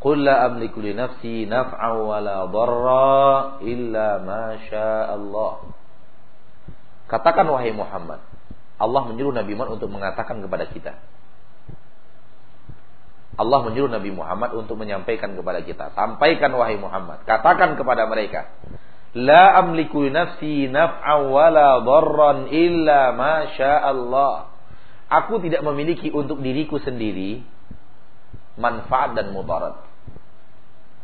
Qul 0.00 0.24
la 0.24 0.48
amliku 0.48 0.80
li 0.80 0.96
nafsi 0.96 1.44
naf'an 1.44 1.94
wa 2.00 2.16
la 2.16 2.48
dharra 2.48 3.60
illa 3.60 4.18
ma 4.24 4.56
Allah 5.12 5.54
Katakan 7.12 7.44
wahai 7.44 7.76
Muhammad 7.76 8.24
Allah 8.80 9.02
menyuruh 9.12 9.36
Nabi 9.36 9.52
Muhammad 9.52 9.78
untuk 9.78 9.94
mengatakan 9.94 10.42
kepada 10.42 10.66
kita. 10.66 10.98
Allah 13.38 13.58
menyuruh 13.62 13.92
Nabi 13.92 14.10
Muhammad 14.10 14.58
untuk 14.58 14.74
menyampaikan 14.74 15.38
kepada 15.38 15.62
kita. 15.62 15.94
Sampaikan 15.94 16.50
wahai 16.56 16.80
Muhammad 16.80 17.22
Katakan 17.28 17.76
kepada 17.76 18.08
mereka 18.08 18.48
La 19.12 19.60
amliku 19.60 20.08
nafsi 20.08 20.72
naf'an 20.72 21.28
wala 21.28 21.84
dharran 21.84 22.48
illa 22.48 23.12
ma 23.12 23.44
Allah. 23.60 24.48
Aku 25.12 25.36
tidak 25.44 25.60
memiliki 25.60 26.08
untuk 26.08 26.40
diriku 26.40 26.80
sendiri 26.80 27.44
manfaat 28.56 29.12
dan 29.12 29.36
mudarat. 29.36 29.84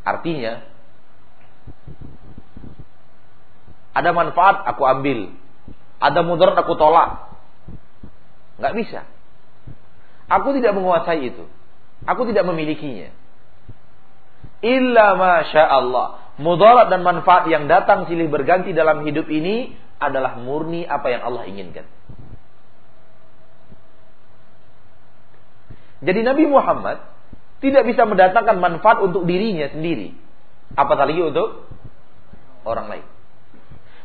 Artinya 0.08 0.64
ada 3.92 4.10
manfaat 4.16 4.64
aku 4.72 4.82
ambil, 4.88 5.28
ada 6.00 6.20
mudarat 6.24 6.56
aku 6.56 6.72
tolak. 6.80 7.28
Enggak 8.56 8.74
bisa. 8.80 9.00
Aku 10.32 10.56
tidak 10.56 10.72
menguasai 10.72 11.28
itu. 11.28 11.44
Aku 12.08 12.24
tidak 12.24 12.48
memilikinya. 12.48 13.12
Illa 14.64 15.12
masya 15.12 15.60
Allah 15.60 16.27
mudarat 16.38 16.88
dan 16.88 17.02
manfaat 17.02 17.50
yang 17.50 17.66
datang 17.66 18.06
silih 18.06 18.30
berganti 18.30 18.70
dalam 18.70 19.02
hidup 19.02 19.26
ini 19.26 19.74
adalah 19.98 20.38
murni 20.38 20.86
apa 20.86 21.10
yang 21.10 21.22
Allah 21.26 21.44
inginkan. 21.50 21.84
Jadi 25.98 26.20
Nabi 26.22 26.46
Muhammad 26.46 27.02
tidak 27.58 27.82
bisa 27.90 28.06
mendatangkan 28.06 28.62
manfaat 28.62 29.02
untuk 29.02 29.26
dirinya 29.26 29.66
sendiri, 29.66 30.14
apatah 30.78 31.10
lagi 31.10 31.22
untuk 31.26 31.66
orang 32.62 32.86
lain. 32.86 33.06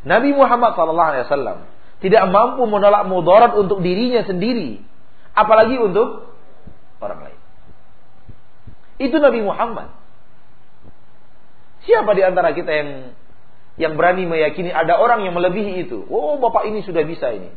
Nabi 0.04 0.34
Muhammad 0.34 0.74
SAW 0.74 1.70
tidak 2.02 2.24
mampu 2.34 2.66
menolak 2.66 3.06
mudarat 3.06 3.54
untuk 3.54 3.80
dirinya 3.86 4.26
sendiri, 4.26 4.82
apalagi 5.38 5.78
untuk 5.78 6.34
orang 6.98 7.30
lain. 7.30 7.40
Itu 8.98 9.22
Nabi 9.22 9.40
Muhammad. 9.46 10.03
Siapa 11.84 12.16
di 12.16 12.24
antara 12.24 12.56
kita 12.56 12.72
yang 12.72 12.90
yang 13.74 13.94
berani 13.98 14.30
meyakini 14.30 14.70
ada 14.70 15.02
orang 15.02 15.26
yang 15.26 15.34
melebihi 15.34 15.90
itu? 15.90 16.06
Oh, 16.08 16.38
bapak 16.38 16.70
ini 16.70 16.86
sudah 16.86 17.04
bisa 17.04 17.34
ini. 17.34 17.50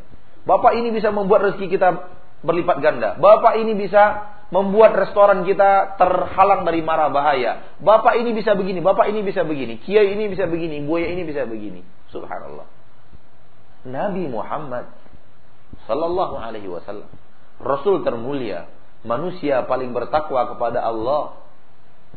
Bapak 0.46 0.78
ini 0.78 0.94
bisa 0.94 1.10
membuat 1.10 1.50
rezeki 1.50 1.66
kita 1.76 1.88
berlipat 2.46 2.78
ganda. 2.78 3.18
Bapak 3.18 3.58
ini 3.58 3.74
bisa 3.74 4.34
membuat 4.54 4.94
restoran 4.94 5.42
kita 5.42 5.98
terhalang 5.98 6.62
dari 6.62 6.78
mara 6.82 7.10
bahaya. 7.10 7.74
Bapak 7.82 8.14
ini 8.18 8.30
bisa 8.30 8.54
begini, 8.54 8.78
bapak 8.78 9.10
ini 9.10 9.26
bisa 9.26 9.42
begini, 9.42 9.82
kiai 9.82 10.14
ini 10.14 10.30
bisa 10.30 10.46
begini, 10.46 10.78
buaya 10.86 11.10
ini 11.10 11.26
bisa 11.26 11.42
begini. 11.44 11.82
Subhanallah. 12.14 12.66
Nabi 13.86 14.30
Muhammad 14.30 14.86
sallallahu 15.90 16.38
alaihi 16.38 16.70
wasallam, 16.70 17.10
rasul 17.58 18.06
termulia, 18.06 18.70
manusia 19.02 19.66
paling 19.66 19.90
bertakwa 19.90 20.54
kepada 20.54 20.82
Allah 20.82 21.45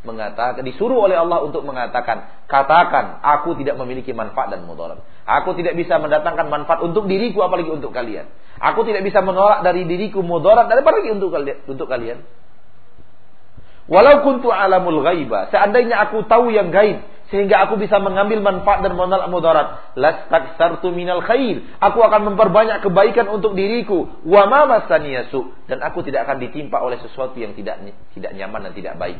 mengatakan 0.07 0.63
disuruh 0.63 0.95
oleh 0.95 1.19
Allah 1.19 1.43
untuk 1.43 1.67
mengatakan 1.67 2.47
katakan 2.47 3.19
aku 3.19 3.59
tidak 3.59 3.75
memiliki 3.75 4.15
manfaat 4.15 4.55
dan 4.55 4.63
mudarat. 4.63 5.03
Aku 5.27 5.51
tidak 5.59 5.75
bisa 5.75 5.99
mendatangkan 5.99 6.47
manfaat 6.47 6.79
untuk 6.81 7.05
diriku 7.05 7.43
apalagi 7.43 7.67
untuk 7.67 7.91
kalian. 7.91 8.31
Aku 8.63 8.87
tidak 8.87 9.03
bisa 9.03 9.19
menolak 9.19 9.59
dari 9.63 9.83
diriku 9.83 10.23
mudarat 10.23 10.71
daripada 10.71 11.03
lagi 11.03 11.11
untuk 11.11 11.35
kalian 11.35 11.57
untuk 11.67 11.87
kalian. 11.91 12.19
Walau 13.89 14.21
kuntu 14.21 14.53
alamul 14.53 15.01
ghaiba 15.01 15.49
seandainya 15.49 15.97
aku 16.07 16.23
tahu 16.29 16.53
yang 16.53 16.69
gaib 16.69 17.01
sehingga 17.33 17.65
aku 17.65 17.77
bisa 17.77 18.01
mengambil 18.01 18.41
manfaat 18.41 18.81
dan 18.81 18.95
menolak 18.95 19.27
mudarat 19.27 19.67
lastaksartu 19.99 20.95
minal 20.95 21.21
khair. 21.27 21.59
Aku 21.83 21.99
akan 22.01 22.33
memperbanyak 22.33 22.81
kebaikan 22.87 23.27
untuk 23.27 23.53
diriku. 23.53 24.07
Wa 24.23 24.47
ma 24.47 24.65
dan 25.67 25.77
aku 25.83 25.99
tidak 26.07 26.23
akan 26.25 26.37
ditimpa 26.39 26.79
oleh 26.79 26.97
sesuatu 27.03 27.35
yang 27.35 27.51
tidak 27.51 27.83
tidak 28.15 28.31
nyaman 28.33 28.71
dan 28.71 28.73
tidak 28.73 28.95
baik 28.95 29.19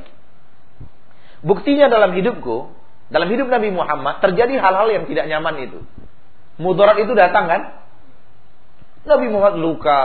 Buktinya 1.39 1.87
dalam 1.87 2.11
hidupku, 2.11 2.71
dalam 3.09 3.27
hidup 3.31 3.47
Nabi 3.47 3.71
Muhammad 3.71 4.19
terjadi 4.19 4.59
hal-hal 4.59 4.87
yang 4.91 5.05
tidak 5.07 5.25
nyaman 5.25 5.55
itu. 5.65 5.79
Mudarat 6.59 6.99
itu 6.99 7.15
datang 7.15 7.47
kan? 7.47 7.61
Nabi 9.07 9.31
Muhammad 9.31 9.55
luka. 9.63 10.03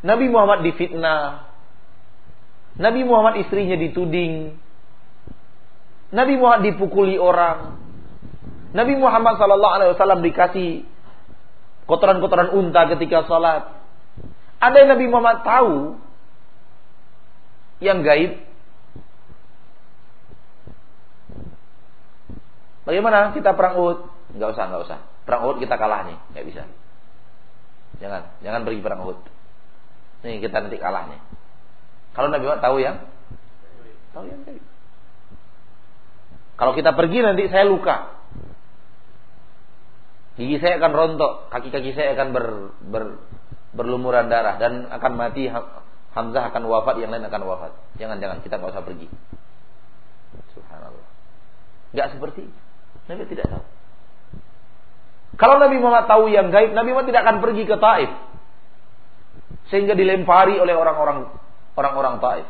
Nabi 0.00 0.26
Muhammad 0.32 0.64
difitnah. 0.64 1.48
Nabi 2.80 3.00
Muhammad 3.04 3.44
istrinya 3.44 3.76
dituding. 3.76 4.56
Nabi 6.10 6.34
Muhammad 6.40 6.62
dipukuli 6.64 7.20
orang. 7.20 7.78
Nabi 8.74 8.98
Muhammad 8.98 9.38
sallallahu 9.38 9.74
alaihi 9.78 9.90
wasallam 9.94 10.20
dikasih 10.24 10.82
kotoran-kotoran 11.86 12.50
unta 12.56 12.90
ketika 12.96 13.28
sholat. 13.28 13.70
Ada 14.58 14.76
yang 14.82 14.90
Nabi 14.96 15.06
Muhammad 15.12 15.38
tahu 15.44 15.74
yang 17.84 18.00
gaib, 18.00 18.40
Bagaimana 22.84 23.32
kita 23.32 23.56
perang 23.56 23.80
Uhud? 23.80 23.98
Enggak 24.36 24.56
usah, 24.56 24.64
enggak 24.68 24.82
usah. 24.84 24.98
Perang 25.24 25.42
Uhud 25.48 25.56
kita 25.60 25.80
kalah 25.80 26.04
nih, 26.04 26.16
enggak 26.32 26.44
bisa. 26.48 26.62
Jangan, 27.98 28.22
jangan 28.44 28.60
pergi 28.68 28.80
perang 28.84 29.00
Uhud. 29.08 29.18
Nih 30.24 30.40
kita 30.40 30.60
nanti 30.60 30.76
kalah 30.76 31.08
nih. 31.08 31.20
Kalau 32.12 32.28
Nabi 32.30 32.44
Muhammad 32.46 32.64
tahu 32.64 32.76
yang 32.80 32.96
tahu 34.12 34.24
yang 34.28 34.40
baik. 34.46 34.62
Kalau 36.54 36.72
kita 36.78 36.94
pergi 36.94 37.18
nanti 37.24 37.50
saya 37.50 37.66
luka. 37.66 38.14
Gigi 40.34 40.58
saya 40.58 40.82
akan 40.82 40.92
rontok, 40.92 41.32
kaki-kaki 41.50 41.94
saya 41.94 42.18
akan 42.18 42.34
ber, 42.34 42.46
ber, 42.82 43.04
berlumuran 43.70 44.26
darah 44.26 44.58
dan 44.58 44.90
akan 44.90 45.12
mati 45.14 45.46
Hamzah 46.14 46.50
akan 46.50 46.62
wafat, 46.70 47.02
yang 47.02 47.10
lain 47.10 47.26
akan 47.26 47.42
wafat. 47.42 47.72
Jangan 47.98 48.22
jangan 48.22 48.38
kita 48.42 48.58
nggak 48.58 48.70
usah 48.70 48.86
pergi. 48.86 49.06
Subhanallah. 50.54 51.06
Gak 51.94 52.08
seperti 52.14 52.46
itu. 52.46 52.60
Nabi 53.04 53.28
tidak 53.28 53.46
tahu. 53.52 53.64
Kalau 55.34 55.56
Nabi 55.58 55.76
Muhammad 55.82 56.06
tahu 56.06 56.30
yang 56.30 56.48
gaib, 56.54 56.72
Nabi 56.72 56.94
Muhammad 56.94 57.10
tidak 57.10 57.22
akan 57.26 57.36
pergi 57.42 57.62
ke 57.66 57.76
Taif. 57.76 58.10
Sehingga 59.68 59.98
dilempari 59.98 60.56
oleh 60.62 60.72
orang-orang 60.72 61.28
orang-orang 61.74 62.16
Taif. 62.22 62.46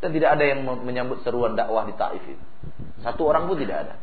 Dan 0.00 0.16
tidak 0.16 0.40
ada 0.40 0.44
yang 0.48 0.64
menyambut 0.64 1.20
seruan 1.20 1.52
dakwah 1.52 1.84
di 1.84 1.92
Taif 1.92 2.22
itu. 2.24 2.44
Satu 3.04 3.28
orang 3.28 3.46
pun 3.46 3.60
tidak 3.60 3.88
ada. 3.88 3.94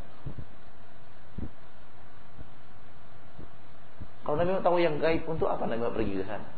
Kalau 4.22 4.38
Nabi 4.38 4.50
Muhammad 4.54 4.68
tahu 4.68 4.78
yang 4.84 4.96
gaib, 5.00 5.24
untuk 5.26 5.48
apa 5.48 5.66
Nabi 5.66 5.82
Muhammad 5.82 5.98
pergi 6.04 6.14
ke 6.20 6.26
sana? 6.28 6.50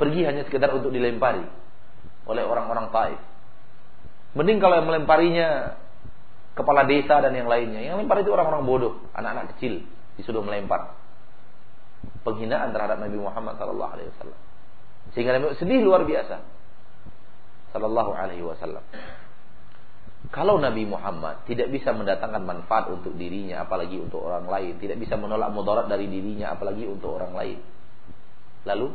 Pergi 0.00 0.20
hanya 0.24 0.42
sekedar 0.48 0.72
untuk 0.74 0.90
dilempari 0.90 1.44
oleh 2.26 2.42
orang-orang 2.42 2.90
Taif. 2.90 3.20
Mending 4.32 4.58
kalau 4.64 4.80
yang 4.80 4.88
melemparinya 4.88 5.76
kepala 6.56 6.88
desa 6.88 7.20
dan 7.20 7.32
yang 7.36 7.48
lainnya. 7.48 7.80
Yang 7.84 8.04
lempar 8.04 8.20
itu 8.24 8.32
orang-orang 8.32 8.64
bodoh, 8.64 8.94
anak-anak 9.12 9.56
kecil 9.56 9.84
disuruh 10.16 10.44
melempar. 10.44 10.96
Penghinaan 12.24 12.72
terhadap 12.72 12.98
Nabi 12.98 13.18
Muhammad 13.20 13.60
sallallahu 13.60 13.92
alaihi 13.92 14.08
wasallam. 14.16 14.40
Sehingga 15.12 15.36
Nabi 15.36 15.56
sedih 15.60 15.80
luar 15.84 16.08
biasa. 16.08 16.36
Sallallahu 17.76 18.12
alaihi 18.16 18.44
wasallam. 18.44 18.84
Kalau 20.30 20.56
Nabi 20.62 20.86
Muhammad 20.86 21.42
tidak 21.50 21.74
bisa 21.74 21.90
mendatangkan 21.90 22.46
manfaat 22.46 22.86
untuk 22.94 23.18
dirinya 23.18 23.66
apalagi 23.66 23.98
untuk 23.98 24.22
orang 24.22 24.46
lain, 24.46 24.78
tidak 24.78 25.02
bisa 25.02 25.18
menolak 25.18 25.50
mudarat 25.50 25.90
dari 25.90 26.06
dirinya 26.06 26.54
apalagi 26.54 26.86
untuk 26.86 27.18
orang 27.18 27.34
lain. 27.34 27.58
Lalu 28.62 28.86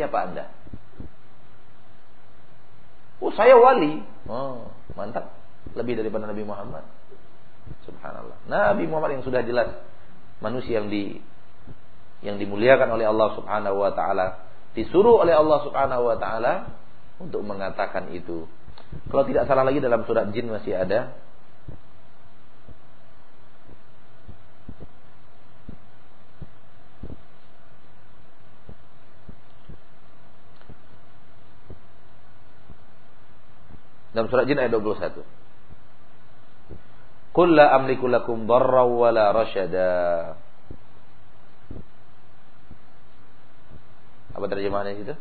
siapa 0.00 0.16
Anda? 0.16 0.48
Oh 3.20 3.32
saya 3.36 3.56
wali. 3.56 4.00
Oh 4.26 4.68
mantap. 4.96 5.36
Lebih 5.76 6.00
daripada 6.00 6.26
Nabi 6.26 6.42
Muhammad. 6.42 6.82
Subhanallah. 7.86 8.36
Nabi 8.50 8.84
Muhammad 8.90 9.20
yang 9.20 9.24
sudah 9.24 9.44
jelas 9.46 9.78
manusia 10.42 10.80
yang 10.82 10.88
di 10.88 11.20
yang 12.20 12.36
dimuliakan 12.36 12.88
oleh 12.96 13.08
Allah 13.08 13.32
Subhanahu 13.32 13.76
wa 13.80 13.92
taala, 13.96 14.44
disuruh 14.76 15.24
oleh 15.24 15.32
Allah 15.32 15.58
Subhanahu 15.64 16.02
wa 16.04 16.16
taala 16.20 16.52
untuk 17.20 17.40
mengatakan 17.44 18.12
itu. 18.12 18.44
Kalau 19.08 19.24
tidak 19.24 19.46
salah 19.46 19.64
lagi 19.64 19.78
dalam 19.78 20.02
surat 20.04 20.28
jin 20.34 20.50
masih 20.50 20.74
ada 20.74 21.14
Dalam 34.10 34.26
surat 34.26 34.46
Jin 34.46 34.58
ayat 34.58 34.74
21. 34.74 35.22
Qul 37.30 37.54
la 37.54 37.70
amliku 37.78 38.10
lakum 38.10 38.46
darra 38.48 38.82
wa 38.82 39.10
la 39.14 39.30
rasyada. 39.30 39.90
Apa 44.34 44.44
terjemahannya 44.50 44.98
itu? 44.98 45.14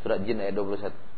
Surat 0.00 0.24
Jin 0.24 0.40
ayat 0.40 0.56
21. 0.56 1.09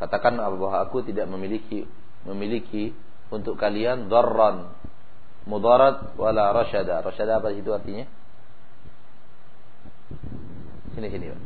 Katakan 0.00 0.40
bahwa 0.40 0.80
aku 0.80 1.04
tidak 1.04 1.28
memiliki 1.28 1.84
memiliki 2.24 2.96
untuk 3.28 3.60
kalian 3.60 4.08
darran 4.08 4.72
mudarat 5.44 6.16
wala 6.16 6.56
rasyada. 6.56 7.04
Rasyada 7.04 7.36
apa 7.36 7.52
itu 7.52 7.68
artinya? 7.68 8.08
Sini 10.96 11.08
sini, 11.12 11.26
Pak. 11.28 11.40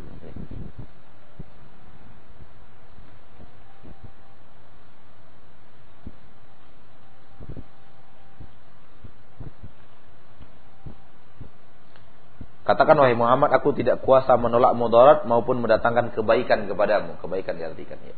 Katakan 12.65 12.97
wahai 12.97 13.13
Muhammad, 13.13 13.53
aku 13.53 13.77
tidak 13.77 14.01
kuasa 14.01 14.41
menolak 14.41 14.73
mudarat 14.73 15.29
maupun 15.29 15.61
mendatangkan 15.61 16.17
kebaikan 16.17 16.65
kepadamu. 16.65 17.21
Kebaikan 17.21 17.61
diartikan 17.61 18.01
ya. 18.01 18.17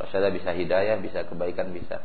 Rasyada 0.00 0.32
bisa 0.32 0.56
hidayah, 0.56 0.96
bisa 0.96 1.28
kebaikan, 1.28 1.76
bisa. 1.76 2.00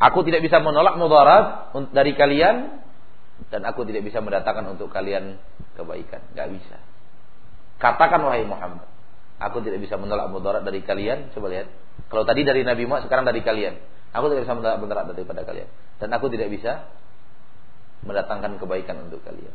Aku 0.00 0.20
tidak 0.24 0.44
bisa 0.44 0.60
menolak 0.60 1.00
mudarat 1.00 1.72
dari 1.92 2.12
kalian 2.12 2.80
dan 3.48 3.60
aku 3.64 3.88
tidak 3.88 4.04
bisa 4.04 4.20
mendatangkan 4.20 4.76
untuk 4.76 4.92
kalian 4.92 5.40
kebaikan. 5.76 6.20
Gak 6.36 6.48
bisa. 6.52 6.76
Katakan 7.80 8.20
wahai 8.20 8.44
Muhammad, 8.44 8.84
aku 9.40 9.64
tidak 9.64 9.80
bisa 9.80 9.96
menolak 9.96 10.28
mudarat 10.28 10.60
dari 10.60 10.84
kalian. 10.84 11.32
Coba 11.32 11.48
lihat. 11.48 11.72
Kalau 12.12 12.28
tadi 12.28 12.44
dari 12.44 12.64
Nabi 12.64 12.84
Muhammad, 12.84 13.08
sekarang 13.08 13.24
dari 13.24 13.40
kalian. 13.40 13.80
Aku 14.12 14.28
tidak 14.28 14.44
bisa 14.44 14.56
menolak 14.56 14.78
mudarat 14.80 15.04
daripada 15.08 15.40
kalian. 15.44 15.68
Dan 15.96 16.08
aku 16.12 16.28
tidak 16.28 16.52
bisa 16.52 16.84
mendatangkan 18.04 18.60
kebaikan 18.60 19.08
untuk 19.08 19.24
kalian. 19.24 19.52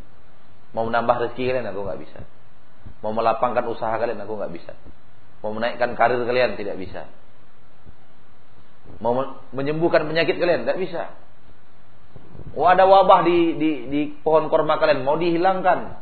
Mau 0.74 0.90
menambah 0.90 1.30
rezeki 1.30 1.54
kalian, 1.54 1.66
aku 1.70 1.82
nggak 1.86 2.00
bisa. 2.02 2.20
Mau 3.06 3.14
melapangkan 3.14 3.66
usaha 3.70 3.94
kalian, 3.98 4.18
aku 4.22 4.34
nggak 4.34 4.54
bisa. 4.54 4.74
Mau 5.46 5.54
menaikkan 5.54 5.94
karir 5.94 6.26
kalian 6.26 6.58
tidak 6.58 6.74
bisa. 6.82 7.06
Mau 8.98 9.14
menyembuhkan 9.54 10.10
penyakit 10.10 10.42
kalian 10.42 10.66
tidak 10.66 10.82
bisa. 10.82 11.14
Oh 12.58 12.66
ada 12.66 12.90
wabah 12.90 13.22
di, 13.22 13.54
di, 13.54 13.70
di 13.94 14.02
pohon 14.26 14.50
korma 14.50 14.82
kalian 14.82 15.06
mau 15.06 15.22
dihilangkan. 15.22 16.02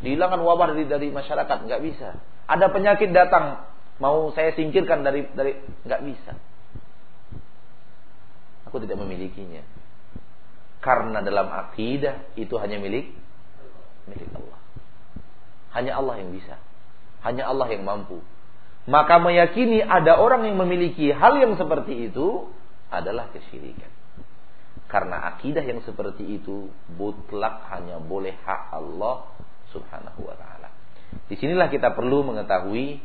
Dihilangkan 0.00 0.40
wabah 0.40 0.72
dari, 0.72 0.88
dari 0.88 1.08
masyarakat 1.12 1.68
nggak 1.68 1.82
bisa. 1.84 2.16
Ada 2.48 2.72
penyakit 2.72 3.12
datang 3.12 3.60
mau 4.00 4.32
saya 4.32 4.56
singkirkan 4.56 5.04
dari 5.04 5.28
dari 5.36 5.52
nggak 5.84 6.02
bisa. 6.08 6.32
Aku 8.72 8.80
tidak 8.80 9.04
memilikinya. 9.04 9.60
Karena 10.80 11.20
dalam 11.20 11.52
akidah 11.52 12.24
itu 12.40 12.56
hanya 12.56 12.80
milik 12.80 13.12
milik 14.08 14.32
Allah. 14.32 14.60
Hanya 15.76 15.92
Allah 16.00 16.24
yang 16.24 16.32
bisa. 16.32 16.56
Hanya 17.20 17.52
Allah 17.52 17.68
yang 17.68 17.84
mampu. 17.84 18.24
Maka 18.82 19.22
meyakini 19.22 19.78
ada 19.78 20.18
orang 20.18 20.42
yang 20.42 20.58
memiliki 20.58 21.14
hal 21.14 21.38
yang 21.38 21.54
seperti 21.54 22.10
itu 22.10 22.50
adalah 22.90 23.30
kesyirikan. 23.30 23.90
Karena 24.90 25.32
akidah 25.32 25.62
yang 25.62 25.80
seperti 25.86 26.42
itu 26.42 26.68
mutlak 26.98 27.64
hanya 27.72 28.02
boleh 28.02 28.34
hak 28.42 28.74
Allah 28.74 29.30
Subhanahu 29.72 30.26
wa 30.26 30.36
taala. 30.36 30.68
Di 31.30 31.38
sinilah 31.38 31.70
kita 31.72 31.94
perlu 31.96 32.26
mengetahui 32.26 33.00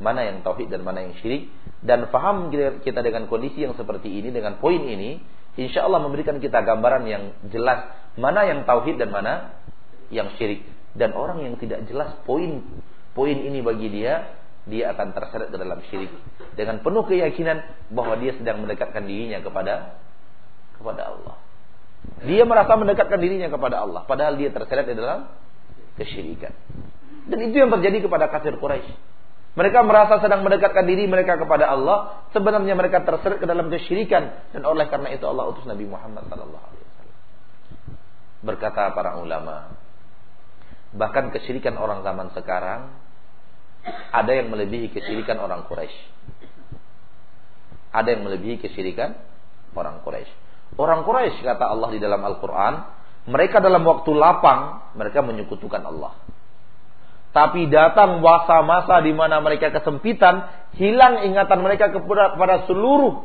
mana 0.00 0.24
yang 0.24 0.40
tauhid 0.40 0.72
dan 0.72 0.80
mana 0.80 1.04
yang 1.04 1.14
syirik 1.20 1.52
dan 1.84 2.08
paham 2.08 2.48
kita 2.80 3.00
dengan 3.04 3.28
kondisi 3.28 3.62
yang 3.68 3.76
seperti 3.76 4.08
ini 4.08 4.32
dengan 4.32 4.56
poin 4.56 4.80
ini 4.80 5.20
insya 5.60 5.84
Allah 5.84 6.00
memberikan 6.00 6.40
kita 6.40 6.64
gambaran 6.64 7.04
yang 7.04 7.36
jelas 7.52 7.84
mana 8.16 8.48
yang 8.48 8.64
tauhid 8.64 8.96
dan 8.96 9.12
mana 9.12 9.60
yang 10.08 10.32
syirik 10.40 10.64
dan 10.96 11.12
orang 11.12 11.44
yang 11.44 11.54
tidak 11.60 11.84
jelas 11.84 12.16
poin 12.24 12.64
poin 13.12 13.36
ini 13.36 13.60
bagi 13.60 13.92
dia 13.92 14.39
dia 14.70 14.94
akan 14.94 15.10
terseret 15.10 15.50
ke 15.50 15.58
dalam 15.58 15.82
syirik 15.90 16.14
dengan 16.54 16.78
penuh 16.80 17.02
keyakinan 17.04 17.66
bahwa 17.90 18.14
dia 18.22 18.32
sedang 18.38 18.62
mendekatkan 18.62 19.02
dirinya 19.02 19.42
kepada 19.42 19.98
kepada 20.78 21.02
Allah. 21.10 21.36
Dia 22.24 22.48
merasa 22.48 22.78
mendekatkan 22.78 23.18
dirinya 23.20 23.50
kepada 23.50 23.82
Allah 23.82 24.06
padahal 24.06 24.38
dia 24.38 24.48
terseret 24.54 24.86
di 24.88 24.96
dalam 24.96 25.28
kesyirikan. 25.98 26.54
Dan 27.28 27.38
itu 27.50 27.60
yang 27.60 27.68
terjadi 27.68 28.08
kepada 28.08 28.32
kafir 28.32 28.56
Quraisy. 28.56 29.10
Mereka 29.50 29.82
merasa 29.82 30.22
sedang 30.22 30.46
mendekatkan 30.46 30.86
diri 30.86 31.10
mereka 31.10 31.34
kepada 31.34 31.74
Allah, 31.74 32.22
sebenarnya 32.30 32.78
mereka 32.78 33.02
terseret 33.02 33.42
ke 33.42 33.46
dalam 33.50 33.66
kesyirikan 33.66 34.54
dan 34.54 34.62
oleh 34.62 34.86
karena 34.86 35.10
itu 35.10 35.26
Allah 35.26 35.50
utus 35.50 35.66
Nabi 35.66 35.90
Muhammad 35.90 36.22
sallallahu 36.30 36.64
alaihi 36.70 36.84
wasallam. 36.86 37.18
Berkata 38.46 38.94
para 38.94 39.18
ulama, 39.18 39.74
bahkan 40.94 41.34
kesyirikan 41.34 41.74
orang 41.82 42.06
zaman 42.06 42.30
sekarang 42.30 42.94
ada 44.10 44.32
yang 44.34 44.52
melebihi 44.52 44.92
kesyirikan 44.92 45.40
orang 45.40 45.64
Quraisy. 45.66 45.98
Ada 47.90 48.08
yang 48.14 48.22
melebihi 48.26 48.62
kesyirikan 48.62 49.16
orang 49.74 50.04
Quraisy. 50.04 50.30
Orang 50.78 51.02
Quraisy 51.02 51.42
kata 51.42 51.66
Allah 51.66 51.88
di 51.90 51.98
dalam 51.98 52.22
Al-Qur'an, 52.22 52.74
mereka 53.26 53.58
dalam 53.58 53.82
waktu 53.86 54.10
lapang 54.14 54.92
mereka 54.94 55.20
menyekutukan 55.24 55.82
Allah. 55.82 56.14
Tapi 57.30 57.70
datang 57.70 58.18
masa-masa 58.18 58.98
di 59.06 59.14
mana 59.14 59.38
mereka 59.38 59.70
kesempitan, 59.70 60.50
hilang 60.74 61.22
ingatan 61.22 61.62
mereka 61.62 61.94
kepada, 61.94 62.34
kepada 62.34 62.66
seluruh 62.66 63.22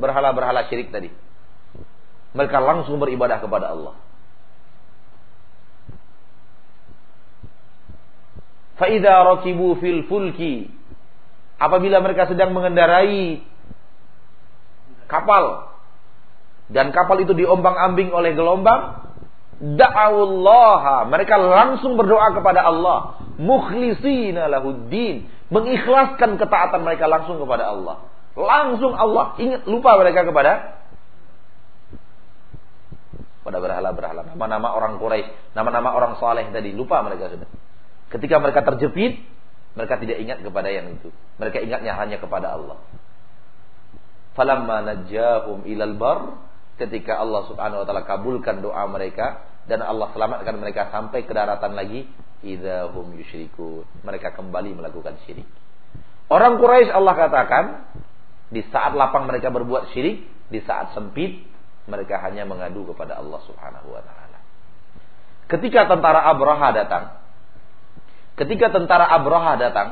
berhala-berhala 0.00 0.64
syirik 0.72 0.88
tadi. 0.88 1.12
Mereka 2.32 2.56
langsung 2.58 2.96
beribadah 2.96 3.38
kepada 3.44 3.76
Allah. 3.76 3.94
Faida 8.74 9.22
rakibu 9.22 9.78
fil 9.78 10.06
fulki. 10.10 10.70
Apabila 11.58 12.02
mereka 12.02 12.26
sedang 12.26 12.50
mengendarai 12.50 13.38
kapal 15.06 15.70
dan 16.72 16.90
kapal 16.90 17.20
itu 17.22 17.36
diombang-ambing 17.36 18.10
oleh 18.10 18.34
gelombang, 18.34 19.04
da'awullaha, 19.60 21.06
mereka 21.06 21.38
langsung 21.38 21.94
berdoa 21.94 22.34
kepada 22.34 22.66
Allah, 22.66 23.22
mukhlisina 23.38 24.50
lahuddin, 24.50 25.28
mengikhlaskan 25.52 26.40
ketaatan 26.40 26.80
mereka 26.82 27.06
langsung 27.06 27.38
kepada 27.38 27.70
Allah. 27.70 28.10
Langsung 28.34 28.98
Allah 28.98 29.38
ingat 29.38 29.62
lupa 29.70 29.94
mereka 29.94 30.26
kepada 30.26 30.82
pada 33.44 33.60
berhala-berhala, 33.60 34.32
nama-nama 34.32 34.72
orang 34.72 34.96
Quraisy, 34.96 35.28
nama-nama 35.52 35.92
orang 35.92 36.16
saleh 36.16 36.48
tadi 36.48 36.72
lupa 36.72 37.04
mereka 37.04 37.28
sudah. 37.28 37.46
Ketika 38.14 38.38
mereka 38.38 38.62
terjepit, 38.62 39.26
mereka 39.74 39.98
tidak 39.98 40.22
ingat 40.22 40.38
kepada 40.46 40.70
yang 40.70 40.86
itu. 40.94 41.10
Mereka 41.42 41.58
ingatnya 41.66 41.98
hanya 41.98 42.22
kepada 42.22 42.54
Allah. 42.54 42.78
Falamma 44.38 44.86
najjahum 44.86 45.66
ilal 45.66 45.98
bar, 45.98 46.38
ketika 46.78 47.18
Allah 47.18 47.42
Subhanahu 47.50 47.82
wa 47.82 47.86
taala 47.86 48.06
kabulkan 48.06 48.62
doa 48.62 48.86
mereka 48.86 49.42
dan 49.66 49.82
Allah 49.82 50.14
selamatkan 50.14 50.54
mereka 50.62 50.94
sampai 50.94 51.26
ke 51.26 51.34
daratan 51.34 51.74
lagi, 51.74 52.06
idahum 52.46 53.18
yusyrikun. 53.18 53.82
Mereka 54.06 54.38
kembali 54.38 54.78
melakukan 54.78 55.18
syirik. 55.26 55.46
Orang 56.30 56.62
Quraisy 56.62 56.94
Allah 56.94 57.14
katakan, 57.18 57.64
di 58.54 58.62
saat 58.70 58.94
lapang 58.94 59.26
mereka 59.26 59.50
berbuat 59.50 59.90
syirik, 59.90 60.22
di 60.54 60.62
saat 60.62 60.94
sempit 60.94 61.42
mereka 61.90 62.22
hanya 62.22 62.46
mengadu 62.46 62.86
kepada 62.94 63.18
Allah 63.18 63.42
Subhanahu 63.42 63.90
wa 63.90 64.02
taala. 64.06 64.38
Ketika 65.50 65.90
tentara 65.90 66.24
Abraha 66.30 66.70
datang, 66.70 67.23
Ketika 68.34 68.74
tentara 68.74 69.06
Abraha 69.06 69.54
datang, 69.58 69.88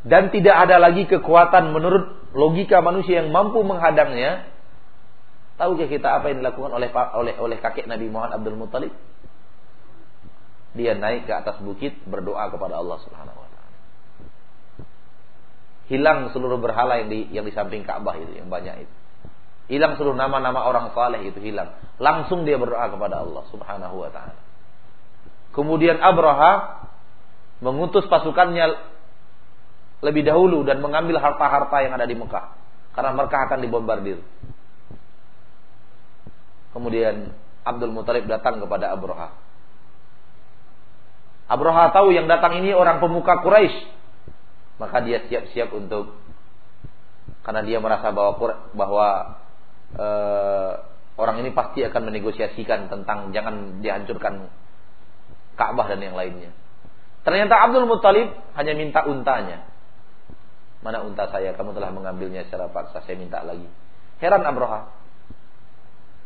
dan 0.00 0.32
tidak 0.32 0.56
ada 0.56 0.80
lagi 0.80 1.04
kekuatan 1.04 1.76
menurut 1.76 2.32
logika 2.32 2.80
manusia 2.80 3.20
yang 3.20 3.32
mampu 3.34 3.60
menghadangnya. 3.60 4.48
Tahukah 5.60 5.92
kita 5.92 6.08
apa 6.08 6.32
yang 6.32 6.40
dilakukan 6.40 6.72
oleh 6.72 6.88
oleh 6.88 7.34
oleh 7.36 7.58
kakek 7.60 7.84
Nabi 7.84 8.08
Muhammad 8.08 8.40
Abdul 8.40 8.56
Muthalib? 8.56 8.96
Dia 10.72 10.96
naik 10.96 11.28
ke 11.28 11.32
atas 11.36 11.60
bukit 11.60 12.00
berdoa 12.08 12.48
kepada 12.48 12.80
Allah 12.80 12.96
Subhanahu 13.04 13.36
wa 13.36 13.48
taala. 13.52 13.76
Hilang 15.92 16.32
seluruh 16.32 16.56
berhala 16.56 17.04
yang 17.04 17.12
di 17.12 17.28
yang 17.28 17.44
di 17.44 17.52
samping 17.52 17.84
Ka'bah 17.84 18.16
itu, 18.16 18.40
yang 18.40 18.48
banyak 18.48 18.88
itu. 18.88 18.94
Hilang 19.68 20.00
seluruh 20.00 20.16
nama-nama 20.16 20.64
orang 20.64 20.96
saleh 20.96 21.28
itu 21.28 21.36
hilang. 21.44 21.76
Langsung 22.00 22.48
dia 22.48 22.56
berdoa 22.56 22.88
kepada 22.88 23.20
Allah 23.20 23.44
Subhanahu 23.52 24.00
wa 24.00 24.08
taala. 24.08 24.40
Kemudian 25.52 26.00
Abraha 26.00 26.79
mengutus 27.60 28.08
pasukannya 28.08 28.90
lebih 30.00 30.24
dahulu 30.24 30.64
dan 30.64 30.80
mengambil 30.80 31.20
harta-harta 31.20 31.76
yang 31.84 31.92
ada 31.96 32.08
di 32.08 32.16
Mekah. 32.16 32.56
Karena 32.96 33.12
Mekah 33.12 33.40
akan 33.48 33.58
dibombardir. 33.60 34.18
Kemudian 36.72 37.36
Abdul 37.62 37.92
Muthalib 37.92 38.24
datang 38.24 38.58
kepada 38.58 38.96
Abroha. 38.96 39.28
Abroha 41.50 41.90
tahu 41.92 42.14
yang 42.14 42.30
datang 42.30 42.62
ini 42.62 42.72
orang 42.72 43.02
pemuka 43.02 43.42
Quraisy. 43.44 44.00
Maka 44.80 45.04
dia 45.04 45.20
siap-siap 45.28 45.68
untuk 45.76 46.16
karena 47.44 47.60
dia 47.64 47.78
merasa 47.80 48.12
bahwa 48.12 48.32
bahwa 48.72 49.08
e, 49.92 50.06
orang 51.20 51.36
ini 51.44 51.50
pasti 51.52 51.84
akan 51.84 52.02
menegosiasikan 52.08 52.88
tentang 52.88 53.32
jangan 53.36 53.84
dihancurkan 53.84 54.48
Ka'bah 55.58 55.84
dan 55.92 56.00
yang 56.00 56.16
lainnya. 56.16 56.56
Ternyata 57.20 57.54
Abdul 57.68 57.84
Muthalib 57.84 58.32
hanya 58.56 58.72
minta 58.72 59.04
untanya. 59.04 59.68
Mana 60.80 61.04
unta 61.04 61.28
saya? 61.28 61.52
Kamu 61.52 61.76
telah 61.76 61.92
mengambilnya 61.92 62.48
secara 62.48 62.72
paksa. 62.72 63.04
Saya 63.04 63.20
minta 63.20 63.44
lagi. 63.44 63.68
Heran 64.20 64.40
Abraha. 64.44 64.88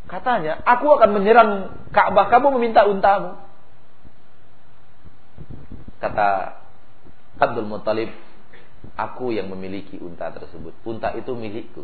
Katanya, 0.06 0.62
aku 0.62 0.86
akan 0.94 1.10
menyerang 1.16 1.50
Ka'bah. 1.90 2.30
Kamu 2.30 2.54
meminta 2.54 2.86
untamu. 2.86 3.34
Kata 5.98 6.60
Abdul 7.40 7.66
Muttalib, 7.66 8.12
aku 8.94 9.34
yang 9.34 9.50
memiliki 9.50 9.98
unta 9.98 10.30
tersebut. 10.30 10.76
Unta 10.86 11.10
itu 11.18 11.34
milikku. 11.34 11.82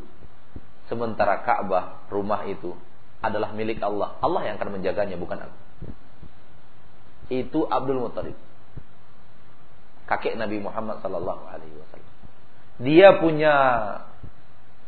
Sementara 0.86 1.42
Ka'bah, 1.42 2.06
rumah 2.12 2.46
itu 2.46 2.78
adalah 3.18 3.50
milik 3.50 3.82
Allah. 3.82 4.14
Allah 4.22 4.46
yang 4.46 4.54
akan 4.62 4.78
menjaganya, 4.78 5.18
bukan 5.18 5.50
aku. 5.50 5.58
Itu 7.34 7.66
Abdul 7.66 7.98
Muttalib. 7.98 8.49
Kakek 10.11 10.34
Nabi 10.34 10.58
Muhammad 10.58 10.98
sallallahu 11.06 11.46
alaihi 11.46 11.70
wasallam. 11.78 12.12
Dia 12.82 13.08
punya 13.22 13.54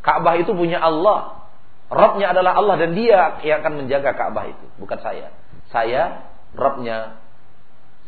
Ka'bah 0.02 0.34
itu 0.34 0.50
punya 0.50 0.82
Allah. 0.82 1.46
Robnya 1.92 2.34
adalah 2.34 2.58
Allah 2.58 2.74
dan 2.80 2.98
dia 2.98 3.38
yang 3.46 3.62
akan 3.62 3.86
menjaga 3.86 4.18
Ka'bah 4.18 4.50
itu, 4.50 4.66
bukan 4.82 4.98
saya. 4.98 5.30
Saya 5.70 6.26
Robnya, 6.52 7.16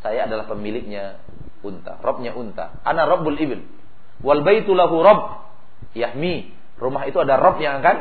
saya 0.04 0.28
adalah 0.28 0.44
pemiliknya 0.44 1.22
unta. 1.64 1.96
Robnya 2.04 2.36
unta. 2.36 2.76
Ana 2.84 3.08
Rabbul 3.08 3.40
Ibil. 3.40 3.64
Wal 4.20 4.44
baitu 4.44 4.76
lahu 4.76 5.00
Rabb. 5.00 5.48
Yahmi. 5.96 6.52
Rumah 6.76 7.02
itu 7.08 7.16
ada 7.24 7.40
Rob 7.40 7.56
yang 7.62 7.80
akan 7.80 7.96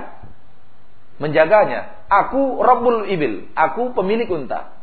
menjaganya. 1.23 2.03
Aku 2.11 2.59
Rabbul 2.59 3.07
Ibil. 3.07 3.55
Aku 3.55 3.95
pemilik 3.95 4.27
unta. 4.27 4.82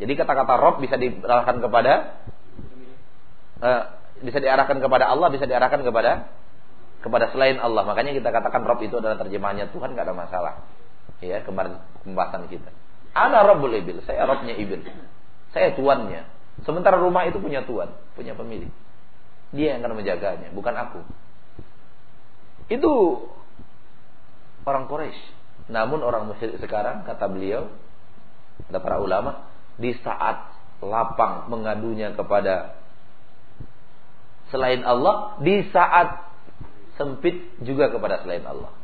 Jadi 0.00 0.12
kata-kata 0.16 0.56
Rob 0.56 0.80
bisa 0.80 0.96
diarahkan 0.96 1.60
kepada 1.60 2.24
uh, 3.60 3.82
bisa 4.24 4.40
diarahkan 4.40 4.80
kepada 4.80 5.12
Allah, 5.12 5.28
bisa 5.28 5.44
diarahkan 5.44 5.84
kepada 5.84 6.32
kepada 7.04 7.28
selain 7.32 7.60
Allah. 7.60 7.84
Makanya 7.84 8.16
kita 8.16 8.32
katakan 8.32 8.64
Rob 8.64 8.80
itu 8.80 8.96
adalah 8.96 9.20
terjemahannya 9.20 9.68
Tuhan, 9.72 9.92
gak 9.92 10.08
ada 10.08 10.16
masalah. 10.16 10.54
Ya, 11.20 11.44
kemarin 11.44 11.84
pembahasan 12.00 12.48
kita. 12.48 12.72
Ana 13.12 13.44
Rabbul 13.44 13.76
Ibil, 13.76 14.00
saya 14.08 14.24
Robnya 14.24 14.56
Ibil. 14.56 14.86
Saya 15.52 15.76
tuannya. 15.76 16.24
Sementara 16.64 16.96
rumah 16.96 17.28
itu 17.28 17.36
punya 17.36 17.64
tuan, 17.64 17.92
punya 18.16 18.32
pemilik. 18.32 18.70
Dia 19.50 19.76
yang 19.76 19.82
akan 19.82 19.98
menjaganya, 19.98 20.48
bukan 20.54 20.74
aku. 20.78 21.00
Itu 22.70 22.92
orang 24.62 24.86
Quraisy. 24.86 25.18
Namun 25.74 26.00
orang 26.06 26.30
musyrik 26.30 26.56
sekarang 26.62 27.02
kata 27.02 27.26
beliau, 27.26 27.66
ada 28.70 28.78
para 28.78 29.02
ulama, 29.02 29.49
di 29.80 29.96
saat 30.04 30.52
lapang 30.84 31.48
mengadunya 31.48 32.12
kepada 32.12 32.76
selain 34.52 34.84
Allah 34.84 35.40
di 35.40 35.64
saat 35.72 36.28
sempit 37.00 37.56
juga 37.64 37.88
kepada 37.88 38.20
selain 38.20 38.44
Allah. 38.44 38.76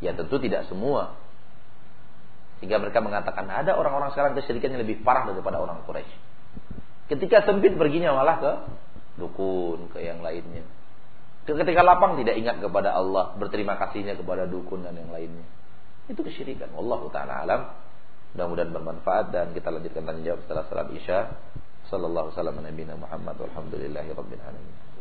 Ya 0.00 0.16
tentu 0.16 0.40
tidak 0.40 0.66
semua. 0.66 1.14
Sehingga 2.58 2.78
mereka 2.80 3.02
mengatakan 3.02 3.46
ada 3.50 3.76
orang-orang 3.76 4.14
sekarang 4.14 4.32
kesyirikannya 4.38 4.80
lebih 4.80 5.04
parah 5.04 5.28
daripada 5.28 5.60
orang 5.60 5.84
Quraisy. 5.84 6.14
Ketika 7.12 7.44
sempit 7.44 7.76
perginya 7.76 8.16
malah 8.16 8.36
ke 8.40 8.52
dukun, 9.20 9.92
ke 9.92 10.00
yang 10.00 10.24
lainnya. 10.24 10.64
Ketika 11.42 11.82
lapang 11.82 12.14
tidak 12.22 12.38
ingat 12.38 12.62
kepada 12.62 12.94
Allah, 12.94 13.34
berterima 13.34 13.74
kasihnya 13.74 14.14
kepada 14.14 14.46
dukun 14.46 14.86
dan 14.86 14.94
yang 14.94 15.10
lainnya. 15.10 15.42
Itu 16.06 16.22
kesyirikan. 16.22 16.70
Allah 16.78 17.00
taala 17.10 17.34
alam. 17.42 17.60
Mudah-mudahan 18.32 18.72
bermanfaat 18.72 19.28
dan 19.28 19.52
kita 19.52 19.68
lanjutkan 19.68 20.08
tanya 20.08 20.22
jawab 20.32 20.40
setelah 20.48 20.64
salat 20.72 20.88
Isya. 20.96 21.20
Sallallahu 21.92 22.32
alaihi 22.32 22.36
wasallam 22.40 22.58
Nabi 22.64 22.82
Muhammad 22.96 23.36
walhamdulillahi 23.36 24.10
rabbil 24.16 24.40
alamin. 24.40 24.91